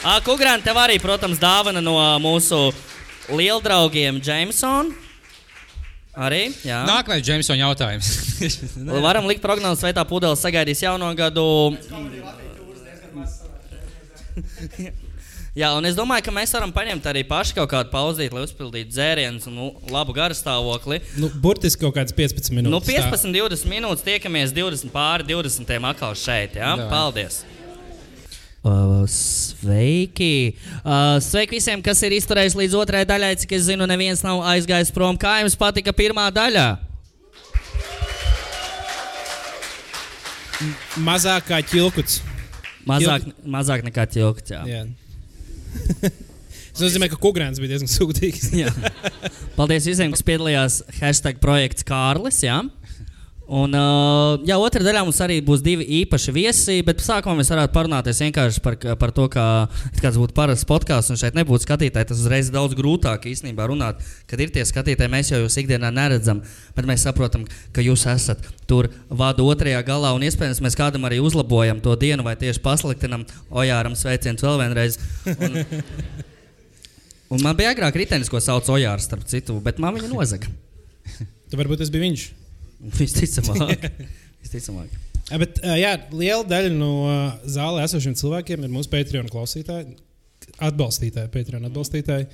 Uh, 0.00 0.16
Kungrāns, 0.24 0.64
tev 0.64 0.80
arī, 0.80 0.96
protams, 0.98 1.38
dāvana 1.38 1.82
no 1.84 1.94
mūsu 2.24 2.70
lieldraugiem 3.28 4.18
Jamesona. 4.24 5.09
Arī, 6.20 6.40
jā. 6.66 6.82
Nākamais 6.84 7.24
Jamesona 7.24 7.62
jautājums. 7.62 8.08
Varam 9.06 9.28
likt 9.30 9.40
prognozes, 9.44 9.80
vai 9.86 9.92
tā 9.96 10.04
pudele 10.08 10.36
sagaidīs 10.36 10.82
jauno 10.84 11.08
gadu. 11.16 11.46
Jā, 15.50 15.72
un 15.74 15.82
es 15.88 15.96
domāju, 15.98 16.22
ka 16.28 16.32
mēs 16.34 16.52
varam 16.54 16.70
paņemt 16.70 17.06
arī 17.10 17.24
paši 17.26 17.56
kaut 17.56 17.72
kādu 17.72 17.90
pauzīti, 17.90 18.30
lai 18.30 18.44
uzpildītu 18.46 18.92
dzērienus 18.92 19.48
un 19.50 19.56
nu, 19.58 19.66
labu 19.90 20.14
garastāvokli. 20.14 21.00
nu, 21.18 21.26
burtiski 21.42 21.82
kaut 21.82 21.96
kāds 21.96 22.14
15 22.14 22.54
minūtes. 22.54 22.70
Nu, 22.70 22.78
15, 22.86 23.34
20 23.34 23.66
minūtes 23.72 24.06
tiekamies 24.06 24.54
20 24.54 24.94
pāri 24.94 25.26
20. 25.26 25.74
atkal 25.90 26.14
šeit. 26.14 26.54
Ja? 26.54 26.76
Jā. 26.78 26.86
Paldies! 26.92 27.42
Uh, 28.60 29.06
sveiki! 29.08 30.54
Uh, 30.84 31.16
sveiki 31.24 31.56
visiem, 31.56 31.80
kas 31.80 32.02
ir 32.04 32.12
izturējis 32.18 32.56
līdz 32.58 32.74
otrajai 32.76 33.08
daļai. 33.08 33.30
Cik 33.40 33.54
es 33.56 33.64
zinu, 33.70 33.86
neviens 33.88 34.20
nav 34.20 34.42
aizgājis 34.52 34.92
prom. 34.92 35.16
Kā 35.16 35.38
jums 35.40 35.56
patika 35.56 35.94
pirmā 35.96 36.26
daļa? 36.34 36.66
Mazāk 41.00 41.48
kā 41.48 41.62
ķilkuts. 41.64 42.20
Mazāk, 42.88 43.30
mazāk 43.48 43.86
nekā 43.86 44.04
ķilkts. 44.12 44.52
Jā. 44.52 44.60
Jā. 44.68 44.82
Tas 46.70 46.82
nozīmē, 46.84 47.08
ka 47.12 47.16
kukurēns 47.20 47.60
bija 47.62 47.74
diezgan 47.74 47.90
sūdīgs. 47.90 48.52
Paldies 49.58 49.88
visiem, 49.88 50.12
kas 50.12 50.24
piedalījās 50.26 50.82
hashtag 51.00 51.40
projekts 51.40 51.86
Kārlis. 51.88 52.42
Jā. 52.44 52.60
Un, 53.50 53.72
jā, 54.46 54.54
otrā 54.62 54.78
daļā 54.86 55.00
mums 55.02 55.18
arī 55.24 55.40
būs 55.42 55.62
divi 55.64 55.82
īpaši 56.00 56.32
viesi, 56.36 56.76
bet 56.86 57.00
sākumā 57.02 57.40
mēs 57.40 57.48
varētu 57.50 57.74
parunāties 57.74 58.20
vienkārši 58.22 58.62
par, 58.62 58.76
par 59.00 59.10
to, 59.16 59.24
kā 59.32 59.46
kāds 59.98 60.20
būtu 60.20 60.36
parasts 60.36 60.68
podkāsts, 60.70 61.10
un 61.10 61.18
šeit 61.18 61.34
nebūtu 61.34 61.66
skatītāji. 61.66 62.12
Tas 62.12 62.22
uzreiz 62.22 62.46
ir 62.46 62.54
daudz 62.54 62.78
grūtāk 62.78 63.26
īstenībā 63.26 63.66
runāt, 63.66 64.04
kad 64.30 64.38
ir 64.38 64.54
tie 64.54 64.62
skatītāji. 64.68 65.10
Mēs 65.10 65.32
jau 65.32 65.42
jūs 65.42 65.58
ikdienā 65.64 65.90
neredzam, 65.96 66.44
bet 66.78 66.86
mēs 66.86 67.02
saprotam, 67.08 67.42
ka 67.74 67.82
jūs 67.82 68.06
esat 68.12 68.46
tur 68.70 68.86
vada 69.10 69.42
otrajā 69.42 69.82
galā, 69.88 70.14
un 70.14 70.22
iespējams 70.30 70.62
mēs 70.62 70.78
kādam 70.78 71.10
arī 71.10 71.18
uzlabojam 71.18 71.82
to 71.82 71.98
dienu 71.98 72.22
vai 72.28 72.36
tieši 72.38 72.62
pasliktinam. 72.62 73.26
Ojāram 73.50 73.98
sveiciens 73.98 74.46
vēl 74.46 74.62
vienreiz. 74.62 75.00
Un, 75.34 75.64
un 77.34 77.42
man 77.48 77.58
bija 77.58 77.74
agrāk 77.74 77.98
ritenis, 77.98 78.30
ko 78.30 78.38
sauc 78.38 78.70
Ojārs, 78.70 79.10
starp 79.10 79.26
citu, 79.26 79.58
bet 79.58 79.82
man 79.82 79.98
viņa 79.98 80.12
nozaga. 80.14 80.54
Tad 81.18 81.58
varbūt 81.58 81.82
tas 81.82 81.90
bija 81.90 82.06
viņš. 82.06 82.30
Visticamāk. 82.80 83.88
Visticamāk. 84.42 84.94
Bet, 85.30 85.60
jā, 85.78 85.92
liela 86.16 86.42
daļa 86.48 86.70
no 86.74 86.92
zālē 87.46 87.84
esošiem 87.86 88.16
cilvēkiem 88.18 88.64
ir 88.66 88.72
mūsu 88.72 88.90
Patreon 88.90 89.28
klausītāji, 89.30 89.94
atbalstītāji, 90.58 91.30
Patreon 91.34 91.68
atbalstītāji. 91.68 92.26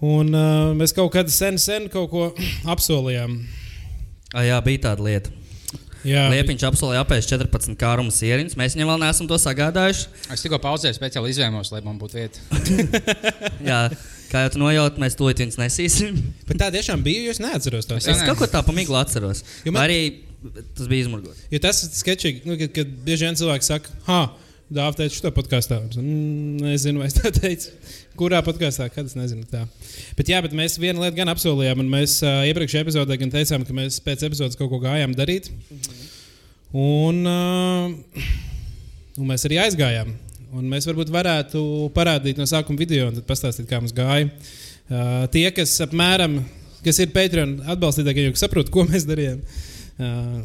Un 0.00 0.32
uh, 0.32 0.70
mēs 0.74 0.94
kaut 0.96 1.12
kādā 1.12 1.30
sen, 1.32 1.60
sen 1.60 1.86
kaut 1.92 2.08
ko 2.10 2.30
apsolījām. 2.74 3.36
Ah, 4.32 4.46
jā, 4.46 4.58
bija 4.64 4.88
tāda 4.88 5.06
lieta. 5.06 5.36
Jā. 6.06 6.24
Liepiņš 6.32 6.62
apsolīja 6.64 7.02
apēst 7.04 7.28
14 7.34 7.76
kārumu 7.80 8.12
sieriņus. 8.14 8.56
Mēs 8.56 8.76
viņam 8.76 8.94
vēl 8.94 9.02
neesam 9.02 9.28
to 9.28 9.36
sagādājuši. 9.40 10.06
Es 10.32 10.44
tikko 10.44 10.56
pauzēju, 10.62 10.96
speciāli 10.96 11.34
izvēlējos, 11.34 11.72
lai 11.74 11.82
man 11.84 11.98
būtu 12.00 12.16
vieta. 12.16 12.40
Jā, 13.68 13.82
kā 14.30 14.44
jau 14.46 14.54
tu 14.54 14.62
nojaut, 14.62 14.98
mēs 15.02 15.18
to 15.18 15.28
viņus 15.30 15.60
nesīsim. 15.60 16.20
Bet 16.48 16.60
tā 16.62 16.70
tiešām 16.74 17.02
bija, 17.06 17.26
jo 17.26 17.36
es 17.36 17.42
neatceros 17.42 17.88
to. 17.90 17.98
Es 18.00 18.10
Es 18.10 18.22
kaut 18.26 18.40
ko 18.40 18.50
tādu 18.50 18.70
pamīglu 18.70 18.98
atceros. 19.00 19.44
Man... 19.66 19.82
Arī 19.84 20.00
tas 20.76 20.86
bija 20.88 21.06
izmurgots. 21.06 21.42
Jo 21.52 21.60
tas 21.62 21.82
ir 21.84 21.90
sketčīgi, 21.98 22.46
nu, 22.48 22.56
kad, 22.60 22.72
kad 22.78 22.94
bieži 23.04 23.28
vien 23.28 23.36
cilvēki 23.36 23.66
saka, 23.66 23.92
ah, 24.08 24.30
Dāvā 24.70 24.94
teica, 24.94 25.16
šo 25.16 25.30
podkāstā. 25.34 25.80
Mm, 25.98 26.60
nezinu, 26.62 27.00
vai 27.02 27.08
es 27.10 27.16
tā 27.16 27.32
teicu. 27.40 27.72
Kurā 28.18 28.38
podkāstā, 28.46 28.86
kad 28.94 29.08
es 29.08 29.16
nezinu. 29.18 29.42
Tā. 29.50 29.64
Bet, 30.14 30.30
jā, 30.30 30.38
bet 30.44 30.54
mēs 30.54 30.78
vienu 30.78 31.02
lietu 31.02 31.18
gan 31.18 31.32
apsolījām, 31.32 31.82
un 31.82 31.90
mēs 31.90 32.20
uh, 32.22 32.44
iepriekšējā 32.46 32.84
epizodē 32.86 33.16
gan 33.18 33.32
teicām, 33.34 33.64
ka 33.66 33.74
mēs 33.74 33.98
pēc 34.04 34.22
epizodes 34.28 34.58
kaut 34.60 34.70
ko 34.70 34.78
gājām 34.84 35.16
darīt. 35.18 35.50
Un, 36.70 37.18
uh, 37.26 38.22
un 39.18 39.30
mēs 39.32 39.48
arī 39.48 39.58
aizgājām. 39.64 40.14
Un 40.50 40.66
mēs 40.66 40.88
varbūt 40.88 41.12
varētu 41.14 41.60
parādīt 41.94 42.40
no 42.40 42.46
sākuma 42.48 42.80
video 42.80 43.10
un 43.10 43.18
tad 43.18 43.26
pastāstīt, 43.28 43.68
kā 43.70 43.78
mums 43.78 43.94
gāja. 43.94 44.26
Uh, 44.90 45.28
tie, 45.30 45.44
kas 45.54 45.76
apmēram, 45.84 46.40
kas 46.82 46.98
ir 47.02 47.12
Patreon 47.14 47.60
atbalstītāji, 47.70 48.26
jau 48.26 48.40
saprot, 48.40 48.72
ko 48.74 48.82
mēs 48.88 49.06
darījām. 49.06 49.44
Uh, 50.00 50.40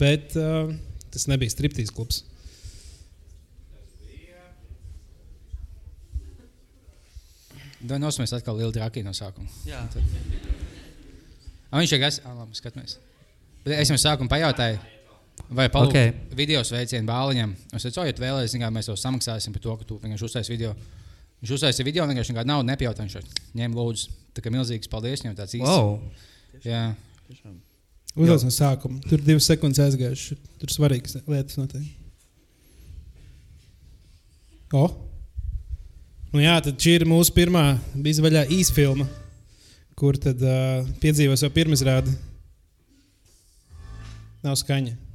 bet 0.00 0.32
uh, 0.40 0.72
tas 1.12 1.28
nebija 1.28 1.52
striptīs 1.52 1.92
klubs. 1.92 2.22
Vai 7.86 8.00
nosmēs 8.02 8.32
atkal 8.34 8.56
lielu 8.58 8.72
traki 8.74 9.04
no 9.06 9.12
sākuma? 9.14 9.46
Jā. 9.68 9.84
A, 11.70 11.76
viņš 11.76 11.92
ir 11.92 12.00
gas, 12.02 12.18
ah, 12.24 12.32
labi, 12.40 12.56
skatāmies. 12.56 12.96
Es 13.76 13.90
jums 13.92 14.02
sākumā 14.02 14.32
pajautāju, 14.32 14.80
vai 15.50 15.68
palūk 15.72 15.92
Ok. 15.92 15.96
okay. 15.96 16.36
video 16.38 16.62
sveicienu 16.66 17.06
bāliņam. 17.08 17.54
Es 17.76 17.86
teicu, 17.86 18.04
ja 18.06 18.14
tu 18.16 18.24
vēlēsies, 18.24 18.58
kā, 18.60 18.70
mēs 18.74 18.90
tev 18.90 18.98
samaksāsim 19.00 19.54
par 19.54 19.64
to, 19.64 19.76
ka 19.80 19.88
tu 19.88 19.98
vienkārši 20.02 20.28
uztaisīji 20.28 20.56
video. 20.56 20.72
Viņš 21.42 21.52
uztaisīja 21.58 21.86
video, 21.86 22.06
vienkārši 22.08 22.34
nekādu 22.34 22.50
naudu 22.50 22.70
nepjautā. 22.70 23.06
Viņš 23.06 23.38
ņem 23.60 23.76
lūdzu, 23.76 24.14
tā 24.36 24.44
kā 24.44 24.52
milzīgs 24.54 24.90
paldies 24.90 25.22
viņam 25.22 25.36
tāds 25.38 25.56
īsts. 25.58 25.70
Wow. 25.70 26.00
Jā. 26.64 26.82
Uzlūdzu 28.16 28.48
no 28.48 28.54
sākuma. 28.54 29.00
Tur 29.06 29.22
divas 29.22 29.48
sekundes 29.48 29.82
aizgājušas. 29.84 30.40
Tur 30.62 30.72
svarīgas 30.72 31.18
lietas 31.28 31.60
notiek. 31.60 31.84
O! 34.74 34.88
Nu 36.32 36.42
jā, 36.42 36.56
tad 36.64 36.80
šī 36.82 36.98
ir 36.98 37.06
mūsu 37.08 37.32
pirmā 37.36 37.76
izvaļā 37.96 38.42
īsfilma, 38.52 39.06
kur 39.96 40.18
tad 40.20 40.42
uh, 40.42 40.88
piedzīvo 41.00 41.36
savu 41.38 41.54
pirmizrādi. 41.54 42.12
Nav 44.44 44.58
skaņa. 44.60 45.05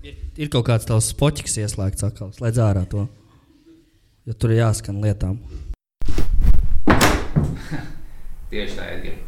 Ir, 0.00 0.14
ir 0.40 0.48
kaut 0.48 0.64
kāds 0.64 0.86
tavs 0.88 1.10
spoķis 1.12 1.58
ieslēgts 1.60 2.06
atkal. 2.06 2.30
Slēdz 2.32 2.60
ārā 2.64 2.86
to. 2.88 3.02
Jo 4.24 4.32
tur 4.32 4.54
ir 4.54 4.62
jāskan 4.62 5.02
lietām. 5.04 5.36
Tieši 8.50 8.78
tā, 8.78 8.86
Edgars. 8.94 9.20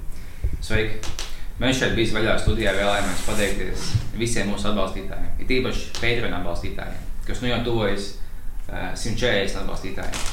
Sveiki! 0.64 1.20
Mēs 1.60 1.76
šeit 1.76 1.92
bijām 1.98 2.16
vaļā 2.16 2.38
studijā 2.40 2.72
vēlējāmies 2.78 3.26
pateikties 3.26 3.84
visiem 4.16 4.48
mūsu 4.50 4.70
atbalstītājiem, 4.70 5.28
it 5.44 5.52
īpaši 5.52 5.92
Patreon 6.00 6.38
atbalstītājiem, 6.38 7.04
kas 7.28 7.44
nu 7.44 7.52
jau 7.52 7.60
tuvojas 7.68 8.08
uh, 8.16 8.88
140 8.96 9.60
atbalstītājiem. 9.60 10.26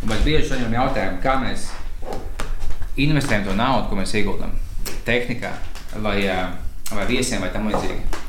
Un 0.00 0.10
mēs 0.14 0.24
bieži 0.24 0.48
saņemam 0.48 0.80
jautājumu, 0.80 1.20
kā 1.22 1.36
mēs 1.44 1.68
investējam 3.04 3.50
to 3.50 3.60
naudu, 3.60 3.90
ko 3.92 4.00
mēs 4.00 4.16
ieguldām 4.16 4.56
tehnikā 5.06 5.52
vai, 6.00 6.18
uh, 6.24 6.46
vai 6.96 7.10
viesiem 7.12 7.44
vai 7.44 7.52
tam 7.54 7.68
līdzīgi. 7.68 8.23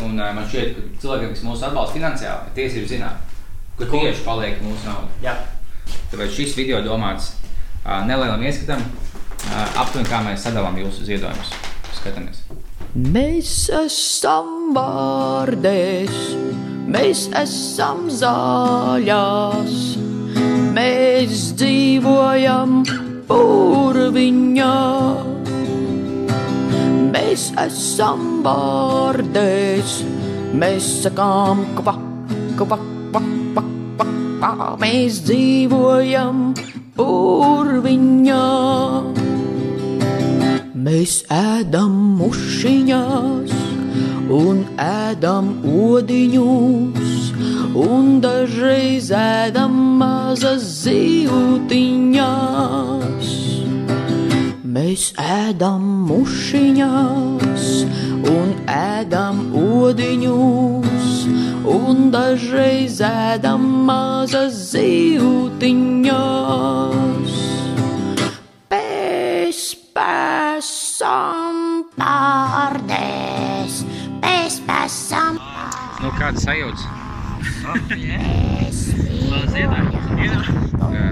Un 0.00 0.16
uh, 0.16 0.30
man 0.36 0.46
šķiet, 0.48 0.76
ka 0.76 1.00
cilvēkiem, 1.02 1.32
kas 1.34 1.44
mūs 1.46 1.64
atbalsta 1.66 1.96
finansiāli, 1.98 2.48
ir 2.48 2.56
tiesības 2.56 2.92
zināt, 2.94 3.34
kur 3.76 3.90
tieši 3.92 4.24
paliek 4.24 4.62
mūsu 4.64 4.88
nauda. 4.88 5.10
Jā. 5.24 5.36
Tāpēc 6.12 6.32
šis 6.38 6.56
video 6.58 6.80
domāts 6.84 7.32
uh, 7.84 8.00
nelielam 8.08 8.42
ieskatam, 8.46 8.82
uh, 8.82 9.80
aptuveni 9.82 10.08
kā 10.10 10.22
mēs 10.24 10.46
sadalām 10.48 10.78
jūsu 10.80 11.08
ziedojumus. 11.08 11.52
Skatāmies. 11.98 12.42
Mēs 12.96 13.52
esam 13.76 14.70
vārdēs, 14.76 16.20
mēs 16.88 17.26
esam 17.36 18.06
zāļās, 18.08 19.80
mēs 20.76 21.50
dzīvojam 21.60 22.80
purviņā. 23.28 24.74
Mēs 27.26 27.48
esam 27.58 28.20
vārdēs, 28.44 29.94
mēs 30.54 30.84
sakām 31.02 31.64
kva, 31.74 31.94
kva, 32.54 32.66
kva, 32.70 32.78
kva, 33.10 33.62
kva, 33.96 34.04
kva, 34.38 34.68
mēs 34.78 35.18
dzīvojam 35.26 36.54
purviņā. 36.94 38.44
Mēs 40.86 41.16
ēdam 41.34 41.96
mušiņās, 42.20 43.50
un 44.38 44.62
ēdam 44.86 45.50
odiņus, 45.66 47.34
un 47.88 48.22
dažreiz 48.22 49.10
ēdam 49.10 49.74
mazas 49.98 50.62
zīltiņās. 50.84 52.06
Mēs 54.76 55.14
ēdam 55.16 55.84
mušiņās, 56.04 57.66
un 58.28 58.50
ēdam 58.68 59.38
odiņus, 59.56 61.12
un 61.72 62.10
dažreiz 62.12 62.98
ēdam 63.06 63.64
mazas 63.88 64.58
zīltiņās. 64.74 66.16
Pēc 68.74 69.60
pēsam 69.96 71.62
pārdēs, 71.96 73.80
pēc 74.26 74.60
pēsam 74.68 75.40
Nu, 76.02 76.10
kāda 76.18 76.36
sajūta? 76.42 76.84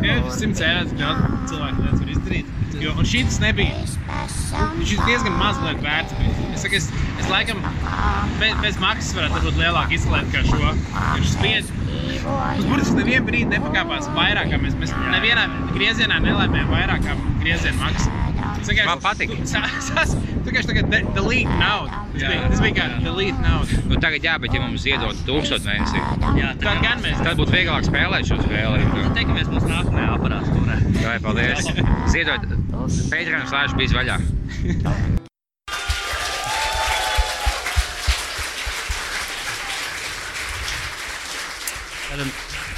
Jā, 0.04 0.20
simts 0.36 0.60
eiro 0.60 0.84
daudz 1.00 1.48
cilvēku 1.48 1.80
lietas 1.80 2.04
var 2.04 2.12
izdarīt. 2.18 2.46
Jo, 2.82 2.94
un 2.98 3.06
šis 3.08 3.38
nebija. 3.42 3.76
Viņš 4.78 4.92
ir 4.96 5.04
diezgan 5.06 5.36
maz 5.38 5.58
lietu 5.62 5.84
vērts. 5.84 6.14
Es, 6.54 6.62
saku, 6.64 6.78
es, 6.80 6.88
es 7.20 7.30
laikam 7.30 7.60
bez, 8.40 8.54
bez 8.62 8.78
maksas 8.82 9.14
varētu 9.16 9.42
būt 9.46 9.60
lielāka 9.62 9.96
izklaide 9.96 10.30
kā 10.34 10.42
šo. 10.48 10.74
Ir 11.18 11.28
spiedzi. 11.30 11.80
Mums 12.24 12.66
burtiski 12.68 12.98
nevienu 12.98 13.26
brīdi 13.28 13.50
nepakāpās 13.54 14.08
vairāk, 14.16 14.50
kā 14.52 14.58
mēs, 14.62 14.76
mēs 14.80 14.92
nevienā 15.12 15.46
griezienā 15.74 16.20
nelēmējām 16.24 16.70
vairāk 16.72 17.04
kā 17.06 17.16
grieziena 17.42 17.78
maksa. 17.84 18.12
Es 18.60 18.68
vienkārši- 18.70 18.88
Man 18.88 19.02
patika. 19.04 19.34
Tu 20.44 20.50
vienkārši 20.52 20.68
tagad 20.68 20.88
de- 20.92 21.06
delete 21.16 21.54
naudu. 21.56 21.88
Tas 22.12 22.24
bija, 22.28 22.48
tas 22.52 22.60
bija 22.60 22.74
kā 22.76 22.86
delete 23.04 23.40
naudu. 23.40 23.78
Nu, 23.88 23.96
tagad, 23.96 24.24
jā, 24.26 24.34
bet 24.42 24.52
ja 24.52 24.60
mums 24.60 24.82
ziedot 24.84 25.16
tūkstošu 25.24 25.64
mēnesī, 25.64 26.02
Jā, 26.36 26.50
Tad 26.60 26.82
gan 26.84 27.00
mēs. 27.00 27.16
tad 27.24 27.38
būtu 27.40 27.54
vieglāk 27.54 27.86
spēlēt 27.88 28.28
šo 28.28 28.36
spēli. 28.42 28.84
Teikamies 29.16 29.48
mūsu 29.48 29.70
nākamajā 29.72 30.10
aparātūrē. 30.18 30.76
Vai, 31.00 31.16
paldies! 31.24 31.64
Ziedot 32.12 32.44
Patreon 32.84 33.46
slēdz 33.48 33.76
bijis 33.78 33.94
vaļā. 33.96 34.18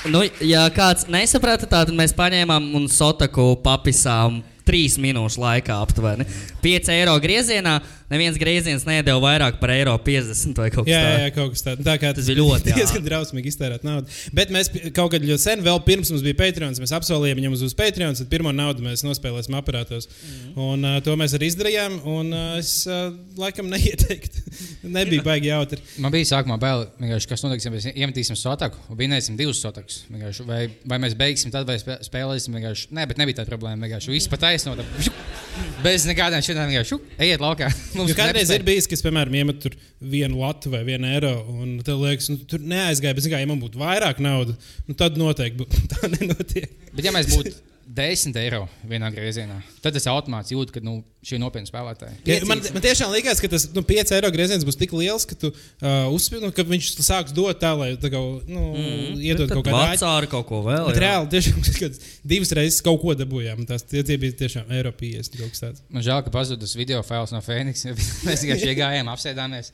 Nu, 0.06 0.22
ja 0.40 0.68
kāds 0.70 1.08
nesaprata, 1.10 1.66
tad 1.68 1.90
mēs 1.96 2.14
paņēmām 2.16 2.70
un 2.78 2.86
sotaku 2.92 3.56
papisām 3.64 4.38
trīs 4.66 4.94
minūšu 5.02 5.42
laikā 5.42 5.80
aptuveni. 5.82 6.26
5 6.66 6.90
eiro 6.96 7.14
griezienā, 7.22 7.76
neviens 8.10 8.36
grieziens 8.38 8.84
nedēļa 8.86 9.22
vairāk 9.22 9.56
par 9.62 9.72
eiro 9.74 9.94
50 10.02 10.58
vai 10.60 10.68
kaut 10.74 10.86
kas 10.86 10.92
Jā, 10.92 11.00
jā, 11.00 11.06
tāds. 11.12 11.22
jā, 11.24 11.30
kaut 11.38 11.54
kas 11.54 11.64
tāds. 11.66 11.84
Tā 11.86 11.94
kā 12.02 12.10
Tas 12.16 12.28
bija 12.30 12.38
ļoti 12.42 12.74
diezgan 12.78 13.04
drausmīgi 13.06 13.50
iztērēt 13.54 13.86
naudu. 13.86 14.10
Bet 14.36 14.52
mēs 14.54 14.70
kaut 14.96 15.12
kad 15.14 15.24
ļoti 15.26 15.42
sen, 15.42 15.62
vēl 15.66 15.80
pirms 15.86 16.10
mums 16.14 16.24
bija 16.26 16.38
Patreon, 16.42 16.74
mēs 16.82 16.94
apsolījām, 16.98 17.40
mums 17.46 17.62
būs 17.66 17.76
Patreon, 17.78 18.18
tad 18.18 18.30
pirmo 18.32 18.52
naudu 18.54 18.84
mēs 18.86 19.02
nospēlēsim 19.06 19.56
aparātos. 19.58 20.08
Mhm. 20.10 20.52
Un 20.66 20.86
uh, 20.90 20.98
to 21.06 21.14
mēs 21.20 21.34
arī 21.38 21.50
izdarījām. 21.52 21.98
Un 22.16 22.30
uh, 22.34 22.44
es 22.60 22.72
uh, 22.90 23.10
laikam 23.38 23.70
neieteiktu. 23.72 24.44
Nebija 24.96 25.24
baigi 25.26 25.50
jautri. 25.50 25.80
Man 26.02 26.14
bija 26.14 26.28
sākumā 26.30 26.56
bail, 26.62 26.86
vienkārši, 27.02 27.30
kas 27.30 27.42
notiks, 27.46 27.66
ja 27.66 27.72
mēs 27.74 27.88
iemetīsim 27.92 28.38
sotaku 28.38 28.78
un 28.90 28.98
vinēsim 29.00 29.36
divus 29.38 29.60
sotakus. 29.62 30.02
Vienkārši, 30.10 30.46
Vai, 30.46 30.60
vai 30.86 30.98
mēs 31.02 31.16
beigsim 31.18 31.50
tad, 31.54 31.66
vai 31.68 31.74
spē- 31.82 31.98
spēlēsim 32.06 32.54
vienkārši. 32.56 32.88
Nē, 32.94 33.06
bet 33.10 33.18
nebija 33.20 33.40
tāda 33.40 33.50
problēma. 33.50 33.82
Vienkārši 33.86 34.12
viss 34.14 34.30
pat 34.30 34.46
aizsnot. 34.52 34.80
Bez 35.86 36.04
nekādām 36.08 36.42
šādām 36.56 36.72
vienkārši 36.72 36.92
šup, 36.94 37.06
ejiet 37.26 37.42
laukā. 37.44 37.68
Mums 37.98 38.10
Jo 38.12 38.16
kādreiz 38.18 38.48
nepatīk. 38.48 38.62
ir 38.62 38.66
bijis, 38.70 38.88
kas, 38.90 39.04
piemēram, 39.04 39.36
iemet 39.40 39.60
tur 39.62 39.76
vienu 40.00 40.40
latu 40.40 40.72
vai 40.72 40.82
vienu 40.88 41.08
eiro, 41.10 41.32
un 41.52 41.76
tev 41.86 42.00
liekas, 42.02 42.30
nu, 42.32 42.40
tur 42.48 42.64
neaizgāja. 42.64 43.16
Bet, 43.16 43.26
zini 43.26 43.36
kā, 43.36 43.42
ja 43.44 43.50
man 43.50 43.60
būtu 43.62 43.80
vairāk 43.80 44.20
naudas, 44.24 44.74
nu, 44.88 44.96
tad 44.98 45.18
noteikti 45.20 45.68
tā 45.92 46.10
nenotiek. 46.16 46.72
Bet, 46.92 47.04
ja 47.06 47.14
mēs 47.14 47.30
būtu 47.34 47.54
10 47.96 48.36
eiro 48.40 48.64
vienā 48.86 49.08
griezienā. 49.14 49.56
Tad 49.84 49.94
tas 49.96 50.06
automāts 50.10 50.52
jūt, 50.52 50.70
ka 50.74 50.82
nu, 50.84 50.98
šī 51.24 51.36
ir 51.38 51.40
nopietna 51.42 51.68
spēlētāja. 51.70 52.12
Ja, 52.28 52.36
man, 52.48 52.60
man 52.74 52.84
tiešām 52.84 53.12
liekas, 53.14 53.40
ka 53.42 53.48
tas 53.52 53.64
nu, 53.72 53.82
5 53.86 54.12
eiro 54.18 54.30
grieziens 54.34 54.66
būs 54.68 54.78
tik 54.78 54.92
liels, 54.96 55.24
ka, 55.28 55.38
tu, 55.40 55.50
uh, 55.52 56.06
uzspil, 56.12 56.42
nu, 56.44 56.52
ka 56.54 56.64
viņš 56.68 56.90
sāks 57.00 57.34
dot 57.36 57.58
tā, 57.62 57.72
lai 57.78 57.88
tā 58.00 58.10
kā, 58.12 58.20
nu, 58.20 58.66
mm, 58.76 59.16
iedod 59.24 59.50
kaut 59.50 59.64
kādu 59.64 59.80
āķi. 59.80 60.02
Vācāri 60.02 60.30
kaut 60.34 60.48
ko 60.50 60.60
vēl. 60.66 60.90
Bet 60.92 61.00
reāli 61.06 61.32
tiešām 61.32 61.66
kad 61.80 61.98
divas 62.34 62.54
reizes 62.60 62.84
kaut 62.84 63.00
ko 63.02 63.16
dabūjām. 63.16 63.64
Tas 63.70 63.86
tie, 63.88 64.04
tie 64.06 64.20
bija 64.20 64.36
tiešām 64.44 64.70
eiro 64.76 64.92
50 64.94 65.40
kaut 65.40 65.56
kas 65.56 65.64
tāds. 65.64 65.84
Man 65.88 66.04
žēl, 66.06 66.22
ka 66.26 66.34
pazuda 66.34 66.62
tas 66.66 66.76
video 66.78 67.02
fails 67.06 67.34
no 67.34 67.42
Phoenix. 67.44 67.86
Mēs 68.28 68.44
vienkārši 68.44 68.72
iegājām, 68.74 69.12
apsēdāmies. 69.16 69.72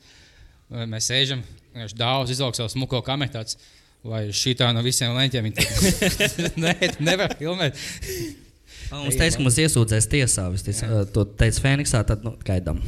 Mēs 0.89 1.11
sēžam, 1.11 1.43
vienkārši 1.75 1.99
daudz 1.99 2.33
izlauks 2.33 2.63
savu 2.63 2.71
smuko 2.71 3.03
kameru. 3.05 3.43
Vai 4.03 4.25
šī 4.35 4.51
tā 4.59 4.67
no 4.75 4.81
visiem 4.83 5.13
leņķiem 5.15 5.45
tā- 5.55 5.67
Nē, 6.63 6.73
nevar 6.99 7.35
filmēt. 7.39 7.77
Mums 8.91 9.15
teica, 9.17 9.37
ka 9.39 9.43
mums 9.45 9.57
iesūdzēs 9.63 10.09
tiesā. 10.11 10.47
To 11.15 11.23
teica 11.39 11.63
Fēniksā, 11.63 12.03
tad 12.09 12.25
nu, 12.27 12.35
gaidām. 12.45 12.81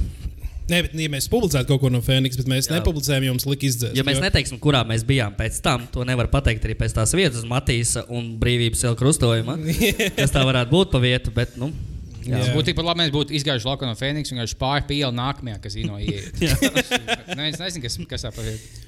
Nē, 0.65 0.79
bet, 0.81 0.93
ja 0.97 1.09
mēs 1.13 1.27
publicētu 1.29 1.69
kaut 1.69 1.81
ko 1.83 1.89
no 1.93 1.99
Phoenix, 2.01 2.37
bet 2.39 2.47
mēs 2.49 2.65
Jā. 2.67 2.79
nepublicējām, 2.79 3.27
jums 3.27 3.43
lika 3.45 3.67
izdzēst. 3.67 3.93
Ja 3.97 4.03
mēs 4.05 4.17
jo- 4.17 4.23
neteiksim, 4.25 4.57
kurā 4.61 4.81
mēs 4.89 5.03
bijām 5.05 5.35
pēc 5.37 5.59
tam, 5.65 5.83
to 5.93 6.01
nevar 6.09 6.25
pateikt 6.33 6.65
arī 6.65 6.73
pēc 6.79 6.95
tās 6.97 7.13
vietas, 7.13 7.45
Matīsa 7.45 8.01
un 8.09 8.31
Brīvības 8.41 8.81
iela 8.87 8.97
krustojuma. 8.97 9.59
Kas 10.17 10.33
tā 10.33 10.41
varētu 10.45 10.73
būt 10.73 10.89
pa 10.95 11.01
vietu, 11.03 11.33
bet, 11.37 11.53
nu, 11.61 11.69
jā. 12.25 12.39
Tas 12.41 12.49
būtu 12.49 12.71
tikpat 12.71 12.89
labi, 12.89 13.05
ja 13.05 13.05
mēs 13.05 13.13
būtu 13.13 13.37
izgājuši 13.37 13.69
laukā 13.69 13.85
no 13.91 13.93
Phoenix 13.99 14.33
un 14.33 14.39
vienkārši 14.41 14.57
pāri 14.65 14.87
pie 14.89 14.97
ielas 15.03 15.19
nākamajā, 15.21 15.59
kas 15.67 15.77
ir 15.77 15.85
no 15.85 16.01
ielas. 16.01 16.33
Nē, 17.37 17.51
es 17.53 17.61
nezinu, 17.61 17.85
kas, 17.85 17.99
kas 18.15 18.25
tā 18.25 18.33
pa 18.33 18.47
vietu. 18.49 18.84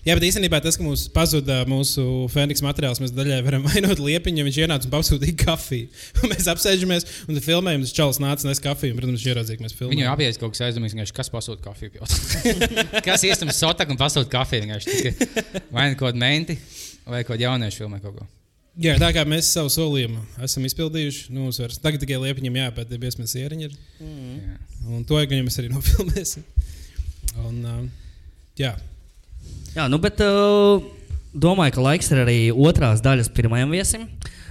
Jā, 0.00 0.14
bet 0.16 0.24
īstenībā 0.30 0.62
tas, 0.64 0.78
ka 0.80 0.84
mums 0.84 1.02
pazuda 1.12 1.58
mūsu 1.68 2.02
Phoenix 2.32 2.62
materiāls, 2.64 3.02
mēs 3.02 3.12
daļai 3.12 3.40
varam 3.44 3.66
vainot 3.68 4.00
liepiņu, 4.00 4.40
ja 4.40 4.46
viņš 4.46 4.58
ienāca 4.64 4.88
un 4.88 4.94
pasūtīja 4.94 5.36
kafiju. 5.42 5.90
Mēs 6.30 6.48
apsēžamies 6.48 7.06
un 7.28 7.40
filmējam, 7.44 7.84
tas 7.84 7.94
čalis 7.96 8.20
nāca 8.22 8.48
nes 8.48 8.62
kafiju, 8.64 8.94
un, 8.94 9.00
protams, 9.00 9.20
viņš 9.20 9.28
ieraudzīja, 9.34 9.60
ka 9.60 9.66
mēs 9.66 9.76
filmējam. 9.76 10.08
apgādājis 10.14 10.40
kaut 10.40 10.56
kas 10.56 10.64
aizdomīgs, 10.70 11.14
kas 11.16 11.32
pasūta 11.32 11.64
kafiju. 11.68 12.08
kas 13.06 13.28
iestājas 13.28 13.60
sotak 13.60 13.92
un 13.92 14.00
pasūta 14.00 14.32
kafiju? 14.32 14.64
vienkārši 14.64 14.96
tikai 14.96 15.62
Vai 15.68 15.90
nu 15.92 15.98
kaut 16.00 16.10
kāda 16.10 16.22
menti, 16.22 16.56
vai 17.04 17.20
kaut 17.20 17.34
kāda 17.34 17.50
jaunieša 17.50 17.82
filmē 17.84 18.00
kaut 18.00 18.20
ko. 18.20 18.28
Jā, 18.80 18.94
tā 19.02 19.10
kā 19.12 19.26
mēs 19.28 19.50
savu 19.52 19.68
solījumu 19.72 20.22
esam 20.46 20.64
izpildījuši, 20.64 21.26
nu, 21.34 21.48
mums 21.48 21.58
vairs 21.60 21.80
tagad 21.82 22.00
tikai 22.00 22.20
liepiņam 22.22 22.56
jāpēt, 22.62 22.94
ja 22.94 23.02
biesmas 23.02 23.34
ieriņi 23.36 23.66
ir. 23.66 23.74
Jā. 24.00 24.54
Un 24.88 25.02
to 25.04 25.18
gan 25.18 25.42
mēs 25.44 25.58
arī 25.60 25.72
nofilmēsim. 25.74 26.46
Un, 27.42 27.58
um, 27.66 27.90
jā, 28.58 28.72
Jā, 29.74 29.86
nu, 29.90 30.00
bet 30.02 30.18
uh, 30.24 30.82
domāju, 31.32 31.76
ka 31.76 31.84
laiks 31.84 32.10
ir 32.10 32.22
arī 32.24 32.38
otrās 32.50 33.02
daļas 33.04 33.30
pirmajam 33.36 33.70
viesim. 33.74 34.08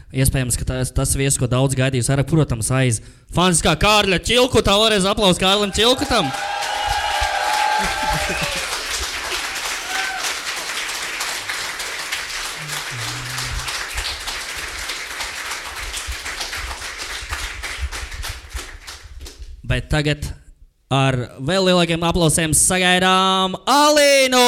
Iespējams, 0.10 0.56
ka 0.58 0.66
tas, 0.66 0.90
tas 0.96 1.12
viesis, 1.14 1.38
ko 1.38 1.46
daudz 1.50 1.76
gaidījis, 1.78 2.10
arī, 2.10 2.24
protams, 2.26 2.72
aiz 2.74 3.02
Fanskā 3.36 3.76
Kārļa 3.78 4.18
Čilkuta. 4.26 4.74
Vēlreiz 4.80 5.06
aplausos 5.06 5.42
Kārlim 5.42 5.76
Čilkutam. 5.76 6.32
Bet 19.70 19.92
tagad 19.94 20.26
ar 20.90 21.16
vēl 21.46 21.68
lielākiem 21.70 22.02
aplausiem 22.02 22.54
sagaidām 22.58 23.54
Alīnu! 23.70 24.42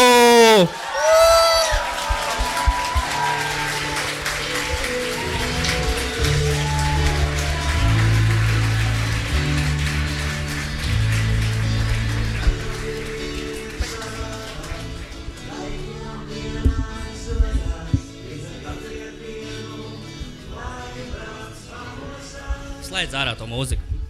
Slēdz 22.82 23.14
ārā 23.16 23.38
to 23.38 23.46
mūziku. 23.46 24.02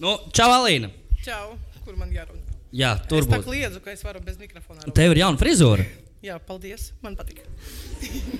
Nu, 0.00 0.16
čau, 0.32 0.48
Alīna! 0.48 1.01
Čau, 1.22 1.52
kur 1.84 1.94
man 1.98 2.10
jārunā? 2.10 2.56
Jā, 2.74 2.94
tur 3.06 3.20
es 3.22 3.28
būs. 3.28 3.44
kliedzu, 3.46 3.80
ka 3.84 3.92
es 3.92 4.00
varu 4.02 4.22
bez 4.24 4.38
mikrofona. 4.40 4.80
runāt. 4.80 4.94
Tev 4.96 5.12
ir 5.12 5.20
jauna 5.22 5.38
frizūra. 5.38 5.84
Jā, 6.24 6.38
paldies. 6.42 6.88
Man 7.02 7.14
patīk. 7.18 7.42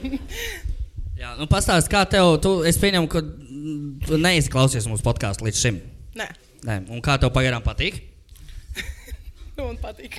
Jā, 1.22 1.34
nu 1.38 1.46
pastāst, 1.50 1.86
kā 1.92 2.00
tev, 2.10 2.32
tu, 2.42 2.54
es 2.66 2.78
pieņemu, 2.82 3.06
ka 3.12 3.20
mm, 3.22 3.90
tu 4.08 4.18
neizklausies 4.18 4.88
mūsu 4.90 5.04
podkāstu 5.06 5.46
līdz 5.46 5.60
šim. 5.60 5.78
Nē, 6.18 6.26
Nē, 6.66 6.78
un 6.94 7.02
kā 7.04 7.14
tev 7.22 7.30
pagaidām 7.34 7.62
patīk? 7.62 8.00
nu, 9.58 9.68
man 9.68 9.78
patīk. 9.82 10.18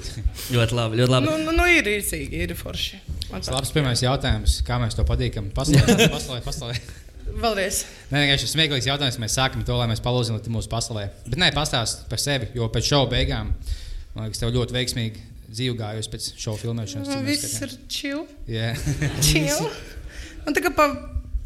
Ļoti 0.54 0.76
labi, 0.78 1.00
ļoti 1.00 1.14
labi. 1.16 1.30
nu, 1.30 1.38
nu, 1.48 1.56
nu, 1.58 1.66
ir 1.70 1.88
īsīgi, 1.96 2.44
ir 2.46 2.54
forši. 2.58 3.00
Tas 3.32 3.50
labs 3.50 3.72
pirmais 3.74 4.02
jautājums, 4.04 4.60
kā 4.66 4.78
mēs 4.82 4.94
to 4.94 5.06
patīkam. 5.08 5.48
Paslēdz, 5.56 6.06
paslēdz, 6.12 6.44
paslēdz. 6.46 6.92
Vēlreiz. 7.24 7.82
Nē, 8.12 8.24
vienkārši 8.24 8.50
smieklīgs 8.50 8.88
jautājums. 8.88 9.18
Mēs 9.22 9.36
sākam 9.38 9.64
to, 9.66 9.76
lai 9.78 9.88
mēs 9.90 10.02
palūdzam 10.04 10.38
mūsu 10.52 10.70
pasaulē. 10.72 11.06
Bet 11.26 11.38
nē, 11.40 11.50
pastāst 11.56 12.04
par 12.10 12.20
sevi, 12.22 12.50
jo 12.56 12.68
pēc 12.72 12.90
šova 12.90 13.08
beigām, 13.14 13.54
man 14.14 14.26
liekas, 14.26 14.42
tev 14.42 14.52
ļoti 14.54 14.76
veiksmīgi 14.76 15.24
dzīve 15.54 15.78
gājusi 15.78 16.12
pēc 16.12 16.28
šova 16.40 16.60
filmēšanas. 16.60 17.10
mēs 17.10 17.26
Viss 17.28 17.64
ir 17.64 17.74
chill. 17.90 18.24
Jā. 18.50 18.72
chill. 19.24 19.70
Un 20.44 20.56
tā 20.56 20.62
kā 20.64 20.72
pa, 20.76 20.88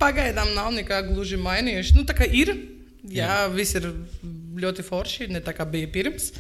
pagaidām 0.01 0.53
nav 0.57 0.73
nekā 0.77 1.03
gluži 1.09 1.39
mainījuši. 1.41 1.97
Nu, 1.99 2.07
tā 2.09 2.17
kā 2.19 2.29
ir. 2.29 2.55
Jā, 3.09 3.47
viss 3.53 3.77
ir 3.79 3.87
ļoti 4.59 4.85
forši, 4.85 5.29
ne 5.33 5.41
tā 5.45 5.55
kā 5.57 5.65
bija 5.69 5.89
pirms. 5.95 6.33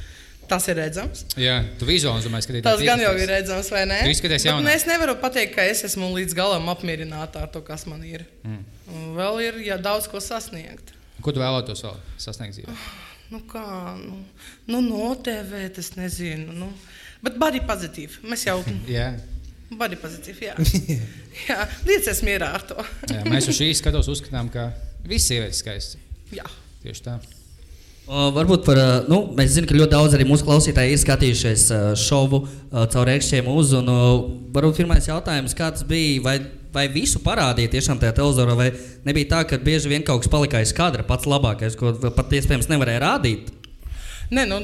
Tas 0.48 0.64
ir 0.70 0.78
redzams. 0.80 1.26
Jā, 1.36 1.58
tu 1.80 1.84
vizuāli 1.88 2.24
domāji, 2.24 2.46
skatīties. 2.46 2.64
Tas 2.64 2.84
gan 2.86 3.02
jau 3.02 3.10
ir 3.20 3.28
redzams, 3.28 3.68
vai 3.74 3.82
ne? 3.88 3.98
Es 4.72 4.86
nevaru 4.88 5.18
pateikt, 5.20 5.52
ka 5.58 5.66
es 5.68 5.84
esmu 5.84 6.08
līdz 6.14 6.36
galam 6.38 6.70
apmierināta 6.72 7.44
ar 7.44 7.50
to, 7.52 7.60
kas 7.66 7.84
man 7.90 8.00
ir. 8.08 8.24
Mm. 8.46 8.62
Vēl 9.18 9.42
ir 9.44 9.60
ja, 9.66 9.76
daudz 9.82 10.08
ko 10.08 10.22
sasniegt. 10.24 10.94
Ko 11.20 11.34
tu 11.34 11.42
vēlētos 11.42 11.84
vēl 11.84 11.98
sasniegt 12.22 12.56
dzīvē? 12.56 12.76
Nu, 13.28 13.42
kā, 13.44 13.64
nu, 14.00 14.22
nu 14.72 14.80
notevēt, 14.86 15.80
es 15.82 15.92
nezinu. 15.98 16.54
Nu. 16.56 16.70
Bet 17.24 17.36
body 17.40 17.60
pozitīvi. 17.68 18.22
Mēs 18.30 18.46
jau 18.48 18.60
Jā. 18.98 19.10
body 19.76 19.98
pozitīvi. 20.00 20.48
Jā, 20.48 20.54
jā 21.50 21.58
lieciet 21.88 22.22
mierā 22.24 22.54
ar 22.56 22.64
to. 22.70 22.78
Jā, 23.10 23.24
mēs 23.28 23.50
uz 23.52 23.58
šīs 23.60 23.78
skatos 23.82 24.08
uzskatām, 24.14 24.48
ka 24.54 24.70
visas 25.04 25.28
sievietes 25.34 25.60
skaistas. 25.64 26.00
jā. 26.32 26.48
Tieši 26.78 27.04
tā. 27.04 27.18
O, 28.08 28.28
varbūt 28.32 28.62
par, 28.64 28.78
ā, 28.80 28.92
nu, 29.10 29.18
mēs 29.36 29.50
zinām, 29.52 29.68
ka 29.68 29.76
ļoti 29.76 29.92
daudz 29.92 30.14
arī 30.16 30.24
mūsu 30.24 30.46
klausītāji 30.46 30.94
ir 30.94 31.00
skatījušies 31.02 31.64
ā, 31.76 31.80
šovu 32.00 32.38
caur 32.72 33.04
rēkšķiem 33.10 33.50
uz. 33.52 33.74
Un, 33.76 33.90
varbūt 34.54 34.78
pirmais 34.80 35.08
jautājums, 35.10 35.52
kā 35.58 35.68
tas 35.74 35.84
bija? 35.88 36.22
Vai, 36.24 36.38
vai 36.72 36.86
visu 36.92 37.20
parādīja 37.24 37.74
tiešām 37.76 38.00
tajā 38.00 38.14
televizorā, 38.16 38.54
vai 38.56 38.70
nebija 39.04 39.28
tā, 39.34 39.42
ka 39.50 39.58
bieži 39.60 39.92
vien 39.92 40.06
kaut 40.06 40.22
kas 40.24 40.32
palika 40.32 40.60
aiz 40.62 40.72
kadra, 40.76 41.04
pats 41.04 41.28
labākais, 41.28 41.76
ko 41.76 41.92
pat 42.16 42.32
iespējams 42.38 42.70
nevarēja 42.72 43.02
rādīt? 43.04 43.52
Nē, 44.32 44.46
nu, 44.48 44.62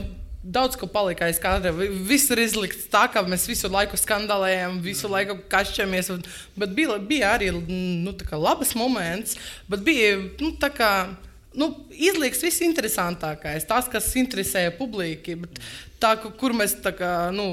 daudz 0.57 0.81
ko 0.81 0.89
palika 0.93 1.29
aiz 1.29 1.37
kadra. 1.41 1.73
Vi- 1.77 1.91
Viss 2.09 2.33
ir 2.33 2.41
izlikts 2.47 2.89
tā, 2.93 3.05
ka 3.13 3.27
mēs 3.29 3.45
visu 3.49 3.69
laiku 3.73 4.01
skandalējam, 4.01 4.81
visu 4.85 5.09
laiku 5.13 5.37
kašķamies. 5.53 6.11
Bet 6.57 6.73
bija, 6.77 6.97
bija 6.97 7.37
arī 7.37 7.53
nu, 7.53 8.17
labs 8.41 8.73
moments, 8.75 9.37
bet 9.69 9.85
bija 9.85 10.17
nu, 10.41 10.55
tā 10.57 10.73
kā. 10.73 10.91
Nu, 11.55 11.69
izlieks 11.95 12.41
viss 12.43 12.61
interesantākais, 12.67 13.67
tas, 13.69 13.87
kas 13.91 14.09
interesē 14.19 14.67
publiku. 14.77 15.37
bet 15.45 15.61
Tā, 16.05 16.17
ku- 16.21 16.33
kur 16.37 16.53
mēs 16.53 16.75
tā 16.85 16.91
kā, 16.93 17.31
nu, 17.33 17.45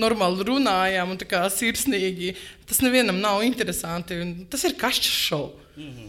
normāli 0.00 0.42
runājam, 0.48 1.10
un 1.12 1.18
tā 1.20 1.26
kā 1.30 1.44
sirsnīgi, 1.52 2.32
tas 2.66 2.80
nevienam 2.82 3.20
nav 3.22 3.42
interesanti. 3.46 4.16
Tas 4.50 4.64
ir 4.66 4.72
kašķis 4.80 5.18
šovs, 5.28 5.52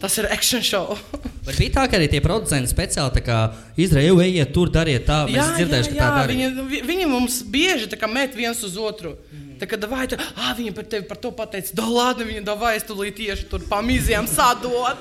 tas 0.02 0.16
ir 0.18 0.26
action 0.34 0.64
šovs. 0.66 1.04
Vai 1.46 1.54
bija 1.60 1.76
tā, 1.76 1.84
ka 1.92 2.00
arī 2.00 2.08
tie 2.10 2.22
producenti 2.24 2.72
speciāli 2.72 3.22
tā 3.22 3.38
izdarīja, 3.78 4.16
ejiet 4.26 4.54
tur, 4.56 4.72
dariet 4.74 5.06
tā, 5.06 5.20
mēs 5.30 5.44
esam 5.44 5.60
dzirdējuši, 5.60 5.94
ka 5.94 6.00
tā 6.00 6.10
dara. 6.18 6.32
viņi, 6.34 6.66
vi- 6.72 6.82
viņi 6.90 7.08
mums 7.12 7.42
bieži 7.44 7.92
tā 7.92 8.10
met 8.10 8.34
viens 8.40 8.64
uz 8.66 8.78
otru. 8.82 9.14
Tā 9.62 9.68
kā 9.70 9.78
vai 9.86 10.08
tu, 10.10 10.18
ah, 10.42 10.56
viņi 10.58 10.74
par 10.74 10.86
tevi 10.90 11.06
par 11.06 11.18
to 11.22 11.30
pateica, 11.38 11.76
da 11.78 11.84
lādi, 11.86 12.26
viņa 12.26 12.44
davai, 12.48 12.78
es 12.80 12.84
tulīt 12.88 13.14
tieši 13.20 13.46
tur 13.52 13.60
pamīzijām 13.70 14.26
sadot. 14.26 14.98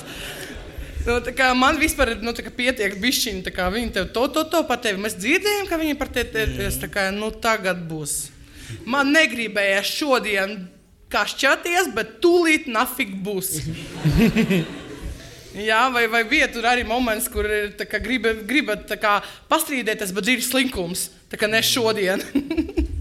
Nu, 1.06 1.16
kā 1.32 1.48
man 1.56 1.78
vispār 1.80 2.12
nu, 2.20 2.34
kā 2.36 2.50
pietiek 2.52 2.98
bišķiņi, 3.00 3.52
kā 3.54 3.70
viņi 3.72 3.94
tev 3.94 4.10
to, 4.14 4.26
to, 4.34 4.44
to 4.52 4.60
par 4.68 4.82
tevi. 4.84 5.00
Mēs 5.00 5.16
dzirdējām, 5.16 5.70
ka 5.70 5.78
viņi 5.80 5.96
par 6.00 6.10
tevi 6.12 6.44
kā, 6.92 7.06
nu, 7.14 7.30
tagad 7.32 7.80
būs. 7.88 8.18
Man 8.84 9.14
negribējās 9.14 9.94
šodien 9.96 10.58
kašķēties, 11.10 11.90
bet 11.96 12.18
tūlīt 12.22 12.68
nafig 12.70 13.16
būs. 13.24 13.56
Jā, 15.70 15.80
vai, 15.90 16.04
vai 16.06 16.20
bija 16.30 16.46
tur 16.52 16.68
arī 16.70 16.84
moments, 16.86 17.26
kur 17.32 17.48
gribat, 18.46 18.92
kā 19.02 19.16
pastrīdēties, 19.50 20.12
bet 20.14 20.30
ir 20.30 20.44
slinkums. 20.46 21.08
Tā 21.32 21.40
kā 21.40 21.50
ne 21.50 21.64
šodien. 21.64 22.22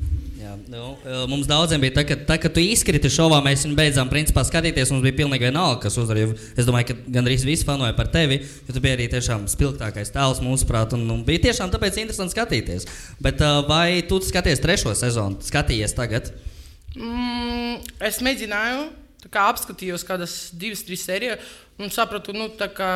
Nu, 0.69 0.91
uh, 0.91 1.23
mums 1.25 1.47
daudziem 1.49 1.81
bija 1.81 1.95
tā, 1.95 2.03
ka, 2.05 2.13
tā, 2.29 2.35
kad 2.37 2.53
tu 2.53 2.61
izkriti 2.61 3.09
šovā, 3.09 3.39
mēs 3.41 3.63
viņu 3.65 3.73
beidzām 3.73 4.09
principā 4.11 4.43
skatīties. 4.45 4.91
Mums 4.93 5.01
bija 5.01 5.15
pilnīgi 5.17 5.47
vienalga, 5.47 5.79
kas 5.87 5.95
uzvar. 5.97 6.19
jo 6.21 6.35
Es 6.53 6.67
domāju, 6.67 6.91
ka 6.91 7.13
gandrīz 7.15 7.41
visi 7.47 7.65
fanoja 7.65 7.95
par 7.97 8.11
tevi, 8.13 8.37
jo 8.67 8.75
tu 8.75 8.83
biji 8.83 8.93
arī 8.99 9.07
tiešām 9.09 9.47
spilgtākais 9.49 10.13
tēls 10.13 10.43
mūsuprāt. 10.45 10.93
Un, 10.93 11.07
un 11.09 11.23
bija 11.25 11.47
tiešām 11.47 11.73
tāpēc 11.73 11.97
interesanti 11.97 12.35
skatīties. 12.35 12.85
Bet 13.17 13.41
uh, 13.41 13.63
vai 13.65 14.03
tu 14.05 14.19
skaties 14.21 14.61
trešo 14.61 14.93
sezonu? 14.99 15.41
Skatījies 15.47 15.97
tagad? 15.97 16.29
Mm, 16.93 17.79
es 18.05 18.21
mēģināju, 18.27 18.83
kā 19.33 19.47
apskatījos 19.49 20.05
kādas 20.05 20.35
divas, 20.53 20.85
trīs 20.85 21.07
sērijas, 21.09 21.49
un 21.81 21.89
sapratu, 21.95 22.35
nu, 22.37 22.45
tā 22.61 22.69
kā, 22.69 22.91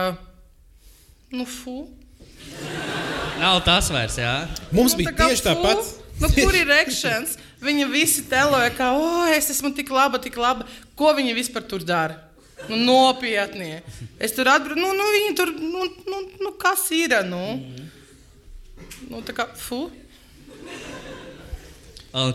nu, 1.33 1.49
fu. 1.49 1.87
Nav 3.41 3.63
tas 3.65 3.89
vairs, 3.89 4.21
jā. 4.21 4.35
Mums 4.69 4.93
Nu, 4.93 5.01
bija 5.01 5.15
tā 5.17 5.31
tieši 5.31 5.47
tāpat. 5.49 5.83
Nu, 6.21 6.29
kur 6.29 6.53
ir 6.53 6.69
akcents? 6.69 7.39
Viņa 7.63 7.87
visi 7.91 8.25
teloja, 8.27 8.69
ka, 8.75 8.91
oh, 8.97 9.23
es 9.31 9.49
esmu 9.53 9.71
tik 9.75 9.91
laba, 9.93 10.19
tik 10.19 10.35
laba. 10.39 10.67
Ko 10.99 11.13
viņa 11.15 11.35
vispār 11.37 11.63
tur 11.67 11.85
dara? 11.87 12.19
Nu, 12.69 12.77
nopietni. 12.79 13.81
Es 14.19 14.35
tur 14.35 14.47
atbraucu, 14.51 14.79
nu, 14.79 14.91
nu, 14.95 15.09
viņi 15.17 15.35
tur, 15.39 15.51
nu, 15.59 15.87
nu, 16.07 16.21
nu 16.43 16.53
kas 16.59 16.85
ir? 16.95 17.15
Nu? 17.27 17.59
nu, 19.09 19.23
tā 19.25 19.35
kā, 19.35 19.47
fu. 19.59 19.85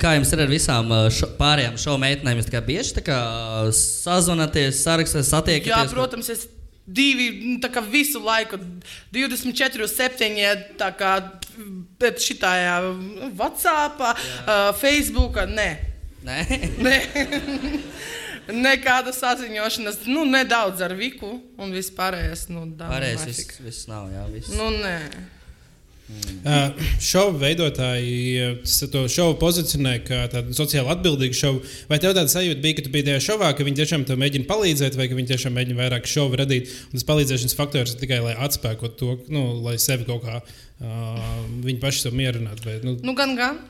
Kā 0.02 0.16
jums 0.16 0.32
ir 0.34 0.40
ar 0.42 0.50
visām 0.50 0.88
uh, 0.90 1.06
šo, 1.14 1.28
pārējām 1.38 1.76
šovu 1.78 2.00
meitenēm? 2.02 2.40
Jūs 2.40 2.48
tā 2.48 2.56
kā 2.56 2.62
bieži 2.66 2.98
uh, 2.98 3.68
sazvanāties, 3.78 4.80
sarakstāties, 4.82 5.28
Jā, 5.28 5.36
satiekaties? 5.36 5.94
protams, 5.94 6.30
es 6.34 6.48
divi, 6.88 7.28
nu, 7.44 7.58
tā 7.62 7.70
kā 7.72 7.82
visu 7.84 8.22
laiku, 8.24 8.58
24, 9.14 9.88
7, 9.92 10.40
tā 10.80 10.90
kā 10.96 11.12
šitā 12.24 12.54
WhatsApp, 13.36 14.00
uh, 14.00 14.72
Facebook, 14.80 15.40
nē. 15.52 15.68
Nē, 16.26 16.38
Nē. 16.86 16.96
Nekāda 18.48 19.12
saziņošanās, 19.12 20.06
nu, 20.08 20.24
nedaudz 20.24 20.80
ar 20.84 20.94
Viku 20.96 21.34
un 21.60 21.74
vispārējais. 21.74 22.46
Nu, 22.48 22.64
pārējais 22.80 23.26
viss, 23.28 23.58
viss 23.60 23.90
nav. 23.90 24.08
Jā, 24.14 24.24
viss. 24.32 24.54
Nu, 24.56 24.70
nē. 24.72 24.94
Uh, 26.08 26.70
šovu 27.04 27.36
veidotāji 27.42 28.62
to 28.92 29.02
šovu 29.12 29.34
pozicionē 29.42 29.98
kā 30.06 30.22
tādu 30.32 30.54
sociāli 30.56 30.88
atbildīgu 30.94 31.36
šovu. 31.36 31.60
Vai 31.90 31.98
tev 32.00 32.14
tāda 32.16 32.30
sajūta 32.32 32.62
bija, 32.64 32.78
ka 32.78 32.84
tu 32.86 32.92
biji 32.94 33.08
tajā 33.10 33.22
šovā, 33.26 33.50
ka 33.58 33.66
viņi 33.66 33.80
tiešām 33.82 34.06
tev 34.08 34.20
mēģina 34.22 34.48
palīdzēt, 34.48 34.96
vai 34.96 35.08
ka 35.10 35.18
viņi 35.18 35.30
tiešām 35.34 35.56
mēģina 35.58 35.80
vairāk 35.82 36.08
šovu 36.08 36.38
radīt? 36.40 36.70
Un 36.88 36.96
tas 36.96 37.04
palīdzēšanas 37.10 37.56
faktors 37.58 37.92
ir 37.92 38.00
tikai 38.00 38.22
lai 38.24 38.36
atspēkot 38.46 38.96
to, 39.00 39.18
nu, 39.34 39.42
lai 39.66 39.76
sevi 39.82 40.08
kaut 40.08 40.24
kā 40.24 40.38
uh, 40.40 41.26
viņi 41.66 41.82
paši 41.82 42.06
sev 42.06 42.16
mierinātu. 42.16 42.64
Vai, 42.64 42.78
nu, 42.86 42.96
Nu, 43.04 43.16
gan, 43.18 43.36
gan. 43.36 43.60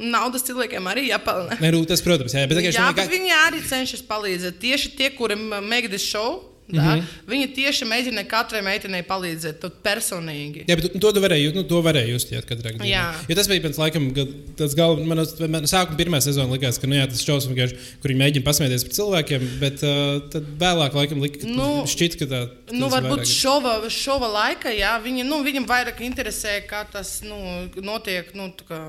Naudas 0.00 0.46
cilvēkiem 0.46 0.86
arī 0.86 1.08
jāpelnā. 1.10 1.58
ne, 1.60 1.72
nu, 1.74 1.82
tas, 1.84 2.00
protams, 2.06 2.32
jā, 2.32 2.46
bet 2.48 2.62
Jā, 2.62 2.72
šovā, 2.78 2.94
bet 3.02 3.10
viņi 3.12 3.34
arī 3.36 3.60
cenšas 3.66 4.06
palīdzēt. 4.08 4.60
Tieši 4.62 4.94
tie, 4.96 5.10
kuriem 5.18 5.42
mēģina 5.66 5.98
šovu, 6.00 6.38
mm 6.72 6.80
-hmm. 6.80 7.02
viņi 7.30 7.46
tieši 7.56 7.88
mēģina 7.88 8.24
katrai 8.28 8.62
meitenei 8.62 9.02
palīdzēt, 9.06 9.60
tu 9.60 9.70
personīgi. 9.84 10.64
Jā, 10.68 10.76
bet 10.76 11.00
to 11.00 11.12
tu 11.12 11.20
varēji, 11.20 11.48
jūt- 11.48 11.58
nu, 11.60 11.64
to 11.64 11.82
varēji 11.82 12.14
justies 12.14 12.44
katrā 12.48 12.74
gadījumā. 12.74 12.90
Jā. 12.90 13.14
Jo 13.28 13.34
tas 13.34 13.48
bija 13.48 13.64
pēc 13.66 13.78
laikam, 13.78 14.10
kad 14.14 14.28
tas 14.56 14.74
galvenais, 14.74 15.34
man, 15.40 15.50
man 15.50 15.64
sākuma 15.64 15.96
pirmā 15.98 16.20
sezona 16.20 16.52
likās, 16.52 16.80
ka 16.80 16.86
nu, 16.86 16.94
jā, 16.94 17.06
tas 17.10 17.24
šovs 17.24 17.48
vienkārši, 17.50 17.76
kur 18.02 18.10
viņi 18.10 18.22
mēģina 18.24 18.44
pasmieties 18.44 18.84
par 18.84 18.94
cilvēkiem, 18.98 19.48
bet 19.60 19.82
uh, 19.82 20.22
tad 20.30 20.44
vēlāk 20.58 20.94
laikam 20.94 21.20
lika, 21.20 21.40
ka 21.40 21.46
Nu, 21.50 21.56
nu, 21.56 21.86
šķiet, 21.90 22.16
ka 22.20 22.26
tā. 22.30 22.40
Nu, 22.72 22.88
varbūt 22.92 23.26
šova, 23.28 23.76
šova 23.90 24.28
laikā, 24.30 24.72
jā, 24.76 24.94
viņi, 25.02 25.26
nu, 25.28 25.42
viņam 25.46 25.66
vairāk 25.68 26.00
interesē, 26.06 26.60
kā 26.68 26.84
tas 26.92 27.20
nu, 27.26 27.36
notiek. 27.82 28.34
Nu, 28.34 28.50
tā 28.56 28.66
kā, 28.68 28.80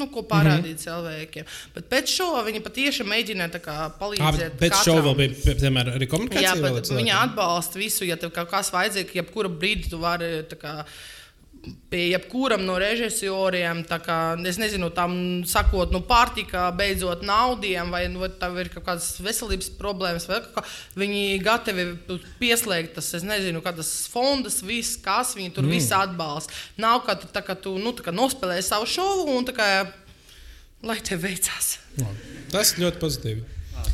Nu, 0.00 0.06
ko 0.08 0.22
parādīt 0.24 0.64
mm 0.64 0.76
-hmm. 0.76 0.84
cilvēkiem. 0.84 1.44
Bet 1.74 1.88
pēc 1.92 2.12
šova 2.16 2.40
viņi 2.46 2.62
patiešām 2.64 3.10
mēģināja 3.12 3.52
tā 3.56 3.60
kā 3.60 3.76
palīdzēt. 4.00 4.56
bet 4.56 4.60
Pēc 4.62 4.74
katram. 4.76 4.96
šova 4.96 5.14
bija 5.18 5.34
pie- 5.44 5.56
piemēram, 5.60 5.96
arī 5.98 6.06
komunikācija. 6.08 6.54
Jā, 6.54 6.74
bet 6.74 6.90
viņa 7.00 7.20
atbalsta 7.26 7.78
visu. 7.78 8.04
Ja 8.04 8.16
tev 8.16 8.30
kaut 8.30 8.50
kas 8.50 8.72
vajadzīgs, 8.72 9.14
jebkura 9.20 9.48
brīdī 9.48 9.90
tu 9.90 9.98
vari 9.98 10.44
kā, 10.62 10.84
pie 11.90 12.06
jebkuram 12.14 12.62
no 12.64 12.76
režisoriem, 12.80 13.82
tā 13.88 13.98
kā, 14.00 14.16
es 14.48 14.56
nezinu, 14.60 14.88
tam 14.94 15.12
sakot, 15.48 15.92
nu, 15.92 16.00
pārtika, 16.08 16.68
beidzot 16.76 17.24
naudiem, 17.26 17.90
vai 17.92 18.06
nu, 18.12 18.24
tam 18.40 18.56
ir 18.62 18.70
kaut 18.72 18.86
kādas 18.86 19.10
veselības 19.20 19.68
problēmas, 19.80 20.28
vai 20.30 20.40
kā, 20.46 20.64
viņi 21.00 21.40
gatavi 21.44 21.86
pieslēgt 22.40 22.94
tas, 22.96 23.10
es 23.18 23.26
nezinu, 23.26 23.60
kādas 23.64 23.92
fondas, 24.12 24.60
viss, 24.64 24.96
kas 25.04 25.34
viņi 25.36 25.52
tur 25.56 25.66
mm. 25.66 25.76
visu 25.76 25.96
atbalsta. 25.98 26.56
Nav, 26.80 27.02
ka 27.08 27.18
tu, 27.20 27.28
tā, 27.32 27.44
ka 27.44 27.58
tu 27.58 27.76
nu, 27.80 27.92
tā 27.96 28.06
kā 28.08 28.14
nospēlēji 28.14 28.68
savu 28.70 28.88
šovu 28.88 29.36
un 29.36 29.48
tā 29.48 29.56
kā, 29.56 29.70
lai 30.86 31.00
tev 31.04 31.26
veicās. 31.26 31.74
Tas 32.54 32.76
ļoti 32.80 33.02
pozitīvi. 33.02 33.44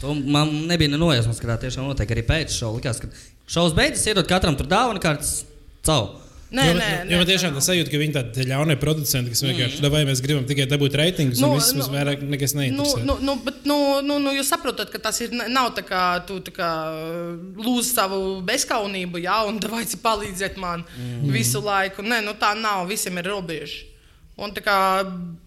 To 0.02 0.12
man 0.14 0.50
nebija 0.68 0.92
ne 0.92 1.00
nojausmas, 1.00 1.40
ka 1.40 1.48
tā 1.54 1.56
tiešām 1.66 1.86
notiek 1.88 2.10
arī 2.12 2.22
pēc 2.26 2.52
šova. 2.52 2.78
Likās, 2.78 3.00
ka 3.00 3.10
šovs 3.50 3.74
beidzas, 3.76 4.06
iedod 4.10 4.28
katram 4.28 4.58
tur 4.58 4.68
dāvanu 4.70 5.02
kārtas 5.02 5.40
caur. 5.86 6.25
Nē, 6.46 6.64
jo, 6.68 6.74
nē, 6.78 6.88
jo 7.10 7.18
man 7.18 7.26
tiešām 7.26 7.56
tā 7.56 7.60
sajūta, 7.64 7.90
ka 7.90 7.98
viņi 7.98 8.14
tādi 8.14 8.44
ļaunie 8.46 8.76
producenti, 8.78 9.32
kas 9.32 9.40
vienkārši 9.42 9.80
mm. 9.80 9.90
vai 9.90 10.02
mēs 10.06 10.20
gribam 10.22 10.44
tikai 10.46 10.68
dabūt 10.70 10.94
reitingus, 11.00 11.40
Nu, 11.42 11.48
un 11.50 11.58
viss 11.58 11.72
nu, 11.74 11.80
mums 11.80 11.90
vairāk 11.90 12.22
nekas 12.22 12.54
Nu, 12.54 12.60
neinteresē. 12.60 13.00
nu, 13.08 13.16
nu, 13.26 13.34
bet, 13.42 13.64
nu, 13.66 13.78
nu, 14.06 14.20
nu, 14.22 14.34
jūs 14.36 14.52
saprotat, 14.54 14.92
ka 14.92 15.00
tas 15.02 15.18
ir, 15.24 15.34
nav 15.34 15.72
tā 15.74 15.82
kā 15.86 16.02
tu 16.28 16.38
tā 16.46 16.54
kā, 16.54 16.68
lūdz 17.58 17.90
savu 17.90 18.20
bezskaunību, 18.46 19.24
jā, 19.24 19.40
un 19.50 19.58
vajag 19.58 19.96
palīdzēt 20.04 20.60
man 20.62 20.86
mm. 20.86 21.26
visu 21.34 21.64
laiku. 21.64 22.06
Nē, 22.06 22.20
nu, 22.28 22.36
tā 22.38 22.52
nav, 22.54 22.84
visiem 22.92 23.18
ir 23.18 23.26
robežas. 23.32 23.82
Un 24.38 24.54
tā 24.54 24.62
kā 24.62 24.78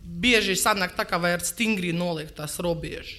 bieži 0.03 0.57
sanāk 0.59 0.97
tā, 0.97 1.07
kā 1.07 1.21
vajag 1.21 1.47
stingri 1.47 1.93
nolikt 1.95 2.35
tās 2.41 2.57
robežas. 2.59 3.15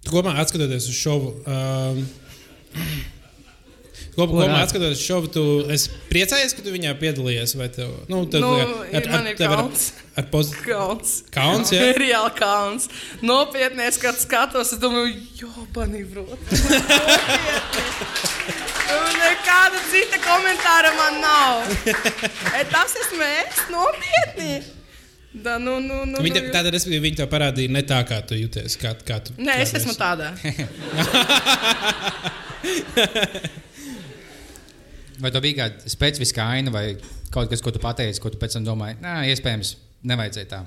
Tu 0.00 0.10
Kopumā 0.10 0.34
atskatoties 0.40 0.88
uz 0.88 0.96
šovu. 0.96 1.32
Um, 1.44 2.04
Kopumā, 4.20 4.46
Ko 4.50 4.56
atskatoties 4.60 4.98
uz 5.00 5.04
šovu, 5.06 5.30
tu 5.34 5.42
priecājies, 6.12 6.54
ka 6.56 6.64
tu 6.66 6.74
viņā 6.74 6.92
piedalījies. 7.00 7.56
vai 7.60 7.68
Tev, 7.74 7.90
nu, 8.12 8.22
tev, 8.30 8.44
Nu, 8.44 8.50
ir- 8.92 9.08
man 9.10 9.26
ir 9.30 9.38
tev 9.40 9.54
kauns. 9.56 9.82
Ar, 10.14 10.24
ar 10.24 10.28
pozi... 10.32 10.56
Kauns. 10.66 11.14
Kauns, 11.34 11.72
jā? 11.74 11.80
Reāli 11.98 12.32
kauns. 12.38 12.88
Nopietni, 13.24 13.86
es 13.88 13.96
kad 14.02 14.18
skatos, 14.20 14.74
es 14.76 14.82
domāju, 14.82 15.16
jobani, 15.40 16.04
brot. 16.10 16.40
Nekāda 19.20 19.78
cita 19.92 20.18
komentāra 20.24 20.90
man 20.96 21.20
nav. 21.22 21.60
E, 21.86 22.62
tas 22.72 22.94
esmu 23.04 23.22
es, 23.26 23.60
nopietni. 23.70 24.54
Da, 25.30 25.60
nu, 25.62 25.76
nu, 25.78 26.00
nu, 26.10 26.18
Viņi, 26.24 26.40
nu, 26.42 26.48
tātad, 26.50 26.72
respektīvi, 26.74 27.04
viņi 27.04 27.20
to 27.20 27.26
parādīja 27.30 27.70
ne 27.70 27.84
tā, 27.86 28.00
kā 28.08 28.16
tu 28.26 28.34
jūties. 28.34 28.74
Kā, 28.80 28.96
kā 29.06 29.20
tu, 29.22 29.30
Nē, 29.38 29.60
kā 29.60 29.62
es 29.62 29.70
esmu 29.78 29.94
tādā. 29.94 30.32
Vai 35.20 35.30
tev 35.34 35.42
bija 35.44 35.64
kāda 35.64 35.90
specifiska 35.92 36.44
aina 36.56 36.72
vai 36.74 36.84
kaut 37.32 37.50
kas, 37.52 37.60
ko 37.64 37.72
tu 37.74 37.80
pateici, 37.82 38.20
ko 38.22 38.30
tu 38.32 38.38
pēc 38.40 38.56
tam 38.56 38.66
domāji? 38.66 38.96
Nē, 39.04 39.14
iespējams, 39.34 39.74
nevajadzēja 40.10 40.48
tā. 40.54 40.60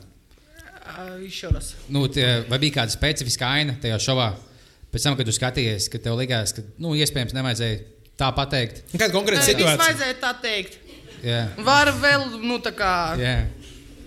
Nu, 1.96 2.06
tie, 2.12 2.28
vai 2.52 2.60
bija 2.62 2.82
kāda 2.82 2.94
specifiska 2.94 3.50
aina 3.58 3.76
tajā 3.82 3.98
šovā? 4.04 4.30
Pēc 4.94 5.08
tam, 5.08 5.16
kad 5.18 5.26
tu 5.26 5.34
skatījies, 5.34 5.88
ka 5.90 6.02
tev 6.04 6.20
likās, 6.20 6.54
ka 6.54 6.62
nu, 6.84 6.94
iespējams 7.00 7.34
nevajadzēja 7.34 7.80
tā 8.20 8.30
pateikt. 8.38 8.84
Kāda 8.94 9.10
konkrēta 9.16 9.48
situācija? 9.48 9.80
vajadzēja 9.82 10.18
tā 10.22 10.34
teikt. 10.44 10.78
Jā, 11.24 11.40
Var 11.66 11.94
vēl, 12.04 12.26
nu, 12.44 12.60
tā 12.62 12.74
kā. 12.76 12.94
jā. 13.18 13.38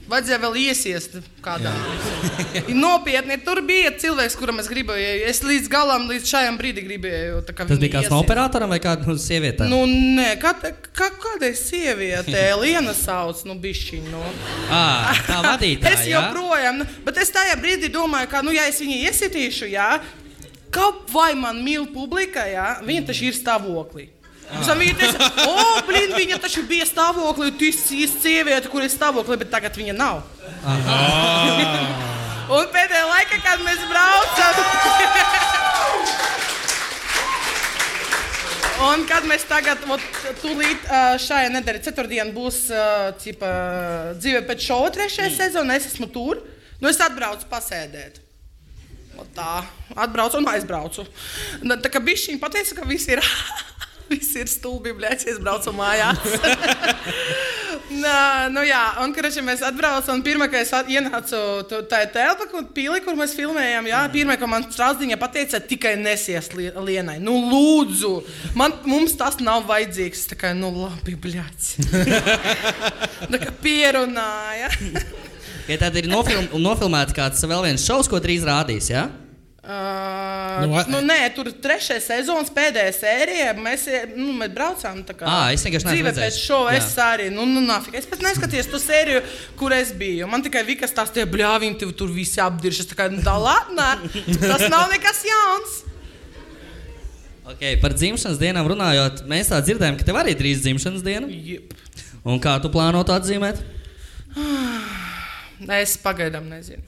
Vajadzēja 0.07 0.39
vēl 0.39 0.57
iesiest 0.61 1.17
kādā. 1.43 1.73
Nopietni, 2.85 3.39
tur 3.43 3.59
bija 3.67 3.91
cilvēks, 3.99 4.37
kuram 4.39 4.61
es 4.63 4.69
gribēju. 4.71 5.25
Es 5.27 5.43
līdz 5.43 5.71
galam, 5.73 6.07
līdz 6.11 6.31
šajam 6.31 6.59
brīdim 6.61 6.87
gribēju. 6.87 7.41
Tas 7.49 7.81
bija 7.83 7.97
kāds 7.97 8.13
no 8.13 8.21
operatoram 8.23 8.71
vai 8.71 8.79
kāda 8.83 9.03
no 9.09 9.17
sievietēm? 9.19 9.73
Nu, 9.73 9.83
nē, 9.87 10.29
kā, 10.43 10.55
kā, 10.95 11.11
kādai 11.23 11.51
sievietei 11.59 12.47
Liena 12.63 12.95
sauc, 12.95 13.43
nu, 13.49 13.59
bišķiņ. 13.63 14.07
Nu. 14.13 14.23
À, 14.71 15.17
tā 15.27 15.41
vadītāja. 15.49 15.97
Es 15.97 16.07
jā? 16.07 16.21
joprojām, 16.21 16.83
nu, 16.83 16.91
bet 17.07 17.19
es 17.25 17.35
tajā 17.35 17.59
brīdī 17.59 17.91
domāju, 17.91 18.31
ka, 18.31 18.45
nu, 18.47 18.55
ja 18.55 18.69
es 18.71 18.79
viņu 18.83 19.01
iesitīšu, 19.09 19.73
jā, 19.75 19.91
kaut 20.71 21.11
vai 21.11 21.33
man 21.39 21.59
mīl 21.67 21.89
publika, 21.91 22.47
jā, 22.47 22.77
viņa 22.87 23.09
taču 23.11 23.33
ir 23.33 23.39
stāvoklī. 23.39 24.13
Teica, 24.47 25.31
o, 25.43 25.81
blīn, 25.89 26.13
viņa 26.15 26.39
taču 26.43 26.63
bija 26.69 26.87
stāvoklī, 26.87 27.51
tu 27.59 27.67
esi 27.67 28.07
sieviete, 28.11 28.71
kur 28.71 28.85
ir 28.85 28.93
stāvoklī, 28.93 29.39
bet 29.43 29.51
tagad 29.51 29.75
viņa 29.77 29.95
nav. 29.97 30.23
Un 32.47 32.69
pēdējā 32.71 33.07
laikā, 33.11 33.41
kad 33.43 33.65
mēs 33.67 33.81
braucam, 33.91 34.61
un 38.87 39.03
kad 39.11 39.27
mēs 39.27 39.47
tagad, 39.51 39.83
ot, 39.91 40.05
tūlīt 40.45 40.87
šajā 41.27 41.51
nedēļā, 41.57 41.83
ceturtdien 41.89 42.31
būs 42.37 42.61
cipa, 43.25 43.51
dzīve 44.21 44.45
pēc 44.47 44.69
šova 44.69 44.93
trešajā 44.95 45.33
sezonā, 45.41 45.81
es 45.81 45.91
esmu 45.91 46.07
tur. 46.15 46.45
Nu, 46.79 46.91
es 46.93 47.01
atbraucu 47.03 47.49
pasēdēt. 47.51 48.23
Ot 49.17 49.31
Tā, 49.33 49.63
atbraucu 49.97 50.39
un 50.39 50.47
aizbraucu. 50.53 51.07
Nu, 51.65 51.79
Tā 51.81 51.89
kā 51.91 52.03
šī 52.05 52.37
pateica, 52.39 52.77
ka 52.77 52.87
viss 52.89 53.09
ir. 53.09 53.25
Viss 54.11 54.37
ir 54.39 54.51
stulbi, 54.51 54.95
blēķis, 54.97 55.35
es 55.35 55.43
braucu 55.43 55.73
mājās. 55.77 56.23
Nā, 57.97 58.49
nu 58.53 58.63
jā, 58.67 58.81
un 59.03 59.13
kurš 59.15 59.39
mēs 59.47 59.63
atbraucām, 59.65 60.21
pirmā, 60.27 60.49
kad 60.51 60.65
es 60.65 60.73
ienācu 60.91 61.39
tajā 61.89 62.09
telpā, 62.13 62.47
kur, 62.51 62.65
pīlī, 62.75 62.99
kur 63.05 63.17
mēs 63.19 63.35
filmējām, 63.39 63.89
jā, 63.89 64.01
pirmā, 64.13 64.37
ko 64.41 64.49
man 64.51 64.67
strāzdiņa 64.67 65.19
pateica, 65.21 65.61
tikai 65.63 65.95
nesies 66.01 66.51
li- 66.59 66.73
lienai. 66.75 67.17
Nu, 67.23 67.37
lūdzu, 67.47 68.13
man, 68.59 68.75
mums 68.91 69.15
tas 69.19 69.39
nav 69.43 69.65
vajadzīgs. 69.71 70.27
Tā 70.33 70.39
kā, 70.41 70.53
nu, 70.57 70.73
labi, 70.75 71.15
bļāts. 71.27 71.77
Tā 73.33 73.43
kā 73.43 73.55
pierunāja. 73.63 74.73
Ja 75.67 75.79
tad 75.83 75.97
ir 75.99 76.11
nofilm, 76.11 76.51
nofilmēts 76.63 77.15
kāds 77.17 77.47
vēl 77.47 77.65
viens 77.71 77.87
šovs, 77.87 78.11
ko 78.11 78.21
drīz 78.23 78.45
rādīs? 78.47 78.91
Ja? 78.93 79.09
Uh, 79.67 80.63
Nu, 80.63 80.79
nu, 80.89 80.99
nē, 81.03 81.17
tur 81.35 81.49
trešā 81.51 81.97
sezonas 82.01 82.53
pēdējā 82.55 82.93
sērijā 82.95 83.49
mēs, 83.59 83.87
nu, 84.15 84.29
mēs 84.39 84.53
braucām. 84.55 85.01
tā 85.05 85.17
Kā, 85.19 85.27
Ā, 85.27 85.41
es 85.57 85.65
vienkārši 85.67 86.05
redzējis. 86.07 86.21
pēc 86.23 86.39
šova 86.39 86.77
es 86.79 86.93
arī. 87.03 87.27
Nu, 87.35 87.43
nu, 87.51 87.61
nafik. 87.67 87.97
es 87.99 88.07
pat 88.07 88.23
neskatījos 88.23 88.71
to 88.71 88.79
sēriju, 88.79 89.25
kur 89.59 89.75
es 89.75 89.91
biju. 89.91 90.31
Man 90.31 90.45
tikai 90.47 90.63
Vikas 90.69 90.95
tās 90.95 91.11
tie 91.11 91.27
bļāviņi, 91.27 91.81
tev 91.83 91.93
tur 91.99 92.15
visi 92.15 92.41
apdirš. 92.41 92.85
Es 92.85 92.91
tā 92.93 93.01
kā, 93.01 93.11
nu, 93.11 93.21
tā 93.27 93.35
latnē, 93.43 93.91
tas 94.39 94.65
nav 94.71 94.87
nekas 94.95 95.25
jauns. 95.27 95.77
Okay, 97.57 97.77
par 97.83 97.93
dzimšanas 97.95 98.41
dienām 98.41 98.67
runājot, 98.71 99.27
mēs 99.31 99.51
tā 99.53 99.61
dzirdējām, 99.67 99.99
ka 99.99 100.07
tev 100.09 100.17
arī 100.23 100.39
drīz 100.39 100.63
dzimšanas 100.65 101.03
diena. 101.07 101.29
Jep. 101.31 101.75
Un 102.27 102.41
kā 102.43 102.57
tu 102.63 102.71
plāno 102.75 103.03
to 103.07 103.15
atzīmēt? 103.15 103.61
Es 105.83 105.99
pagaidām 106.03 106.49
nezinu. 106.51 106.83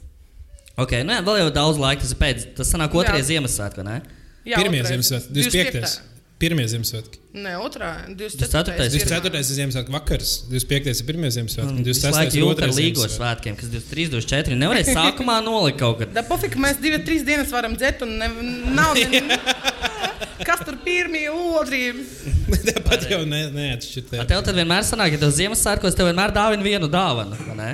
Ok, 0.79 0.93
nu 1.07 1.17
jā, 1.17 1.23
vēl 1.27 1.41
jau 1.43 1.49
daudz 1.57 1.81
laika, 1.83 2.05
tas 2.05 2.13
ir 2.15 2.21
pēc. 2.21 2.45
Tas 2.59 2.71
sanāk 2.71 2.95
otrais 2.95 3.25
Jā. 3.25 3.33
Ziemassvētku, 3.35 3.83
ne? 3.87 3.99
Jā, 4.47 4.61
Pirmie 4.61 4.85
otrais. 4.85 4.95
Ziemassvētki, 4.95 5.35
25. 5.35 5.97
Pirmie 6.39 6.69
Ziemassvētki. 6.71 7.19
Nē, 7.35 7.57
otrā. 7.59 7.89
24. 8.15 8.77
24. 8.79 9.41
ir 9.43 9.47
Ziemassvētku 9.57 9.91
vakars, 9.91 10.35
25. 10.53 10.93
ir 11.03 11.09
pirmie 11.09 11.31
Ziemassvētki, 11.35 11.73
un 11.73 11.83
Tas 11.83 11.99
26. 11.99 12.15
laiks 12.15 12.37
ir 12.39 12.47
otrais 12.47 12.79
līgo 12.79 13.09
svētkiem, 13.11 13.57
kas 13.59 13.73
23, 13.73 14.07
24. 14.15 14.59
Nevarēja 14.61 14.95
sākumā 14.95 15.41
nolikt 15.49 15.81
kaut 15.83 15.99
kad. 16.05 16.15
Da 16.15 16.23
pofika, 16.31 16.63
mēs 16.63 16.79
divas, 16.83 17.03
trīs 17.09 17.27
dienas 17.27 17.51
varam 17.51 17.75
dzert, 17.75 18.07
un 18.07 18.15
ne, 18.23 18.31
nav 18.79 18.95
ne, 19.03 19.41
kas 20.47 20.63
tur 20.63 20.79
pirmie, 20.87 21.27
otrie. 21.35 21.91
Tāpat 22.71 23.09
jau 23.11 23.25
ne, 23.27 23.43
neatšķirt. 23.59 24.15
A 24.23 24.31
Tev 24.31 24.47
tad 24.47 24.55
vienmēr 24.63 24.87
sanāk, 24.87 25.17
ka 25.19 25.25
tev 25.27 25.35
Ziemassvētkos 25.43 25.99
tev 25.99 26.13
vienmēr 26.13 26.31
dāvina 26.39 26.63
vienu 26.71 26.87
dāvanu, 26.95 27.35
vai 27.51 27.59
ne? 27.59 27.71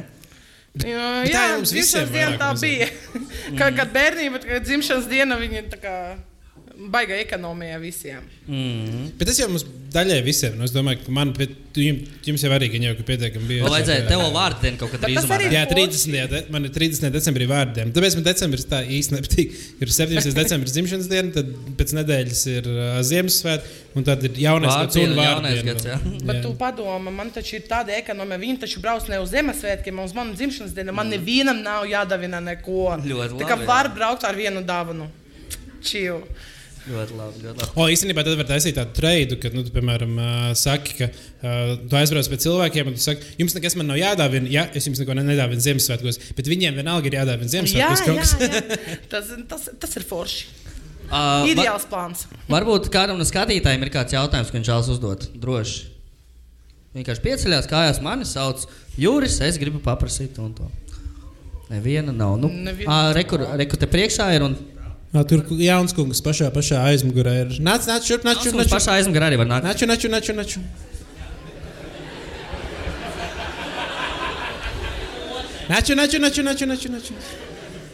Jā, 0.82 1.08
tā 1.22 1.30
jā 1.30 1.42
visiem 1.62 2.08
dzimšanas 2.08 2.10
diena 2.10 2.38
tā 2.40 2.50
bija. 2.58 2.88
Kad, 3.58 3.76
kad 3.76 3.90
bērnība, 3.94 4.40
kad 4.42 4.64
dzimšanas 4.66 5.04
diena, 5.06 5.36
viņi 5.38 5.60
tā 5.70 5.78
kā 5.78 5.96
baiga 6.74 7.16
ekonomijā 7.22 7.78
visiem. 7.82 8.24
Mm. 8.48 9.10
Bet 9.18 9.28
tas 9.30 9.38
jau 9.38 9.46
mums 9.50 9.64
daļai 9.94 10.18
visiem. 10.26 10.56
nu, 10.58 10.66
Es 10.66 10.72
domāju, 10.74 11.04
ka 11.04 11.12
man, 11.14 11.30
bet 11.36 11.52
jums, 11.78 12.08
jums 12.26 12.42
jau 12.44 12.50
arī 12.54 12.68
gan 12.72 12.84
jau 12.88 12.94
ka 12.98 13.06
pietiekami 13.06 13.46
bija. 13.48 13.64
Vēl 13.64 13.74
vajadzēja 13.76 14.06
tev 14.08 14.22
vārdu 14.34 14.64
dienu 14.64 14.80
kaut 14.80 14.92
kad 14.94 15.04
drīzumā. 15.04 15.38
Jā, 15.54 15.64
30. 15.70 16.16
De, 16.32 16.40
man 16.54 16.66
ir 16.66 16.72
30. 16.74 17.10
decembrī 17.14 17.46
vārdiem. 17.50 17.92
Tāpēc 17.94 18.16
man 18.18 18.26
decembris 18.26 18.66
tā 18.70 18.80
īsti 18.98 19.16
nepatīk. 19.16 19.58
Ir 19.84 19.92
17. 19.96 20.34
decembris 20.36 20.74
dzimšanas 20.74 21.10
diena, 21.10 21.32
tad 21.36 21.52
pēc 21.78 21.94
nedēļas 22.00 22.44
ir 22.54 22.70
uh, 22.70 22.96
Ziemassvētka, 23.06 23.74
un 23.94 24.08
tad 24.08 24.26
ir 24.26 24.40
jaunais 24.44 24.74
gads 24.74 24.98
un 24.98 25.68
gads, 25.68 25.86
jā. 25.92 25.98
Bet 26.26 26.40
tu 26.42 26.54
padomā, 26.58 27.12
man 27.14 27.30
taču 27.34 27.60
ir 27.60 27.68
tāda 27.70 27.94
ekonomija, 27.96 28.40
viņi 28.42 28.62
taču 28.66 28.82
brauc 28.82 29.06
ne 29.10 29.20
uz 29.22 29.30
Ziemassvētkiem, 29.34 30.02
uz 30.02 30.16
manu 30.16 30.34
dzimšanas 30.34 30.74
dienu. 30.74 30.96
Man 30.96 31.12
nevienam 31.12 31.62
nav 31.62 31.86
jādavina 31.90 32.42
neko. 32.42 32.96
Ļoti 33.04 33.38
Tā 33.38 33.46
kā 33.46 33.60
labi, 33.60 33.70
var 33.70 33.92
braukt 33.94 34.26
ar 34.26 34.38
vienu 34.38 34.64
dāvanu. 34.66 35.06
Čīl. 35.84 36.24
Ļoti 36.84 37.14
labi, 37.16 37.38
ļoti 37.46 37.60
labi. 37.62 37.70
O, 37.80 37.84
īstenībā 37.88 38.22
tad 38.26 38.34
var 38.36 38.48
taisīt 38.48 38.74
tādu 38.76 38.92
treidu, 38.98 39.38
kad, 39.40 39.54
nu, 39.56 39.62
tu, 39.64 39.72
piemēram, 39.72 40.10
uh, 40.20 40.48
saki, 40.58 40.96
ka 40.98 41.06
uh, 41.08 41.70
tu 41.88 41.96
aizbrauc 41.96 42.28
pie 42.28 42.38
cilvēkiem, 42.44 42.90
un 42.90 42.98
tu 42.98 43.04
saki, 43.06 43.30
jums 43.40 43.56
nekas 43.56 43.76
man 43.80 43.88
nav 43.88 43.96
jādāvina. 44.02 44.50
Jā, 44.52 44.66
es 44.76 44.84
jums 44.90 45.00
neko 45.00 45.16
ne- 45.16 45.24
nedāvinu 45.30 45.64
Ziemassvētkos, 45.64 46.20
bet 46.36 46.50
viņiem 46.52 46.76
vienalga 46.76 47.08
ir 47.08 47.16
jādāvina 47.16 47.48
Jā, 47.48 47.54
Ziemassvētkos. 47.54 48.34
jā, 48.36 48.50
kas. 48.50 48.76
jā. 48.92 48.98
Tas, 49.14 49.32
tas, 49.54 49.64
tas 49.86 49.96
ir 49.96 50.04
forši. 50.10 50.44
Uh, 51.08 51.48
Ideāls 51.54 51.88
plāns. 51.88 52.26
Varbūt 52.52 52.90
kādam 52.92 53.16
no 53.20 53.24
skatītājiem 53.28 53.82
ir 53.88 53.92
kāds 53.94 54.12
jautājums, 54.16 54.52
ko 54.52 54.60
viņš 54.60 54.70
vēlas 54.74 54.92
uzdot. 54.92 55.26
Droši. 55.40 55.82
Vienkārši 56.94 57.24
pieceļās 57.24 57.66
kājās, 57.70 57.98
mani 58.04 58.28
sauc 58.28 58.68
Juris, 59.00 59.40
es 59.42 59.56
gribu 59.58 59.80
paprasīt 59.84 60.36
to 60.36 60.44
un 60.44 60.52
to. 60.54 60.68
Neviena 61.72 62.12
nav. 62.12 62.36
Nu, 62.38 62.48
Neviena. 62.52 63.08
rekur, 63.16 63.42
rekur 63.58 63.80
te 63.80 63.88
priekšā 63.90 64.28
ir 64.36 64.44
un 64.46 64.54
tur 65.22 65.44
jauns 65.62 65.94
kungs 65.94 66.18
pašā, 66.26 66.48
pašā 66.50 66.80
aizmugurē 66.90 67.34
ir. 67.44 67.52
Nāc, 67.62 67.86
nāc, 67.86 68.02
šurp, 68.02 68.24
nāc, 68.26 68.40
šurp, 68.42 68.56
nāc. 68.58 68.70
pašā 68.72 68.96
aizmugurē 68.98 69.28
arī 69.30 69.38
var 69.38 69.46
nākt. 69.46 69.68
Naču, 69.68 69.86
naču, 69.86 70.08
naču, 70.10 70.34
naču. 70.34 70.62
Naču, 75.68 75.94
naču, 75.94 76.18
naču, 76.18 76.42
naču, 76.42 76.66
naču, 76.66 76.90
naču. 76.92 77.14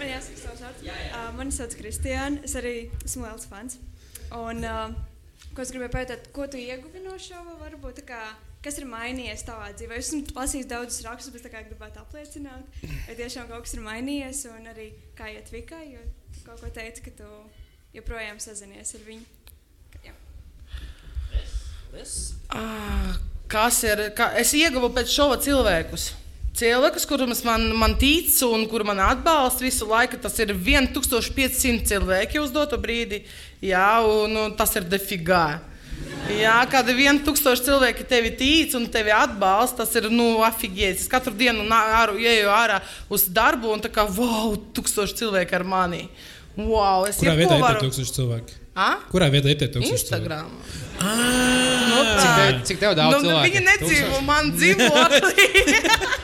Man 0.01 0.09
jāsaka, 0.09 0.41
savs 0.41 0.63
vārds. 0.65 0.87
Uh, 0.89 1.27
mani 1.37 1.53
sauc 1.53 1.77
Kristiāna. 1.77 2.41
Es 2.49 2.57
arī 2.57 2.73
esmu 3.05 3.27
liels 3.27 3.45
fans. 3.51 3.77
Un, 4.41 4.65
uh, 4.65 5.45
ko 5.53 5.61
es 5.61 5.75
gribēju 5.75 5.93
pajautāt, 5.93 6.31
ko 6.33 6.49
tu 6.49 6.57
ieguvi 6.57 7.05
no 7.05 7.19
šova? 7.21 7.59
Varbūt, 7.61 8.01
tā 8.01 8.07
kā, 8.15 8.23
kas 8.65 8.81
ir 8.81 8.89
mainījies 8.89 9.45
tavā 9.45 9.69
dzīvē? 9.77 10.01
Es 10.01 10.09
esmu 10.09 10.39
lasījis 10.41 10.73
daudzus 10.73 11.05
rakstus, 11.05 11.37
bet 11.37 11.45
tā 11.45 11.53
kā 11.53 11.63
gribētu 11.69 12.01
apliecināt, 12.01 12.81
vai 12.81 13.19
tiešām 13.21 13.53
kaut 13.53 13.69
kas 13.69 13.77
ir 13.77 13.85
mainījies. 13.85 14.47
Un 14.57 14.73
arī 14.73 14.89
kā 15.21 15.29
iet 15.37 15.53
Vikai, 15.53 15.85
jo 15.93 16.03
kaut 16.51 16.65
ko 16.67 16.71
teici, 16.75 17.05
ka 17.05 17.15
tu 17.15 17.29
joprojām 17.95 18.41
sazinies 18.43 18.95
ar 18.99 19.03
viņu. 19.07 19.23
Jā. 20.03 20.15
Ah, 22.51 23.19
Kas 23.51 23.81
ir? 23.83 24.09
Kā, 24.15 24.29
es 24.39 24.53
ieguvu 24.55 24.93
pēc 24.95 25.11
šova 25.11 25.39
cilvēkus. 25.43 26.13
Cilvēkus, 26.59 27.07
kurus 27.07 27.41
man, 27.47 27.65
man 27.79 27.97
tic 27.99 28.31
un 28.47 28.67
kuri 28.71 28.87
man 28.87 29.01
atbalsta 29.03 29.65
visu 29.65 29.87
laiku, 29.91 30.19
tas 30.23 30.37
ir 30.43 30.53
1500 30.55 31.87
cilvēki 31.89 32.43
uz 32.43 32.53
doto 32.55 32.79
brīdi. 32.79 33.25
Jā, 33.63 34.03
un, 34.07 34.37
un 34.39 34.55
tas 34.59 34.75
ir 34.79 34.87
defigā. 34.91 35.61
Jā, 36.31 36.61
kad 36.71 36.87
1000 36.87 37.63
cilvēki 37.67 38.07
tevi 38.11 38.31
tic 38.39 38.75
un 38.79 38.87
tevi 38.91 39.11
atbalsta, 39.15 39.83
tas 39.83 39.99
ir 39.99 40.07
nu, 40.15 40.45
afigēts. 40.47 41.07
Es 41.07 41.11
katru 41.11 41.35
dienu 41.35 41.67
āru, 41.75 42.21
ieju 42.23 42.51
ārā 42.55 42.79
uz 43.11 43.27
darbu 43.27 43.73
un 43.75 43.83
tā 43.83 43.91
kā, 43.91 44.07
wow, 44.15 44.55
tūkstoši 44.75 45.19
cilvēki 45.25 45.59
ar 45.59 45.67
mani. 45.67 46.05
Wow, 46.69 47.07
es 47.09 47.17
Kurā 47.21 47.37
vietā 47.39 47.57
ir 47.57 47.65
varu- 47.65 47.85
tūkstoši 47.87 48.13
cilvēki? 48.19 48.59
A? 48.81 48.91
Kurā 49.13 49.29
vietā 49.33 49.51
ir 49.53 49.59
tie 49.61 49.69
tūkstoši 49.69 50.09
cilvēki? 50.09 50.21
Instagram. 50.21 50.51
Nu, 51.01 52.01
Cik 52.21 52.31
tev, 52.37 52.59
cik 52.69 52.79
tev 52.83 52.95
daudz 52.99 53.15
nu, 53.17 53.21
cilvēku? 53.25 53.47
Viņi 53.49 53.63
nedzīvo 53.67 54.19
man 54.27 54.51
dzīvoklī. 54.53 55.47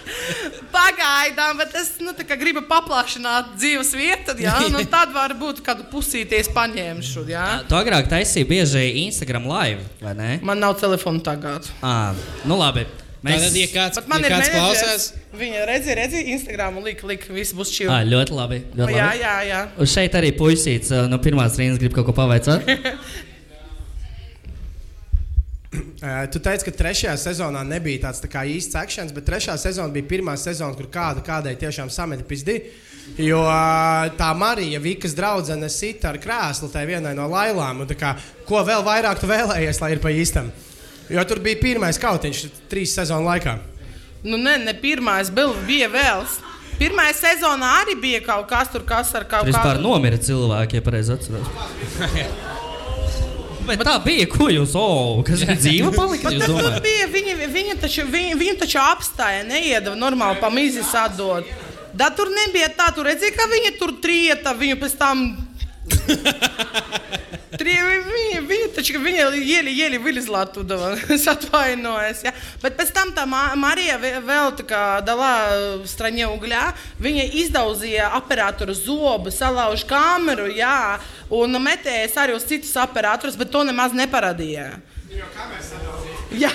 Pagaidām, 0.76 1.56
bet 1.60 1.72
es 1.80 1.94
nu, 2.04 2.12
tā 2.16 2.26
kā 2.28 2.36
gribu 2.38 2.60
paplašināt 2.68 3.54
dzīves 3.56 3.94
vietu. 3.96 4.34
Jā, 4.42 4.58
nu, 4.74 4.82
tad 4.92 5.14
varbūt 5.14 5.62
kādu 5.64 5.86
pusīties 5.92 6.50
paņemšu. 6.56 7.24
Jā. 7.32 7.46
Tu 7.70 7.78
agrāk 7.78 8.10
taisīji 8.12 8.48
bieži 8.50 8.84
Instagram 9.06 9.48
live, 9.48 9.86
vai 10.04 10.14
ne? 10.18 10.30
Man 10.44 10.60
nav 10.60 10.76
telefona 10.80 11.22
tagad. 11.24 11.70
À, 11.80 12.12
nu 12.44 12.58
labi. 12.60 12.84
Mēs... 13.26 13.42
Tātad, 13.42 13.58
ja 13.60 13.68
kāds, 13.74 14.00
Bet 14.00 14.08
man 14.12 14.22
ja 14.24 14.28
ir 14.30 14.34
kāds 14.36 14.50
menedžers. 14.54 14.80
klausās, 14.80 15.06
Viņa 15.36 15.64
redzēja, 15.68 15.96
redzēja 16.00 16.32
Instagram, 16.36 16.78
lika, 16.86 17.06
lika, 17.10 17.32
viss 17.36 17.52
būs 17.58 17.72
čili. 17.74 17.90
À, 17.92 18.00
ļoti 18.08 18.32
labi. 18.38 18.62
Ļoti 18.78 18.94
Jā, 18.96 19.06
labi. 19.10 19.20
jā, 19.26 19.34
jā. 19.50 19.60
Un 19.82 19.90
šeit 19.92 20.14
arī 20.16 20.30
puisīts 20.38 20.94
no 21.10 21.18
pirmās 21.20 21.58
rindas 21.60 21.82
grib 21.82 21.92
kaut 21.98 22.08
ko 22.08 22.14
pavaicāt. 22.16 22.64
Tu 26.32 26.38
teici, 26.40 26.64
ka 26.64 26.72
trešajā 26.72 27.12
sezonā 27.20 27.60
nebija 27.66 28.06
tāds 28.06 28.20
tā 28.22 28.42
īsts 28.48 28.76
akcents, 28.78 29.12
bet 29.16 29.26
trešā 29.26 29.56
sezona 29.60 29.92
bija 29.92 30.06
pirmā 30.08 30.36
sezona, 30.38 30.76
kur 30.78 30.86
kāda 30.92 31.22
kādai 31.24 31.56
tiešām 31.58 31.90
sameta 31.92 32.24
pizdi. 32.28 32.60
Jo 33.20 33.40
tā 34.18 34.28
Marija, 34.38 34.80
Vikas 34.82 35.14
draudzene, 35.16 35.68
sita 35.72 36.12
ar 36.12 36.18
krēslu 36.22 36.70
tai 36.72 36.84
vienai 36.88 37.14
no 37.18 37.26
lailām. 37.30 37.82
un 37.82 37.88
tā 37.90 37.96
Kā, 37.98 38.14
ko 38.46 38.62
vēl 38.66 38.84
vairāk 38.86 39.20
tu 39.20 39.28
vēlējies, 39.30 39.80
lai 39.82 39.92
ir 39.96 40.00
pa 40.04 40.12
īstam? 40.14 40.50
Jo 41.12 41.22
tur 41.28 41.38
bija 41.44 41.60
pirmais 41.60 42.00
kautiņš 42.02 42.44
trīs 42.70 42.96
sezonu 42.98 43.28
laikā. 43.28 43.58
Nu, 44.26 44.38
ne, 44.40 44.56
ne 44.58 44.74
pirmais, 44.74 45.28
bija, 45.30 45.52
bija 45.68 45.88
vēl. 45.92 46.24
Pirmā 46.76 47.06
sezonā 47.16 47.68
arī 47.84 47.94
bija 48.00 48.20
kaut 48.26 48.48
kas 48.50 48.68
tur, 48.72 48.82
kas 48.84 49.14
ar 49.16 49.24
kaut 49.30 49.46
Vispār 49.48 49.76
kādu. 49.78 49.84
nomira 49.86 50.18
cilvēki, 50.20 50.80
ja 50.80 50.84
pareizi 50.84 51.14
atceros. 51.14 51.46
Bet 53.66 53.80
tā 53.82 53.96
bija, 54.04 54.26
ko 54.30 54.46
jūs, 54.52 54.76
oh, 54.78 55.22
kas 55.26 55.40
bija 55.42 55.56
dzīva 55.58 55.88
palika, 55.94 56.30
Bet 56.30 56.44
tur 56.44 56.52
domājat? 56.52 56.82
bija. 56.84 57.06
Viņi, 57.10 57.32
viņi, 57.54 57.72
taču, 57.82 58.04
viņi, 58.12 58.36
viņi 58.38 58.58
taču 58.60 58.78
apstāja, 58.82 59.40
neiedava 59.48 59.96
normāli 59.98 60.38
pa 60.42 60.50
mizas 60.54 60.92
atdot. 60.94 61.48
Da 61.96 62.10
tur 62.14 62.28
nebija 62.30 62.68
tā, 62.76 62.90
tur 62.94 63.08
redzēja, 63.08 63.34
ka 63.34 63.48
viņi 63.50 63.72
tur 63.80 63.94
trieta, 64.04 64.52
viņu 64.58 64.76
pēc 64.82 64.94
tam. 65.00 65.24
Tri, 67.56 67.72
viņi, 67.72 68.40
viņi 68.46 68.66
taču 68.76 69.00
viņi 69.00 69.22
ieli, 69.40 69.72
ieli 69.72 69.98
vilizlā 70.02 70.42
tudava. 70.52 70.92
Es 71.14 71.24
atvainojos. 71.30 72.24
Ja? 72.26 72.32
Bet 72.62 72.76
pēc 72.78 72.90
tam 72.94 73.12
tā 73.16 73.24
Ma- 73.28 73.54
Marija 73.58 73.96
vēl 74.00 74.52
tā 74.58 74.66
kā 74.68 74.82
dalā 75.06 75.30
straņē 75.88 76.28
ugļā. 76.34 76.64
Viņa 77.02 77.24
izdauzīja 77.44 78.10
operatoru 78.18 78.74
zobu, 78.76 79.32
salauž 79.34 79.86
kameru, 79.88 80.50
jā, 80.52 80.98
un 81.32 81.56
metējas 81.62 82.18
arī 82.20 82.36
uz 82.36 82.44
citus 82.48 82.74
operatorus, 82.82 83.38
bet 83.38 83.50
to 83.54 83.64
nemaz 83.66 83.96
neparādīja. 83.96 84.68
Jā, 86.36 86.50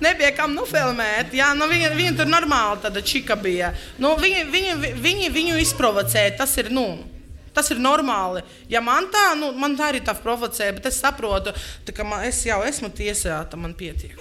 nebija 0.00 0.32
kam 0.34 0.56
nofilmēt. 0.56 1.34
Jā, 1.36 1.52
nu, 1.54 1.68
viņa, 1.70 1.92
viņa 1.94 2.16
tur 2.18 2.30
normāli 2.32 2.80
tāda 2.82 3.02
čika 3.04 3.36
bija. 3.38 3.74
Nu, 4.00 4.16
viņi, 4.18 4.44
viņi, 4.50 4.94
viņi 4.98 5.30
viņu 5.36 5.60
izprovocēja. 5.62 6.38
Tas 6.40 6.56
ir, 6.58 6.72
nu, 6.74 6.86
Tas 7.60 7.68
ir 7.74 7.80
normāli. 7.84 8.40
Ja 8.72 8.80
man 8.80 9.10
tā, 9.12 9.34
nu, 9.36 9.50
man 9.52 9.74
tā 9.76 9.90
arī 9.90 10.00
tā 10.00 10.14
provocē, 10.16 10.70
bet 10.78 10.86
es 10.88 10.96
saprotu, 11.02 11.52
ka 11.92 12.06
man, 12.08 12.24
es 12.24 12.38
jau 12.48 12.62
esmu 12.64 12.88
tiesāta, 12.96 13.60
man 13.60 13.76
pietiek. 13.76 14.16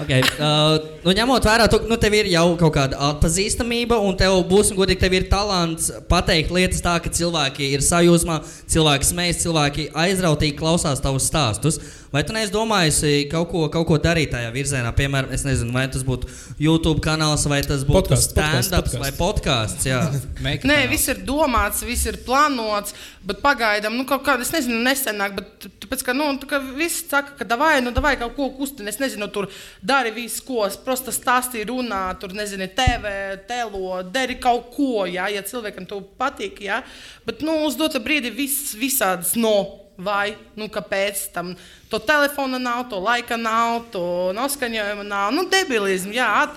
Okay. 0.00 0.20
Uh, 0.36 0.76
nu, 1.04 1.14
ņemot 1.16 1.44
vērā, 1.44 1.66
ka 1.72 1.80
nu, 1.88 1.96
tev 2.00 2.14
ir 2.16 2.28
jau 2.32 2.44
kaut 2.60 2.74
kāda 2.76 3.00
atpazīstamība, 3.08 3.98
un 4.04 4.16
tev 4.20 4.36
būs, 4.48 4.74
godīgi, 4.76 5.00
tev 5.00 5.16
ir 5.16 5.26
talants 5.32 5.90
pateikt 6.12 6.52
lietas 6.56 6.84
tā, 6.84 6.98
ka 7.00 7.12
cilvēki 7.12 7.72
ir 7.72 7.84
sajūsmā, 7.84 8.38
cilvēki 8.72 9.10
smējas, 9.10 9.42
cilvēki 9.46 9.88
aizrautīgi 10.04 10.56
klausās 10.60 11.00
tavus 11.04 11.28
stāstus. 11.32 11.80
Vai 12.10 12.24
tu 12.26 12.34
neesi 12.34 12.50
domājis 12.50 12.96
kaut 13.30 13.52
ko, 13.52 13.60
kaut 13.70 13.86
ko 13.86 13.96
darīt 14.02 14.32
tajā 14.34 14.48
virzienā? 14.50 14.90
Piemēram, 14.98 15.30
es 15.30 15.44
nezinu, 15.46 15.70
vai 15.76 15.84
tas 15.94 16.02
būtu 16.02 16.26
YouTube 16.58 16.98
kanāls, 17.04 17.44
vai 17.46 17.60
tas 17.62 17.84
būtu 17.86 18.16
stand-ups 18.18 18.96
vai 18.98 19.12
podkāsts. 19.14 19.86
Nē, 20.66 20.78
viss 20.90 21.12
ir 21.12 21.20
domāts, 21.22 21.84
viss 21.86 22.08
ir 22.10 22.18
plānots, 22.26 22.96
bet 23.22 23.38
pagaidām, 23.44 23.94
nu, 23.94 24.02
kaut 24.08 24.24
kāda, 24.26 24.42
es 24.42 24.50
nezinu, 24.50 24.80
nesenāk, 24.82 25.36
bet 25.38 25.68
tāpēc, 25.84 26.02
ka, 26.08 26.14
nu, 26.18 26.26
tā 26.42 26.48
kā 26.50 26.58
viss 26.64 27.04
saka, 27.06 27.36
ka 27.38 27.46
davai, 27.46 27.76
nu, 27.84 27.92
davai 27.94 28.16
kaut 28.18 28.34
ko 28.34 28.48
kustināt, 28.58 28.96
es 28.96 28.98
nezinu, 28.98 29.30
tur 29.30 29.46
dari 29.78 30.10
visu, 30.16 30.42
ko, 30.48 30.64
prosta 30.82 31.14
stāstī 31.14 31.62
runā, 31.68 32.08
tur, 32.18 32.34
nezinu, 32.34 32.66
TV, 32.74 33.14
telo, 33.46 34.00
dari 34.02 34.40
kaut 34.42 34.72
ko, 34.74 35.06
jā, 35.06 35.28
ja 35.30 35.44
cilvēkam 35.46 35.86
to 35.86 36.02
patīk, 36.18 36.58
jā, 36.66 36.82
bet, 37.28 37.46
nu, 37.46 37.60
uz 37.68 37.78
dotu 37.78 38.02
brīdi 38.02 38.34
viss 38.34 38.74
visādas 38.74 39.36
no. 39.38 39.79
Vai, 40.00 40.32
nu, 40.56 40.70
kāpēc 40.72 41.26
tam 41.34 41.52
to 41.90 41.98
telefona 42.00 42.60
nav, 42.62 42.86
to 42.88 43.00
laika 43.02 43.36
nav, 43.36 43.82
to 43.92 44.30
noskaņojuma 44.36 45.04
nav, 45.04 45.34
nu, 45.36 45.44
debilisms, 45.50 46.14
jā, 46.16 46.28
at, 46.46 46.56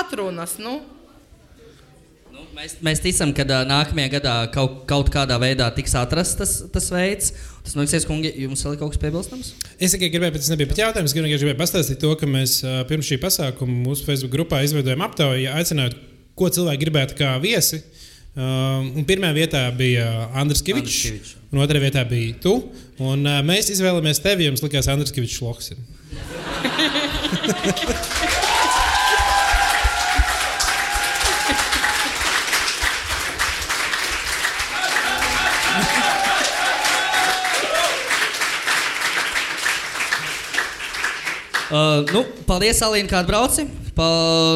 atrunas, 0.00 0.56
nu. 0.62 0.78
Nu, 2.30 2.46
Mēs, 2.56 2.78
mēs 2.84 3.02
ticam, 3.04 3.34
ka 3.36 3.44
uh, 3.44 3.62
nākamajā 3.68 4.14
gadā 4.16 4.34
kaut, 4.54 4.84
kaut 4.88 5.10
kādā 5.12 5.36
veidā 5.42 5.68
tiks 5.76 5.92
atrasts 5.98 6.38
tas, 6.38 6.54
tas 6.72 6.88
veids. 6.94 7.34
Tas 7.60 7.76
notiks, 7.76 8.06
kungi, 8.08 8.30
jums 8.40 8.62
vēl 8.64 8.74
ir 8.74 8.80
kaut 8.80 8.94
kas 8.94 9.00
piebilstams? 9.02 9.50
Es 9.76 9.92
tikai 9.92 10.08
gribēju, 10.14 10.34
bet 10.34 10.42
tas 10.42 10.52
nebija 10.54 10.70
pat 10.70 10.80
jautājums. 10.80 11.12
Es 11.12 11.16
tikai 11.16 11.34
gribēju 11.34 11.58
pastāstīt 11.60 12.00
to, 12.00 12.14
ka 12.18 12.28
mēs 12.30 12.60
ā, 12.64 12.78
pirms 12.88 13.10
šī 13.10 13.20
pasākuma 13.20 13.76
mūsu 13.84 14.06
Facebook 14.08 14.32
grupā 14.32 14.62
izveidojām 14.64 15.04
aptauju, 15.04 15.50
aicinājot, 15.60 15.98
ko 16.40 16.48
cilvēki 16.56 16.82
gribētu 16.86 17.18
kā 17.20 17.34
viesi. 17.42 17.82
Um, 18.30 18.92
un 18.94 19.02
pirmā 19.08 19.32
vietā 19.34 19.64
bija 19.74 20.04
Andris 20.38 20.62
Kavičs, 20.62 21.34
un 21.50 21.64
otrā 21.64 21.80
vietā 21.82 22.04
bija 22.06 22.36
tu. 22.38 22.52
Un, 23.02 23.24
uh, 23.26 23.40
mēs 23.42 23.72
izvēlējāmies 23.74 24.22
tevi, 24.22 24.46
jo 24.46 24.52
mums 24.54 24.62
likās, 24.62 24.86
ka 24.86 24.94
Andris 24.94 25.10
Kavičs 25.16 25.40
loks 25.42 25.72
ir. 25.74 25.80
Uh, 41.70 42.02
nu, 42.10 42.24
paldies, 42.46 42.78
Alīna, 42.82 43.10
kā 43.10 43.20
atbrauci. 43.22 43.66
Pa, 44.00 44.06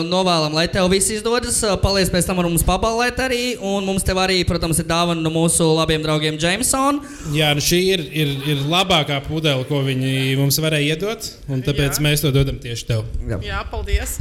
novēlam, 0.08 0.54
lai 0.56 0.64
tev 0.72 0.86
viss 0.88 1.10
izdodas. 1.12 1.58
Paliec 1.82 2.08
pēc 2.12 2.24
tam 2.24 2.38
mums 2.40 2.64
pabalēt 2.64 3.18
arī. 3.20 3.42
Un 3.60 3.84
mums 3.84 4.06
tev 4.06 4.22
arī, 4.22 4.38
protams, 4.48 4.80
ir 4.80 4.88
dāvana 4.88 5.20
no 5.20 5.32
mūsu 5.34 5.66
labiem 5.76 6.00
draugiem 6.04 6.38
Jameson. 6.40 7.02
Jā, 7.36 7.50
nu 7.56 7.64
šī 7.64 7.82
ir, 7.92 8.06
ir, 8.08 8.32
ir 8.54 8.64
labākā 8.72 9.20
pudele, 9.26 9.66
ko 9.68 9.82
viņi 9.84 10.38
mums 10.40 10.60
varēja 10.64 10.96
iedot. 10.96 11.28
Un 11.52 11.60
tāpēc 11.66 12.00
Jā. 12.00 12.06
mēs 12.08 12.24
to 12.24 12.32
dodam 12.32 12.56
tieši 12.62 12.88
tev. 12.94 13.04
Jā, 13.44 13.60
paldies! 13.68 14.16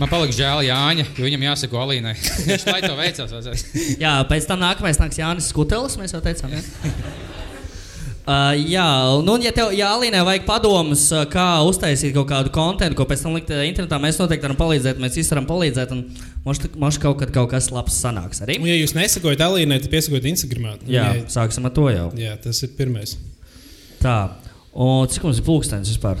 Man 0.00 0.08
palika 0.08 0.32
žēl 0.32 0.62
Jāņa, 0.64 1.04
jo 1.18 1.26
viņam 1.26 1.42
jāsako 1.50 1.82
Alīnai. 1.82 2.14
Viņš 2.48 2.62
lai 2.70 2.80
to 2.84 2.94
veicās. 2.96 3.64
Jā, 4.04 4.14
pēc 4.30 4.46
tam 4.48 4.62
nākamais 4.62 5.00
nāks 5.00 5.20
Jānis 5.20 5.50
Skutelis. 5.52 5.98
Mēs 6.00 6.16
jau 6.16 6.22
teicām, 6.24 6.56
ja? 6.56 6.64
Uh, 8.30 8.52
jā, 8.68 8.84
nu, 9.24 9.32
un 9.32 9.42
ja 9.42 9.50
tev, 9.50 9.72
ja 9.74 9.88
Alīnai 9.96 10.20
vajag 10.22 10.44
padomus, 10.46 11.06
uh, 11.10 11.24
kā 11.26 11.64
uztaisīt 11.66 12.12
kaut 12.14 12.28
kādu 12.30 12.52
kontekstu, 12.54 12.94
ko 12.98 13.06
pēc 13.08 13.24
tam 13.24 13.34
likt 13.34 13.48
uh, 13.50 13.62
internetā, 13.66 13.96
mēs 13.98 14.20
noteikti 14.20 14.44
varam 14.44 14.58
palīdzēt. 14.60 15.00
Mēs 15.02 15.16
visi 15.18 15.32
varam 15.32 15.48
palīdzēt, 15.48 15.94
un 15.96 16.04
mums 16.44 17.00
kaut 17.02 17.16
kad 17.24 17.32
kaut 17.34 17.50
kas 17.50 17.70
labs 17.74 17.96
sanāks 18.04 18.44
arī. 18.44 18.60
Un, 18.60 18.68
ja 18.70 18.76
jūs 18.76 18.94
nesakojat 18.94 19.42
Alīnai, 19.48 19.80
tad 19.82 19.90
piesakojiet 19.90 20.28
Instagram. 20.30 20.84
Jā, 20.86 21.08
sāksim 21.32 21.66
ar 21.66 21.74
to 21.74 21.88
jau. 21.90 22.06
jā, 22.20 22.36
tas 22.44 22.60
ir 22.62 22.76
pirmais. 22.78 23.16
Tā, 24.04 24.18
un 24.76 25.10
cik 25.10 25.26
mums 25.26 25.40
ir 25.40 25.48
pulkstenis 25.48 25.90
vispār? 25.96 26.20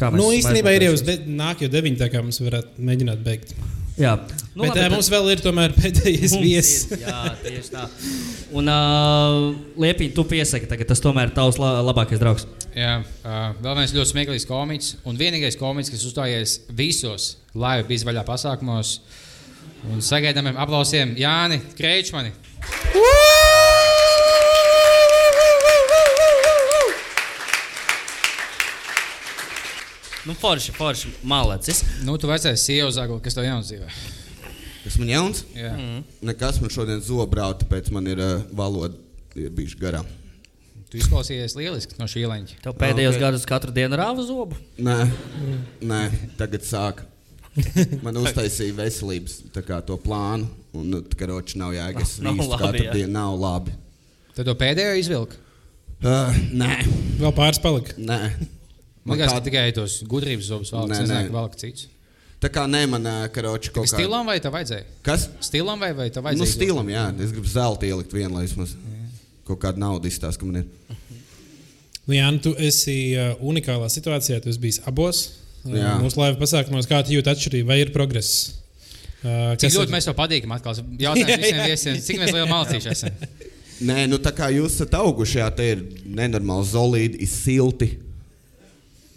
Kā 0.00 0.08
mēs- 0.08 0.20
Nu, 0.22 0.30
īstenībā 0.32 0.72
ir 0.78 0.86
jau 0.88 0.94
noteiksim? 0.96 1.26
de, 1.26 1.34
nāk 1.42 1.60
jau 1.66 1.68
deviņi, 1.76 1.98
tā 2.00 2.08
kā 2.12 2.22
mums 2.24 2.40
varētu 2.40 2.80
mēģināt 2.88 3.20
beigt. 3.26 3.52
Jā, 4.00 4.14
Nu, 4.56 4.62
bet, 4.64 4.78
labi, 4.78 4.94
mums 4.94 5.10
vēl 5.12 5.26
ir 5.34 5.40
tomēr 5.44 5.74
pēdējais 5.76 6.32
viesis. 6.40 6.86
Jā, 7.02 7.18
tieši 7.42 7.70
tā. 7.74 7.82
Un 8.56 8.70
uh, 8.72 9.50
Liepiņ, 9.82 10.14
tu 10.16 10.24
piesaki, 10.30 10.66
tagad 10.70 10.88
tas 10.88 11.02
tomēr 11.04 11.28
ir 11.28 11.34
tavs 11.36 11.58
la 11.60 11.74
labākais 11.84 12.18
draugs. 12.22 12.46
Jā, 12.72 12.94
uh, 13.26 13.52
vēl 13.60 13.76
viens 13.82 13.92
ļoti 13.98 14.12
smieklīgs 14.14 14.48
komiķis. 14.48 14.94
Un 15.04 15.20
vienīgais 15.20 15.58
komiķis, 15.60 15.92
kas 15.92 16.06
uzstājies 16.08 16.56
visos 16.80 17.34
laiva 17.54 17.84
bija 17.90 18.08
vaļā 18.08 18.24
pasākumos. 18.30 18.94
Un 19.92 20.00
sagaidāmiem 20.04 20.56
aplausiem 20.60 21.12
Jāni 21.20 21.60
Kreičmani. 21.76 22.32
Nu, 30.28 30.34
forši, 30.36 30.72
forši, 30.76 31.08
malacis. 31.24 31.82
Nu, 32.04 32.16
tu 32.20 32.28
vecais 32.28 32.60
sievas 32.60 32.98
zāgle, 32.98 33.20
kas 33.24 33.36
tev 33.36 33.46
jauns 33.46 33.70
dzīvē. 33.70 33.88
Tas 34.84 34.96
man 35.00 35.12
jauns. 35.12 35.44
Jā. 35.56 35.70
Mm. 35.76 36.02
Nekas 36.28 36.58
man 36.60 36.72
šodien 36.72 37.00
zobrauta, 37.04 37.64
tāpēc 37.64 37.88
man 37.94 38.08
ir 38.10 38.20
uh, 38.20 38.42
valoda 38.56 38.96
ir 39.38 39.52
bijuši 39.56 39.78
garām. 39.80 40.08
Tu 40.90 40.98
izklausījies 40.98 41.54
lieliski 41.54 41.96
no 42.00 42.08
šī 42.10 42.24
leņķa. 42.26 42.58
Tev 42.64 42.74
pēdējos 42.80 43.14
Ok. 43.14 43.16
okay. 43.16 43.24
gados 43.28 43.46
katru 43.48 43.74
dienu 43.76 43.98
rāva 44.00 44.24
zobu. 44.26 44.58
Nē, 44.82 44.96
nē 45.86 46.00
tagad 46.40 46.66
sāk. 46.66 47.04
Man 48.04 48.18
uztaisīja 48.20 48.74
veselības 48.78 49.40
kā, 49.56 49.80
to 49.86 49.96
plānu, 50.02 50.48
un 50.76 50.88
nu, 50.96 51.02
karoči 51.18 51.58
nav 51.60 51.72
jēgas. 51.76 52.18
Nav 52.24 52.38
Vīst 52.38 52.50
labi, 52.52 52.62
katru 52.64 52.84
jā. 52.88 52.96
dienu 52.98 53.14
nav 53.14 53.36
labi. 53.40 53.74
Tad 54.36 54.48
to 54.48 54.54
pēdējo 54.58 54.96
izvilku. 55.00 55.38
Uh, 56.00 56.32
nē, 56.56 56.80
Vēl 57.20 57.34
pāris 57.36 57.60
palika. 57.62 57.96
nē. 58.00 58.20
Man 59.04 59.16
liekas, 59.16 59.32
ka 59.32 59.40
tikai 59.46 59.70
tos 59.76 59.98
gudrības 60.08 60.48
zobus 60.50 60.70
nē. 60.74 60.84
nezināja, 60.92 61.28
ka 61.30 61.34
vēl 61.38 61.48
kas 61.54 61.62
cits. 61.64 61.86
Tā 62.40 62.48
kā 62.52 62.62
ne 62.68 62.82
man 62.88 63.04
uh, 63.08 63.26
karoči 63.32 63.72
kaut 63.72 63.84
kā. 63.88 63.94
Stilam 63.98 64.28
vai 64.28 64.38
tev 64.40 64.52
vajadzēja? 64.54 64.84
Kas? 65.04 65.26
Stilam 65.44 65.80
vai, 65.80 65.90
vai 65.96 66.08
Nu, 66.08 66.22
vajadzēja? 66.24 66.52
stilam, 66.54 66.88
jā. 66.92 67.06
Es 67.24 67.32
gribu 67.36 67.48
zelta 67.52 67.88
ielikt 67.88 68.12
vienu, 68.16 68.34
lai 68.38 68.46
vismaz 68.46 68.74
kaut 69.48 69.60
kādu 69.60 69.82
naudu 69.82 70.08
izstāst, 70.08 70.40
ka 70.40 70.46
man 70.48 70.62
ir. 70.62 70.68
Nu, 72.06 72.14
jā, 72.16 72.30
nu, 72.32 72.40
tu 72.44 72.54
esi 72.56 72.96
uh, 73.16 73.34
unikālā 73.44 73.88
situācijā. 73.92 74.40
Tu 74.44 74.48
esi 74.52 74.60
bijis 74.62 74.80
abos 74.88 75.20
Jā. 75.68 75.98
mūsu 76.00 76.16
laiva 76.20 76.38
pasākumos. 76.40 76.88
Kā 76.88 77.02
tu 77.04 77.12
jūti 77.12 77.28
atšķirību, 77.28 77.68
vai 77.68 77.80
ir 77.84 77.92
progress? 77.92 78.54
Uh, 79.20 79.52
Cik 79.60 79.74
ļoti 79.76 79.90
ir- 79.90 79.94
mēs 79.98 80.08
to 80.08 80.14
patīkam 80.16 80.54
atkal? 80.56 80.76
Jautājums 81.04 81.42
visiem 81.44 81.60
viesiem. 81.68 81.98
Cik 82.04 82.20
mēs 82.22 82.32
lieli 82.32 82.48
malcīši 82.48 82.92
esam? 82.94 83.26
Nē, 83.84 84.06
nu 84.08 84.16
tā 84.20 84.32
kā 84.36 84.48
jūs 84.52 84.78
esat 84.80 84.96
auguši, 84.96 85.38
jā, 85.42 85.50
te 85.56 85.66
ir 85.74 85.84
nenormāli 86.04 86.66
zolīdi, 86.72 87.28
silti. 87.28 87.90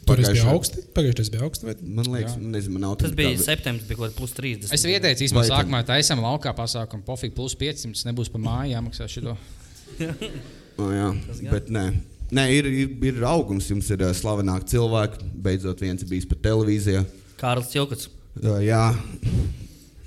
Biju 0.04 0.18
Pagājušā- 0.20 0.51
augsti. 0.54 0.82
Pagājušajā 0.95 1.32
bija 1.34 1.43
augsti. 1.47 1.66
Vai? 1.70 1.76
Man 1.99 2.06
liekas, 2.12 2.36
nezinu, 2.38 2.74
man 2.76 2.82
nav 2.88 2.95
Tas 2.99 3.12
bija 3.16 3.30
tāda- 3.34 3.45
septembris, 3.45 3.88
bija 3.88 3.97
kaut 4.01 4.10
kāds 4.10 4.18
plus 4.18 4.34
30. 4.38 4.74
Es 4.76 4.84
ieteicu, 4.86 5.24
īstenībā, 5.28 5.43
sākumā 5.47 5.84
taisām 5.88 6.20
laukā 6.24 6.51
pasākumu, 6.58 7.06
pofīgi 7.08 7.34
plus 7.38 7.56
500, 7.56 8.04
nebūs 8.12 8.32
pa 8.34 8.39
māju 8.43 8.74
jāmaksā 8.76 9.08
šo. 9.10 9.38
O, 10.82 10.88
jā, 10.89 11.10
bet 11.51 11.68
nē. 11.70 11.84
Nē, 12.34 12.43
ir, 12.49 12.66
ir, 12.66 12.93
ir 13.06 13.20
augums, 13.30 13.68
jums 13.70 13.86
ir 13.93 14.01
uh, 14.01 14.10
slavenāki 14.18 14.72
cilvēki. 14.72 15.28
Beidzot, 15.45 15.84
viens 15.86 16.01
ir 16.01 16.10
bijis 16.10 16.26
pat 16.26 16.39
televīzijā. 16.41 17.04
Kārlis 17.38 17.70
Čilkuts. 17.70 18.08
Uh, 18.41 18.58
jā, 18.66 18.80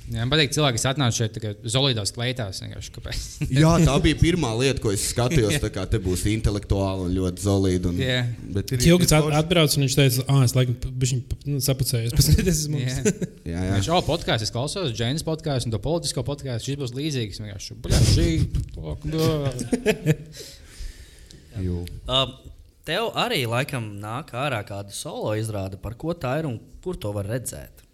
Jā, 0.06 0.22
man 0.22 0.30
patīk, 0.30 0.52
cilvēki, 0.54 0.78
kas 0.78 0.86
atnāca 0.92 1.16
šeit 1.16 1.32
tikai 1.34 1.50
zolīdās 1.66 2.12
kleitās. 2.14 2.60
jā, 3.62 3.72
tā 3.82 3.94
bija 4.04 4.18
pirmā 4.24 4.52
lieta, 4.60 4.78
ko 4.82 4.92
es 4.94 5.02
skatījos. 5.10 5.56
Tā 5.62 5.70
kā 5.74 5.82
te 5.90 5.98
būs 6.02 6.22
intelektuāli 6.30 7.08
un 7.08 7.14
ļoti 7.16 7.42
zelīti. 7.42 7.90
Un, 7.90 7.98
Jā. 7.98 8.20
Bet 8.54 8.70
ir 8.76 8.84
ir 8.86 9.02
at, 9.02 9.30
atbrauc 9.40 9.74
un 9.74 9.82
viņš 9.86 9.96
teica, 9.98 10.26
ah, 10.30 10.44
es 10.46 10.54
laikam 10.54 10.76
nu, 11.48 11.58
sapucējos. 11.66 12.14
Paskatieties 12.18 12.60
uz 12.62 12.70
mums. 12.70 13.00
Jā. 13.00 13.14
Jā, 13.50 13.64
jā. 13.66 13.72
Viņš 13.72 13.88
jau 13.90 13.98
podkāstā, 14.06 14.46
es 14.46 14.54
klausos, 14.54 14.92
Džeinas 14.94 15.26
podkāstu 15.26 15.70
un 15.70 15.74
to 15.74 15.80
politisko 15.82 16.22
podkāstu. 16.26 16.70
Šis 16.70 16.78
būs 16.84 16.94
līdzīgs. 16.94 17.42
Uh, 22.06 22.30
tev 22.86 23.10
arī 23.18 23.42
laikam 23.50 23.90
nāk 23.98 24.30
ārā 24.38 24.62
kāda 24.68 24.94
solo 24.94 25.34
izrāde, 25.40 25.80
par 25.82 25.98
ko 25.98 26.14
tā 26.14 26.36
ir 26.42 26.50
un 26.52 26.60
kur 26.84 26.94
to 27.00 27.10
var 27.16 27.26
redzēt. 27.32 27.85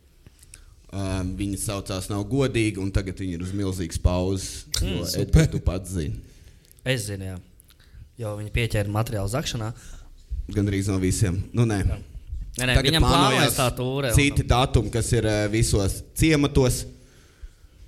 Uh, 0.92 1.22
viņa 1.38 1.56
saucās 1.56 2.10
Nav 2.10 2.26
godīga, 2.28 2.82
un 2.82 2.90
tagad 2.92 3.16
viņa 3.22 3.38
ir 3.38 3.42
uz 3.46 3.52
milzīgas 3.56 4.00
pauzes. 4.02 4.48
Mm. 4.82 5.06
Edgars, 5.22 5.48
tu 5.54 5.60
pats 5.64 5.94
zini. 5.94 6.18
Es 6.84 7.06
zinu, 7.06 7.30
jā. 7.30 7.36
jo 8.20 8.32
viņi 8.36 8.52
pieķēra 8.52 8.92
materiālu 8.92 9.30
zakšanā. 9.32 9.70
Gan 10.52 10.68
arī 10.68 10.82
no 10.90 10.98
visiem. 11.00 11.38
Nu, 11.56 11.64
nē. 11.64 11.80
Nē, 11.86 12.66
nē, 12.68 12.74
viņam 12.84 13.06
plānojas 13.06 13.56
tā 13.56 13.70
tūre. 13.72 14.10
un- 14.10 14.18
Citi 14.18 14.44
datumi, 14.44 14.92
kas 14.92 15.08
ir 15.16 15.24
uh, 15.24 15.46
visos 15.48 16.02
ciematos, 16.18 16.82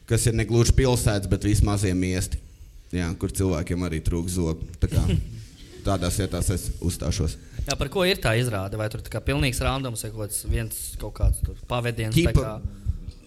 kas 0.08 0.24
ir 0.30 0.38
ne 0.38 0.46
gluži 0.48 0.72
pilsētas, 0.72 1.28
bet 1.28 1.44
vismaz 1.44 1.84
mazie 1.84 1.92
miesti, 1.92 2.40
jā, 2.94 3.10
kur 3.20 3.28
cilvēkiem 3.28 3.84
arī 3.84 4.00
trūks 4.00 4.38
zobu. 4.38 4.64
Tā 4.80 4.88
kā 4.88 5.04
Tādās 5.84 6.16
vietās 6.16 6.48
es 6.54 6.62
uzstāšos. 6.80 7.36
Jā, 7.66 7.76
par 7.76 7.90
ko 7.92 8.06
ir 8.08 8.16
tā 8.22 8.32
izrāde? 8.40 8.78
Vai 8.80 8.88
tur 8.88 9.02
ir 9.04 9.20
pilnīgs 9.28 9.60
randoms 9.60 10.04
vai 10.06 10.10
kaut 10.14 10.22
kāds 10.24 10.40
viens 10.48 10.78
kaut 11.00 11.12
kāds 11.18 11.44
tur 11.44 11.58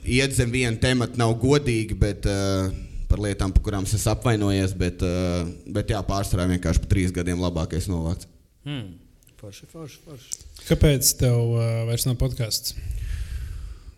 iet 0.07 0.35
zem 0.37 0.51
viena 0.53 0.75
temata 0.81 1.19
nav 1.19 1.35
godīgi, 1.41 1.97
bet 1.99 2.27
uh, 2.29 2.71
par 3.11 3.21
lietām, 3.23 3.53
par 3.55 3.63
kurām 3.65 3.87
es 3.87 4.07
apvainojies, 4.09 4.75
bet, 4.77 5.03
uh, 5.05 5.47
bet 5.73 5.91
jā, 5.93 5.99
pārsvarā 6.07 6.47
vienkārši 6.53 6.83
pa 6.83 6.91
trīs 6.91 7.13
gadiem 7.15 7.43
labākais 7.43 7.89
novākts. 7.91 8.29
Hmm. 8.67 8.95
Forši, 9.37 9.67
forši, 9.71 9.99
forši. 10.05 10.39
Kāpēc 10.67 11.11
tev 11.19 11.53
uh, 11.53 11.83
vairs 11.87 12.07
nav 12.07 12.17
podkāsts? 12.19 12.73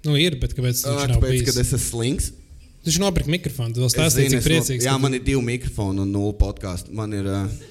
Nu, 0.05 0.15
ir, 0.19 0.35
bet 0.39 0.53
kāpēc 0.55 0.83
Ā, 0.83 0.93
viņš 0.93 1.09
nav 1.13 1.17
Tāpēc, 1.17 1.41
kad 1.47 1.57
es 1.59 1.73
esmu 1.73 1.81
slings. 1.83 2.29
Viņš 2.85 2.99
nopirka 3.03 3.31
mikrofonu, 3.31 3.75
tu 3.75 3.83
vēl 3.83 3.89
zinu, 3.91 4.11
cik 4.15 4.25
es 4.27 4.33
no- 4.33 4.45
priecīgs. 4.45 4.85
Jā, 4.87 4.93
ka 4.95 5.03
man 5.03 5.17
ir 5.17 5.23
divi 5.25 5.41
mikrofoni 5.43 6.03
un 6.05 6.13
nulle 6.15 6.35
podkāstu. 6.39 6.93
Man 6.95 7.15
ir. 7.17 7.27
Uh, 7.27 7.67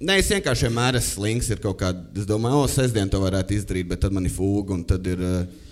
Nē, 0.00 0.16
es 0.16 0.30
vienkārši 0.32 0.64
vienmēr 0.64 0.96
esmu 0.96 1.20
slings. 1.20 1.48
Ir 1.52 1.58
kaut 1.60 1.76
kāda, 1.80 2.06
es 2.16 2.28
domāju, 2.28 2.62
o, 2.64 2.68
sestdien 2.72 3.10
to 3.12 3.20
varētu 3.20 3.56
izdarīt, 3.56 3.88
bet 3.88 4.00
tad 4.00 4.14
man 4.16 4.24
ir 4.24 4.32
fūga, 4.32 4.72
un 4.76 4.84
tad 4.88 5.04
ir, 5.08 5.20
uh, 5.20 5.66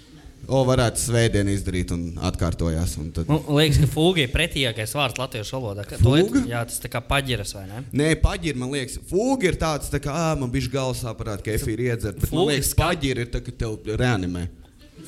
o, 0.49 0.61
varētu 0.69 1.03
svētdien 1.03 1.49
izdarīt, 1.53 1.93
un 1.95 2.07
atkārtojās. 2.29 2.97
Un 3.03 3.11
tad... 3.17 3.29
Man 3.31 3.45
liekas, 3.59 3.81
ka 3.85 3.89
fūga 3.93 4.25
ir 4.25 4.33
pretīgākais 4.33 4.95
vārds 4.99 5.21
latviešu 5.21 5.59
valodā. 5.59 5.85
Fūga? 6.01 6.45
Jā, 6.49 6.63
tas 6.69 6.81
tā 6.83 6.91
kā 6.93 7.03
paģiras 7.05 7.55
vai 7.59 7.67
ne? 7.71 7.83
Nē, 8.01 8.13
paģiri, 8.23 8.59
man 8.61 8.73
liekas, 8.75 8.99
fūga 9.11 9.53
ir 9.53 9.59
tāds, 9.61 9.91
tā 9.93 10.01
kā, 10.05 10.15
ā, 10.15 10.31
man 10.41 10.53
bija 10.55 10.73
galvas 10.79 11.05
aparāts, 11.09 11.45
ka 11.47 11.53
efīri 11.57 11.91
iedzert, 11.93 12.19
bet 12.23 12.33
man 12.33 12.43
Fūga 12.47 12.55
liekas, 12.57 12.73
paģiri 12.81 13.27
ir 13.27 13.35
tā, 13.35 13.45
ka 13.45 13.55
tev 13.65 13.93
reanimē. 14.01 14.47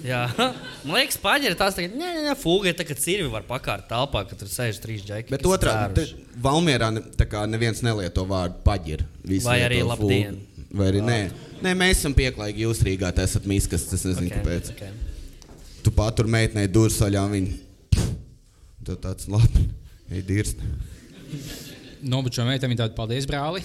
Jā, 0.06 0.20
man 0.86 0.94
liekas, 0.96 1.18
paģira 1.20 1.56
tās 1.58 1.76
tagad, 1.76 1.96
nē, 1.98 2.12
nē, 2.28 2.34
fūga 2.38 2.70
ir 2.70 2.76
tā, 2.78 2.86
ka 2.88 2.94
cirvi 2.96 3.28
var 3.32 3.44
pakārt 3.48 3.88
telpā, 3.90 4.22
ka 4.28 4.38
tur 4.38 4.48
sēž 4.48 4.78
trīs 4.84 5.02
džeki. 5.04 5.32
Bet 5.34 5.44
te- 5.96 6.06
Valmierā 6.40 6.88
ne, 6.94 7.02
tā 7.18 7.26
kā 7.28 7.42
neviens 7.50 7.82
nelieto 7.84 8.24
vārdu 8.28 8.62
paģiri. 8.64 9.08
Visi 9.28 9.48
Vai 9.48 9.58
arī 9.66 9.82
labdien. 9.84 10.38
fūgu. 10.38 10.68
Vai 10.78 10.86
arī 10.92 11.00
nē. 11.04 11.20
Nē, 11.60 11.74
mēs 11.76 11.98
esam 11.98 12.14
pieklājīgi, 12.16 12.62
jūs 12.64 12.80
Rīgā 12.86 13.10
esat 13.20 13.48
miskas, 13.50 13.88
es 13.92 14.06
nezinu, 14.06 14.30
Ok, 14.30 14.38
kāpēc. 14.38 14.70
ok. 14.76 15.09
Tu 15.80 15.92
patur 15.96 16.28
meitenei 16.28 16.68
dursaļā 16.68 17.22
un 17.24 17.32
viņa. 17.36 17.52
Tu 18.84 18.96
tāds 19.00 19.28
labi, 19.32 19.66
ej 20.12 20.24
dirst. 20.28 20.60
Nobučo 22.00 22.44
meiteni 22.48 22.78
tādu 22.80 22.96
paldies, 22.96 23.26
brāli. 23.28 23.60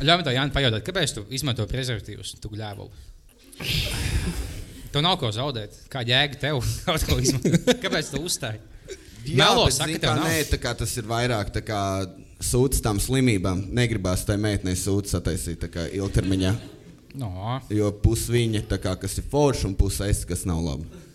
Ļauj 0.00 0.16
man 0.16 0.24
tā, 0.24 0.32
Jānis, 0.32 0.54
pajautāt, 0.54 0.82
kāpēc 0.86 1.12
tu 1.12 1.22
izmanto 1.36 1.66
prezervatīvus, 1.68 2.32
tu 2.40 2.50
gļēvu? 2.54 2.88
Tev 4.90 5.04
nav 5.04 5.18
ko 5.20 5.30
zaudēt. 5.34 5.76
Kā 5.92 6.02
jēga 6.06 6.38
tev 6.40 6.62
kaut 6.86 7.06
ko 7.06 7.18
izmantot? 7.20 7.68
Kāpēc 7.82 8.10
tu 8.14 8.22
uzstāji? 8.26 8.62
Melo 9.36 9.66
bet, 9.68 9.76
saka, 9.76 9.98
tev 10.00 10.08
kā, 10.08 10.14
nav. 10.16 10.26
nē, 10.26 10.38
tā 10.48 10.58
kā 10.62 10.72
tas 10.80 10.94
ir 10.96 11.06
vairāk 11.06 11.52
tā 11.52 11.60
kā 11.62 11.80
sūds 12.44 12.82
tam 12.84 13.00
slimībām. 13.02 13.66
Negribās 13.76 14.24
tai 14.28 14.38
meitenei 14.40 14.76
tā 15.60 15.70
kā 15.72 15.86
ilgtermiņā. 15.96 16.54
No. 17.20 17.58
Jo 17.74 17.90
pus 18.02 18.28
viņa, 18.30 18.64
kā, 18.80 18.94
kas 19.00 19.18
ir 19.18 19.26
forši, 19.30 19.66
un 19.70 19.76
pus 19.78 19.98
es, 20.06 20.22
kas 20.28 20.46
nav 20.48 20.62
labi. 20.62 21.06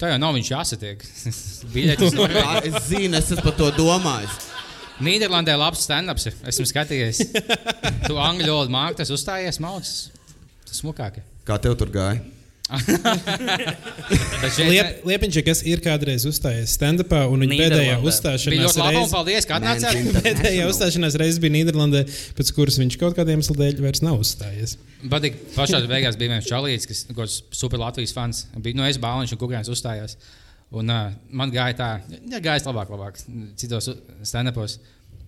Tā 0.00 0.14
jau 0.14 0.20
nav 0.20 0.32
viņš 0.36 0.48
jāsatiek. 0.48 1.02
Biļetes 1.74 2.14
Norvēģijā. 2.16 2.60
es 2.70 2.86
zinu, 2.88 3.18
es 3.18 3.28
esmu 3.28 3.44
par 3.44 3.56
to 3.58 3.68
domājis. 3.76 4.38
Nīderlandē 5.04 5.56
labs 5.60 5.84
stand-ups. 5.84 6.28
Esmu 6.48 6.68
skatījies. 6.68 7.20
Tu 8.06 8.16
angļu 8.16 8.48
valodu 8.48 8.72
māki, 8.72 8.98
tas 9.00 9.12
uzstājies 9.12 9.60
mācīs. 9.62 10.08
Tas 10.66 10.80
smukāk. 10.80 11.20
Kā 11.48 11.58
tev 11.62 11.76
tur 11.80 11.92
gāja? 11.92 12.22
Liep, 14.70 15.02
Liepiņš, 15.08 15.38
kas 15.46 15.62
ir 15.66 15.80
kādreiz 15.82 16.22
uzstājies 16.28 16.76
stand-upā, 16.76 17.24
un 17.30 17.42
viņa 17.44 17.56
pēdējā 17.58 17.96
uzstāšanās 18.06 18.76
un 18.78 19.08
paldies, 19.10 19.46
ka 19.48 19.58
atnācāt. 19.58 19.94
Pēdējā 20.26 20.68
uzstāšanās 20.70 21.18
reizē 21.20 21.42
bija 21.42 21.56
Nīderlandē, 21.56 22.04
pēc 22.38 22.52
kuras 22.54 22.78
viņš 22.80 22.94
kaut 23.00 23.16
kādiem 23.18 23.40
iemesliem 23.40 23.58
dēļ 23.58 23.82
vairs 23.86 24.02
nav 24.06 24.20
uzstājies. 24.22 24.76
Patīk, 25.10 25.34
pašā 25.56 25.80
beigās 25.90 26.18
bija 26.20 26.36
viens 26.36 26.48
čalīts, 26.48 26.86
kas 26.90 26.98
ir 27.08 27.34
super 27.56 27.78
Latvijas 27.80 28.14
fans. 28.16 28.44
Bija 28.60 28.78
no 28.78 28.86
es 28.86 29.00
bāliņš, 29.00 29.34
un 29.34 29.40
kukurēns 29.40 29.72
uzstājās. 29.72 30.16
Un, 30.70 30.90
uh, 30.92 31.10
man 31.34 31.50
gāja 31.50 31.74
tā, 31.78 31.88
ja 32.30 32.38
gāja 32.42 32.62
labāk, 32.68 32.92
labāk 32.94 33.18
citos 33.58 33.90
stand-upos. 34.22 34.78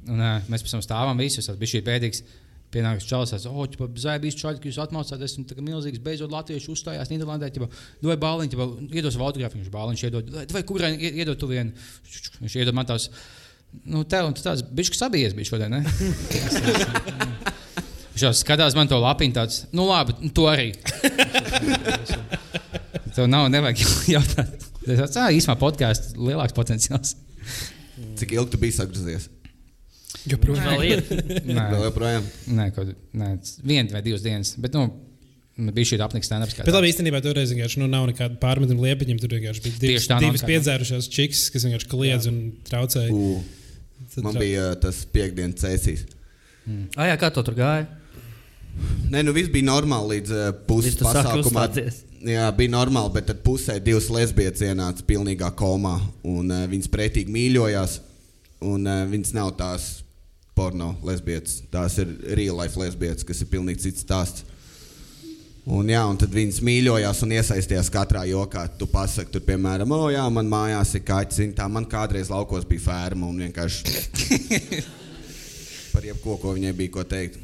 Un, 0.07 0.21
uh, 0.21 0.39
mēs 0.51 0.63
pēc 0.63 0.77
tam 0.77 0.85
stāvam 0.85 1.19
visus, 1.19 1.49
tas 1.49 1.59
bija 1.59 1.77
šī 1.77 1.83
pēdīgs. 1.87 2.23
Pienāks 2.73 3.05
čalis, 3.05 3.35
tas 3.35 3.45
oh, 3.51 3.67
bija 3.69 4.33
čalis, 4.33 4.61
ka 4.63 4.71
jūs 4.71 4.81
atmācāties. 4.81 5.35
Esmu 5.35 5.45
tā 5.49 5.55
kā 5.59 5.63
milzīgs, 5.65 6.01
beidzot 6.05 6.33
latviešu 6.33 6.73
uzstājās 6.73 7.11
Nīderlandē. 7.13 7.51
Dod 7.53 8.23
bāliņu, 8.23 8.69
iedos 8.89 9.13
savu 9.17 9.29
autogrāfu, 9.29 9.61
viņš 9.61 9.75
bāliņš 9.75 10.05
iedod. 10.09 10.25
Vai 10.55 10.63
kurā 10.69 10.89
iedod 10.97 11.37
tu 11.37 11.47
vienu? 11.51 11.71
Viņš 12.41 12.55
iedod 12.63 12.75
man 12.79 12.89
tās. 12.89 13.05
Nu, 13.85 13.99
tev 14.09 14.29
un 14.29 14.35
tu 14.37 14.43
tāds 14.45 14.63
bišķi 14.65 14.97
sabijies 15.01 15.37
bija 15.37 15.49
šodien, 15.49 15.71
ne? 15.73 15.81
Viņš 18.13 18.23
jau 18.27 18.33
skatās 18.37 18.75
man 18.77 18.89
to 18.91 18.97
lapiņu, 19.01 19.35
tāds, 19.39 19.55
nu 19.73 19.83
labi, 19.89 20.13
nu, 20.21 20.29
to 20.37 20.45
arī. 20.51 20.69
Tev 23.17 23.29
nav, 23.29 23.49
nevajag 23.53 23.79
jautāt. 24.17 24.51
Tas 24.85 25.17
ah, 25.21 25.31
īsumā 25.33 25.57
podkāsts, 25.61 26.13
lielāks 26.17 26.55
potenciāls. 26.57 27.09
Cik 28.21 28.29
ilgi 28.37 28.51
tu 28.53 28.59
biji 28.61 28.75
sagriezies? 28.81 29.25
Joprojām. 30.31 30.67
Vēl 30.69 30.85
ir. 30.87 31.01
Nē, 31.49 31.65
Vēl 31.73 31.87
joprojām. 31.89 32.27
Nē, 32.59 32.69
kaut, 32.77 32.93
nē 33.19 33.31
viena 33.67 33.91
vai 33.97 34.03
divas 34.05 34.23
dienas. 34.23 34.53
Bet, 34.63 34.77
nu, 34.79 34.87
bija 35.75 35.89
šī 35.93 35.99
apnika 36.05 36.27
stand-ups. 36.29 36.59
Bet 36.63 36.75
labi, 36.77 36.93
īstenībā 36.93 37.21
toreiz 37.25 37.51
vienkārši 37.55 37.81
nu, 37.83 37.89
nav 37.91 38.07
nekāda 38.11 38.39
pārmetuma 38.43 38.87
liepiņam. 38.87 39.19
Tur 39.23 39.35
vienkārši 39.35 39.65
bija 39.67 39.81
divas, 39.83 40.07
divas 40.23 40.45
piedzērušās 40.49 41.09
čiks, 41.13 41.49
kas 41.55 41.67
vienkārši 41.67 41.91
kliedz 41.91 42.29
un 42.31 42.39
traucēja. 42.69 43.11
U, 43.11 43.43
Tad 44.13 44.27
man 44.27 44.37
trau- 44.37 44.45
bija 44.45 44.69
uh, 44.73 44.79
tas 44.83 45.03
piekdienas 45.13 45.63
cēsīs. 45.63 46.07
Ah, 46.95 47.09
jā, 47.11 47.19
kā 47.19 47.33
to 47.35 47.43
tur 47.43 47.57
gāja? 47.59 47.89
Nē, 49.13 49.21
nu 49.27 49.35
viss 49.37 49.51
bija 49.53 49.67
normāli 49.69 50.19
līdz 50.19 50.33
uh, 50.37 50.47
puses 50.69 50.97
uzstāties. 51.03 52.03
Jā, 52.23 52.47
bija 52.55 52.71
normāli, 52.71 53.11
bet 53.17 53.27
tad 53.27 53.41
pusē 53.43 53.81
divas 53.83 54.07
lesbietes 54.15 54.63
ienāca 54.63 55.03
pilnīgā 55.09 55.51
komā. 55.59 55.97
Un, 56.23 56.53
uh, 56.55 56.65
viņas 56.71 56.91
pretīgi 56.93 57.35
mīļojās. 57.35 57.99
Un 58.71 58.87
uh, 58.87 59.03
viņas 59.11 59.35
nav 59.35 59.51
tās 59.59 59.91
porno 60.57 60.95
lesbietes. 61.07 61.61
Tās 61.73 61.99
ir 62.03 62.11
real 62.37 62.59
life 62.61 62.81
lesbietes, 62.81 63.27
kas 63.27 63.43
ir 63.43 63.51
pilnīgi 63.53 63.87
cits 63.89 64.05
stāsts. 64.07 64.49
Un, 65.63 65.87
jā, 65.87 66.01
un 66.11 66.17
tad 66.19 66.33
viņas 66.35 66.59
mīļojās 66.67 67.21
un 67.23 67.37
iesaistījās 67.37 67.91
katrā 67.95 68.25
jokā. 68.27 68.65
Tu 68.81 68.89
pasaki, 68.91 69.31
tur, 69.31 69.45
piemēram, 69.47 69.93
o, 69.95 70.09
jā, 70.11 70.25
man 70.35 70.51
mājās 70.51 70.97
ir 70.99 71.05
kaķis. 71.07 71.53
Tā 71.55 71.69
man 71.71 71.87
kādreiz 71.87 72.33
laukos 72.33 72.67
bija 72.67 72.83
ferma 72.89 73.29
un 73.31 73.39
vienkārši 73.45 74.83
par 75.93 76.09
jebko, 76.09 76.35
ko 76.43 76.57
viņai 76.57 76.75
bija 76.75 76.95
ko 76.97 77.07
teikt. 77.07 77.39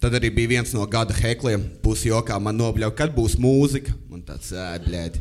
Tad 0.00 0.16
arī 0.16 0.30
bija 0.32 0.54
viens 0.54 0.72
no 0.76 0.84
gada 0.88 1.12
hekliem, 1.16 1.62
pusi 1.84 2.08
jokā 2.08 2.36
man 2.40 2.56
nobļauja, 2.56 2.96
kad 2.96 3.12
būs 3.16 3.36
mūzika. 3.40 3.92
Man 4.08 4.24
tāds 4.24 4.52
ēdļēdi. 4.56 5.20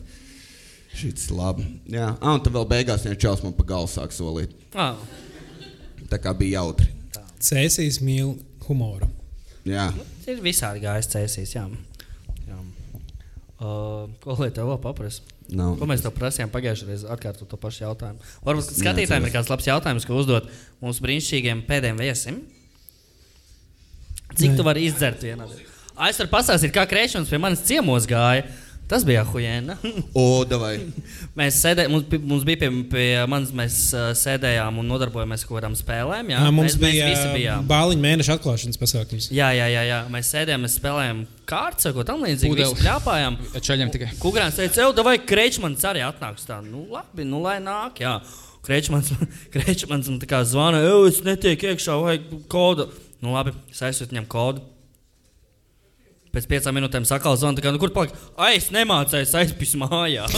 Šis 0.95 1.27
labi. 1.35 1.67
Jā, 1.91 2.13
ah, 2.15 2.35
un 2.37 2.43
tad 2.43 2.55
vēl 2.55 2.67
beigās 2.71 3.03
viens 3.03 3.19
čels 3.19 3.43
man 3.43 3.55
pa 3.57 3.67
galu 3.67 3.91
sāk 3.91 4.15
solīt. 4.15 4.55
Ah, 4.71 4.95
Tā 6.07 6.19
kā 6.21 6.31
bija 6.37 6.61
jautri. 6.61 6.94
Cēsīs 7.45 8.01
mīl 8.01 8.35
humoru. 8.65 9.09
Jā. 9.65 9.89
ir 10.29 10.41
visādi 10.45 10.81
gājis 10.83 11.09
cēsīs. 11.13 11.55
Jā. 11.55 11.65
Jā. 12.45 12.57
Uh, 13.55 14.11
ko 14.21 14.37
lai 14.39 14.51
tev 14.53 14.69
vēl 14.71 14.81
paprasa? 14.83 15.23
Nav. 15.53 15.75
Ko 15.77 15.85
mēs 15.89 16.01
tev 16.01 16.13
prasījām 16.15 16.49
pagājušajā 16.53 16.89
reizē? 16.89 17.09
Atkārtot 17.13 17.49
to 17.49 17.57
pašu 17.61 17.83
jautājumu. 17.83 18.21
Varbūt 18.45 18.71
skatītājiem 18.79 19.27
ir 19.27 19.33
kāds 19.33 19.51
labs 19.51 19.67
jautājums, 19.69 20.07
ko 20.09 20.17
uzdot 20.17 20.49
mūsu 20.81 21.05
brīnišķīgiem 21.05 21.61
pēdējiem 21.69 22.01
viesim. 22.01 22.39
Cik 24.33 24.51
Nē. 24.51 24.57
tu 24.57 24.65
vari 24.65 24.87
izdzert 24.89 25.21
vienā? 25.23 25.45
Es 26.09 26.17
varu 26.19 26.31
pastāstīt, 26.33 26.73
kā 26.75 26.83
krēšņums 26.89 27.29
pie 27.31 27.39
manis 27.39 27.61
ciemos 27.67 28.07
gāja. 28.09 28.47
Tas 28.85 29.01
bija 29.07 29.23
davai. 30.49 30.75
mēs 31.39 31.57
sēdējām, 31.63 31.95
mums, 31.95 32.25
mums 32.29 32.43
bija 32.45 32.59
pie, 32.61 32.69
pie 32.91 33.05
manis, 33.29 33.53
mēs 33.57 33.77
uh, 33.95 34.11
sēdējām 34.17 34.77
un 34.81 34.91
nodarbojāmies 34.93 35.45
ar 35.45 35.49
kaut 35.49 35.57
kādām 35.57 35.77
spēlēm. 35.79 36.29
Jā, 36.35 36.41
mums 36.53 36.75
mēs, 36.75 36.77
bija 36.83 37.07
mēs 37.07 37.15
visi 37.15 37.31
bijām. 37.39 37.65
bāliņu 37.71 38.05
mēneša 38.05 38.35
atklāšanas 38.37 38.81
pasākums. 38.81 39.29
Jā, 39.33 39.49
jā, 39.57 39.65
jā, 39.73 39.85
jā. 39.89 40.01
mēs 40.13 40.29
sēdējām, 40.35 40.67
mēs 40.67 40.77
spēlējām 40.77 41.23
kārtas 41.49 41.89
ko 41.97 42.05
tamlīdzīgu. 42.05 42.53
Pudeli. 42.53 42.75
Mēs 42.75 42.85
plāpājām. 42.85 43.39
Čaļiem 43.69 43.93
tikai. 43.95 44.11
Kukurāns 44.21 44.61
teica, 44.61 44.85
jau 44.85 45.07
vai 45.07 45.17
krečmans 45.33 45.87
arī 45.89 46.05
atnāks 46.05 46.45
tā. 46.45 46.61
Nu, 46.65 46.85
labi, 46.93 47.25
nu 47.25 47.41
lai 47.41 47.57
nāk. 47.65 48.03
Jā. 48.05 48.19
Krečmans, 48.65 49.11
Krečmans 49.53 50.13
man 50.13 50.21
tā 50.21 50.29
kā 50.29 50.45
zvana, 50.45 50.85
jau 50.85 51.03
es 51.09 51.23
netieku 51.25 51.73
iekšā, 51.73 51.97
vajag 52.05 52.31
kodu. 52.53 52.89
Nu, 53.23 53.33
labi, 53.33 53.53
es 53.73 53.81
aizsūtu 53.85 54.13
viņam 54.13 54.29
kodu. 54.29 54.65
Pēc 56.35 56.49
piecām 56.51 56.75
minūtēm 56.75 57.05
sakal 57.07 57.37
zvanu, 57.39 57.55
tā 57.55 57.63
kā, 57.63 57.71
nu, 57.71 57.79
kur 57.79 57.93
paliek? 57.95 58.11
Ai, 58.35 58.57
es 58.57 58.65
nemācēju, 58.75 59.29
aizpis 59.39 59.71
mājā. 59.79 60.25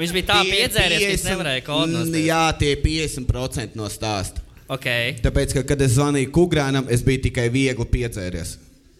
Viņš 0.00 0.12
bija 0.16 0.26
tā 0.30 0.38
Tie 0.44 0.52
piedzēries, 0.54 1.00
ka 1.00 1.08
50 1.12 1.28
nevarēju 1.28 1.62
kodu 1.66 1.86
Mm, 1.88 1.94
nospiest. 1.98 2.26
Jā, 2.28 2.44
tie 2.60 2.70
ir 2.72 2.78
50% 2.84 3.76
no 3.80 3.86
stāsta. 3.92 4.38
Okay. 4.70 5.14
Tāpēc, 5.24 5.48
ka, 5.56 5.60
kad 5.72 5.80
es 5.82 5.96
zvanīju 5.96 6.30
Kukrānam, 6.32 6.84
es 6.92 7.00
biju 7.04 7.20
tikai 7.26 7.48
viegli 7.52 7.86
piedzēries. 7.90 8.50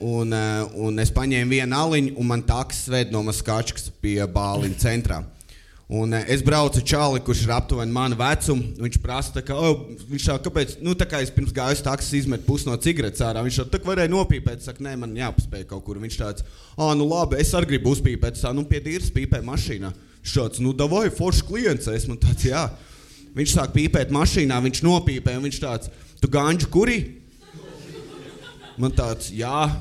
Un, 0.01 0.33
uh, 0.33 0.65
un 0.81 0.97
es 1.01 1.13
paņēmu 1.13 1.53
vienu 1.53 1.77
aliņu, 1.77 2.15
un 2.21 2.27
man 2.33 2.43
tāks 2.49 2.87
sved 2.87 3.13
no 3.13 3.21
Maskāčkas 3.27 3.91
pie 4.01 4.17
Bāliņa 4.25 4.79
centrā. 4.81 5.19
Un, 5.91 6.13
uh, 6.15 6.23
es 6.31 6.39
braucu 6.47 6.79
čāli, 6.87 7.19
kurš 7.27 7.41
ir 7.43 7.51
aptuveni 7.51 7.91
manu 7.91 8.15
vecumu. 8.15 8.69
Viņš 8.79 8.99
prasa, 9.03 9.41
kā, 9.43 9.57
oh, 9.59 9.89
viņš 10.07 10.27
tā, 10.29 10.37
kāpēc, 10.45 10.75
nu, 10.87 10.95
tā 10.95 11.09
kā 11.11 11.19
es 11.19 11.33
pirms 11.35 11.51
gāju 11.57 11.75
uz 11.75 11.83
taksis, 11.83 12.21
izmetu 12.21 12.47
pusi 12.47 12.69
no 12.69 12.77
cigaretes 12.79 13.25
ārā. 13.27 13.43
Viņš 13.43 13.59
tā, 13.73 13.81
varēja 13.89 14.13
nopīpēt, 14.13 14.63
saka, 14.63 14.85
nē, 14.87 14.95
man 15.03 15.19
jāpaspēj 15.19 15.67
kaut 15.73 15.83
kur. 15.89 15.99
Viņš 15.99 16.21
tāds, 16.21 16.47
ah, 16.77 16.95
nu 16.95 17.11
labi, 17.11 17.41
es 17.43 17.51
arī 17.59 17.73
gribu 17.73 17.91
uzpīpēt. 17.97 18.39
Es 18.39 18.47
tā, 18.47 18.55
nu, 18.55 18.63
pie 18.71 18.79
dīras 18.87 19.11
pīpē 19.11 19.43
mašīnā. 19.51 19.91
Viņš 20.23 20.39
tāds, 20.39 20.63
nu, 20.63 20.77
davai, 20.79 21.09
foršs 21.11 21.43
klients, 21.51 21.91
esmu 21.91 22.21
tāds, 22.23 22.47
jā. 22.47 22.69
Viņš 23.35 23.59
sāk 23.59 23.75
pīpēt 23.75 24.15
mašīnā, 24.15 24.63
viņš 24.63 24.87
nopīpē, 24.87 25.41
un 25.41 25.51
viņš 25.51 25.63
tāds, 25.67 25.91
tu 26.23 26.31
ganģi 26.31 26.71
kurī? 26.71 27.01
Man 28.79 28.95
tāds, 28.95 29.35
jā. 29.35 29.73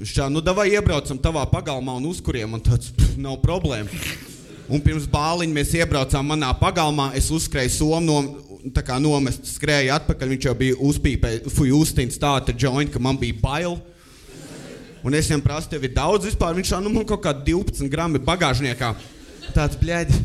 Viņš 0.00 0.20
tā, 0.22 0.32
nu, 0.32 0.40
davai 0.40 0.70
iebraucam 0.72 1.20
tavā 1.20 1.44
pagalmā 1.52 2.00
un 2.00 2.08
uzkuriem, 2.08 2.56
man 2.56 2.64
tāds, 2.64 2.96
pff, 2.96 3.20
nav 3.20 3.42
problēma. 3.44 4.32
Un 4.72 4.80
pirms 4.80 5.04
bāliņa 5.10 5.52
mēs 5.52 5.74
iebraucām 5.76 6.30
manā 6.32 6.48
pagalmā, 6.56 7.10
es 7.18 7.28
uzskrēju 7.34 7.72
somu, 7.74 8.00
no, 8.06 8.70
tā 8.72 8.80
kā 8.84 8.96
nomest, 9.02 9.44
skrēju 9.58 9.92
atpakaļ, 9.98 10.30
viņš 10.32 10.46
jau 10.48 10.54
bija 10.56 10.78
uzpīpējis, 10.88 11.52
fuj, 11.52 11.72
uztīns 11.76 12.16
tāda 12.20 12.54
joint, 12.56 12.92
ka 12.92 13.02
man 13.02 13.18
bija 13.20 13.36
bail. 13.42 13.76
Un 15.04 15.12
es 15.12 15.28
viņam 15.28 15.44
prasu, 15.44 15.68
tev 15.68 15.84
ir 15.84 15.92
daudz 15.92 16.24
vispār, 16.30 16.56
viņš 16.56 16.72
tā, 16.72 16.80
nu, 16.80 16.94
man 16.94 17.04
kaut 17.04 17.20
kā 17.26 17.34
12 17.36 17.90
grami 17.92 18.22
bagāžniekā. 18.24 18.94
Tāds, 19.52 19.76
bļēdi. 19.76 20.22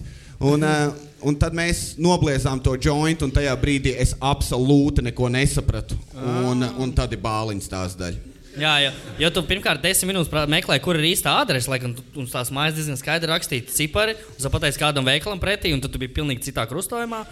Un, 0.47 0.63
uh, 0.63 0.93
un 1.27 1.35
tad 1.35 1.51
mēs 1.51 1.97
nobliezām 1.99 2.61
to 2.63 2.77
jointu, 2.79 3.27
un 3.27 3.35
tajā 3.35 3.51
brīdī 3.59 3.91
es 3.99 4.15
absolūti 4.23 5.03
neko 5.09 5.27
nesapratu. 5.35 5.99
Un, 6.47 6.63
un 6.79 6.95
tad 6.95 7.11
ir 7.11 7.19
bāliņas 7.25 7.71
tās 7.75 7.99
daļa. 7.99 8.38
Jā, 8.59 8.73
jā. 8.83 8.91
Jo 9.21 9.31
tu 9.33 9.43
pirmkārt 9.47 9.81
desmit 9.83 10.11
minūtes 10.11 10.49
meklēji, 10.51 10.83
kur 10.83 10.99
ir 10.99 11.09
īsta 11.11 11.37
adrese, 11.39 11.71
lai 11.71 11.79
gan 11.81 11.95
uz 11.95 12.33
tās 12.33 12.51
mājas 12.55 12.77
diezgan 12.77 12.99
skaidri 12.99 13.31
rakstīti 13.31 13.73
cipari, 13.75 14.17
tu 14.35 14.51
pateici 14.51 14.81
kādam 14.81 15.07
veikalam 15.07 15.41
pretī, 15.41 15.73
un 15.75 15.83
tad 15.83 15.93
tu 15.93 16.01
biji 16.01 16.15
pilnīgi 16.19 16.49
citā 16.49 16.67
krustojumā. 16.69 17.23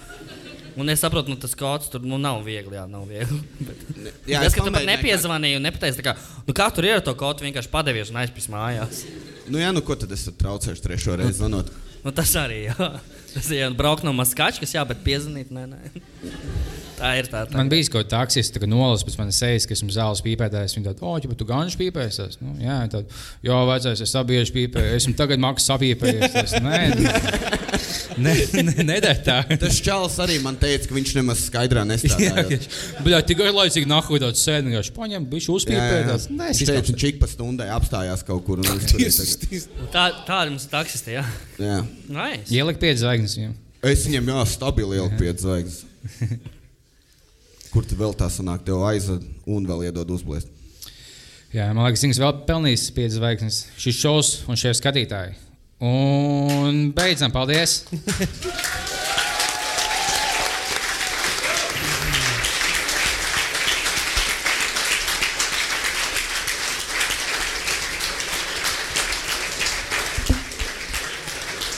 Un 0.78 0.92
es 0.94 1.02
saprotu, 1.02 1.32
nu, 1.34 1.40
tas 1.42 1.56
kods 1.58 1.90
tur 1.90 2.04
nu, 2.06 2.20
nav 2.22 2.44
viegli. 2.46 2.76
Jā, 2.78 2.84
nav 2.90 3.08
viegli. 3.10 3.40
Bet, 3.68 3.80
Jā, 4.30 4.44
es 4.46 4.54
un 5.58 5.66
nepateici, 5.66 5.98
tā 5.98 6.06
kā, 6.06 6.14
nu, 6.46 6.54
kā 6.58 6.68
tur 6.74 6.86
ir 6.86 7.00
ar 7.00 7.06
to 7.06 7.16
kodu, 7.18 7.48
vienkārši 7.48 7.72
padevies 7.74 8.14
un 8.14 8.22
aizpis 8.22 8.46
mājās. 8.54 9.02
Nu, 9.50 9.58
jā, 9.58 9.72
nu 9.74 9.82
ko 9.86 9.98
tad 9.98 10.14
es 10.14 10.28
traucēšu 10.38 10.86
trešo 10.86 11.18
reizi 11.18 11.40
zvanot? 11.40 11.74
Nu, 12.06 12.14
tas 12.14 12.36
arī, 12.38 12.68
jā. 12.70 12.92
Tas 13.38 13.50
ir 13.54 13.74
braukt 13.78 14.06
no 14.08 14.14
Maskačkas, 14.18 14.72
jā, 14.74 14.82
bet 14.88 15.04
piezvanīt, 15.06 15.50
nē, 15.54 15.66
nē. 15.70 16.86
Tā 16.98 17.12
ir 17.20 17.28
tā. 17.30 17.44
tā. 17.46 17.54
Man 17.60 17.70
bija 17.70 17.86
kaut 17.94 18.08
kāds 18.08 18.14
taksists, 18.16 18.58
kas 18.58 18.70
nolasa 18.70 19.06
pēc 19.06 19.18
manas 19.20 19.38
sejas, 19.38 19.68
ka 19.70 19.76
esmu 19.76 19.94
zāles 19.94 20.24
pīpētājs. 20.26 20.74
Viņa 20.78 20.90
tāda, 20.90 21.06
oh, 21.06 21.18
ja 21.22 21.36
tu 21.38 21.46
gan 21.46 21.70
pīpējies, 21.78 22.18
tas, 22.18 22.40
nu, 22.42 22.56
jā, 22.64 22.78
tad, 22.90 23.12
jā, 23.46 23.58
vecais, 23.70 24.02
es 24.02 24.14
sabiežu 24.16 24.56
pīpēju, 24.56 24.96
esmu 24.98 25.14
tagad 25.20 25.42
maksas 25.44 25.70
sapīpējies. 25.70 26.34
Tas, 26.34 26.56
nē, 26.64 26.80
nē, 28.26 28.34
nē, 28.66 28.74
nedara 28.88 29.14
tā. 29.22 29.38
Tas 29.62 29.78
čalis 29.86 30.18
arī 30.26 30.40
man 30.42 30.58
teica, 30.58 30.90
ka 30.90 30.98
viņš 30.98 31.14
nemaz 31.20 31.44
skaidrā 31.52 31.86
nestrādā. 31.86 32.58
Bļā, 33.06 33.22
tik 33.30 33.44
garlaicīgi 33.44 33.90
nahuj 33.94 34.24
tāds 34.26 34.42
sēdi, 34.48 34.72
vienkārši 34.72 34.96
paņem, 34.98 35.30
bišķi 35.36 35.54
uzpīpējās. 35.60 36.28
Nē, 36.34 36.50
es 36.50 36.64
Viņš 36.64 36.66
teica, 36.66 36.82
iztapšu. 36.82 36.98
viņš 36.98 37.08
ik 37.12 37.22
pa 37.22 37.30
stundai 37.30 37.70
apstājās 37.78 38.26
kaut 38.26 38.42
kur. 38.50 38.66
tagad. 38.66 39.70
Tā, 39.94 40.10
tāda 40.26 40.50
mums 40.50 40.66
ir 40.66 40.74
taksisti, 40.74 41.14
jā. 41.20 41.26
Jā. 41.62 41.80
Nice. 42.10 42.50
Ielikt 42.58 42.82
pieci 42.82 43.04
zvaigznes 43.06 43.38
viņam. 43.38 43.56
Es 43.94 44.08
viņam 44.10 44.34
jau 44.34 44.44
stabili 44.50 44.98
ieliku 44.98 45.22
pieci 45.22 45.46
zvaigznes. 45.46 45.84
Kur 47.78 47.86
tu 47.86 47.94
vēl 47.94 48.16
tā 48.18 48.26
sanāk, 48.34 48.64
tev 48.66 48.80
aizved 48.90 49.22
un 49.46 49.68
vēl 49.70 49.84
iedod 49.86 50.10
uzblēst? 50.10 50.48
Jā, 51.54 51.68
man 51.78 51.86
liekas, 51.86 52.02
viņš 52.08 52.20
vēl 52.24 52.40
pelnīs 52.48 52.88
pieci 52.90 53.20
zvaigznes. 53.20 53.60
Šis 53.78 54.00
šovs 54.02 54.32
un 54.50 54.58
šie 54.58 54.72
skatītāji. 54.74 55.36
Un 55.86 56.88
beidzam, 56.98 57.30
paldies! 57.30 57.84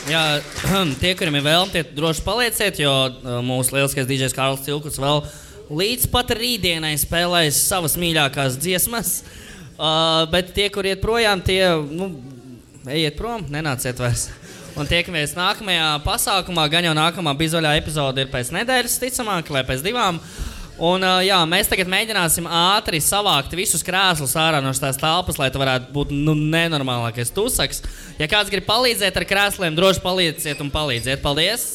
Jā, 0.07 0.23
tie, 1.03 1.11
kuriem 1.19 1.41
ir 1.41 1.47
vēlme, 1.51 1.75
tie 1.75 1.83
droši 1.83 2.23
palieciet, 2.23 2.79
jo 2.87 2.95
uh, 3.09 3.43
mūsu 3.43 3.75
lieliskais 3.75 4.07
DJs 4.07 4.39
Kārls 4.39 4.63
Cilkus 4.63 4.95
vēl 5.03 5.25
līdz 5.69 6.09
pat 6.11 6.33
rītdienai 6.35 6.95
spēlēs 6.99 7.61
savas 7.69 7.97
mīļākās 7.99 8.57
dziesmas. 8.61 9.19
Uh, 9.79 10.25
bet 10.33 10.51
tie, 10.55 10.67
kur 10.73 10.87
iet 10.89 10.99
projām, 10.99 11.39
tie 11.45 11.61
nu, 11.71 12.11
ejiet 12.89 13.15
prom, 13.19 13.45
nenāciet 13.53 13.99
vairs. 14.01 14.27
Un 14.79 14.87
tiekamies 14.87 15.35
nākamajā 15.37 15.87
pasākumā. 16.05 16.65
Gan 16.71 16.89
jau 16.89 16.95
nākamā 16.97 17.33
bizoļā 17.39 17.73
epizode 17.79 18.23
ir 18.23 18.31
pēc 18.31 18.51
nedēļas, 18.55 18.99
ticamāk, 19.01 19.51
vai 19.53 19.63
pēc 19.67 19.83
divām. 19.85 20.19
Un, 20.79 21.03
uh, 21.03 21.19
jā, 21.23 21.37
mēs 21.49 21.67
tagad 21.67 21.89
mēģināsim 21.91 22.45
ātri 22.47 23.01
savākt 23.03 23.51
visus 23.57 23.83
krēslus 23.83 24.37
ārā 24.39 24.61
no 24.63 24.71
šīs 24.75 24.99
telpas, 24.99 25.39
lai 25.39 25.49
tas 25.51 25.59
varētu 25.59 25.91
būt 25.95 26.13
nu, 26.15 26.35
nenormālākais 26.39 27.33
tusaks. 27.35 27.83
Ja 28.19 28.29
kāds 28.31 28.51
grib 28.51 28.67
palīdzēt 28.67 29.19
ar 29.19 29.27
krēsliem, 29.27 29.75
droši 29.75 30.03
palīdziet 30.05 30.63
un 30.63 30.71
palīdziet. 30.71 31.19
Paldies! 31.23 31.67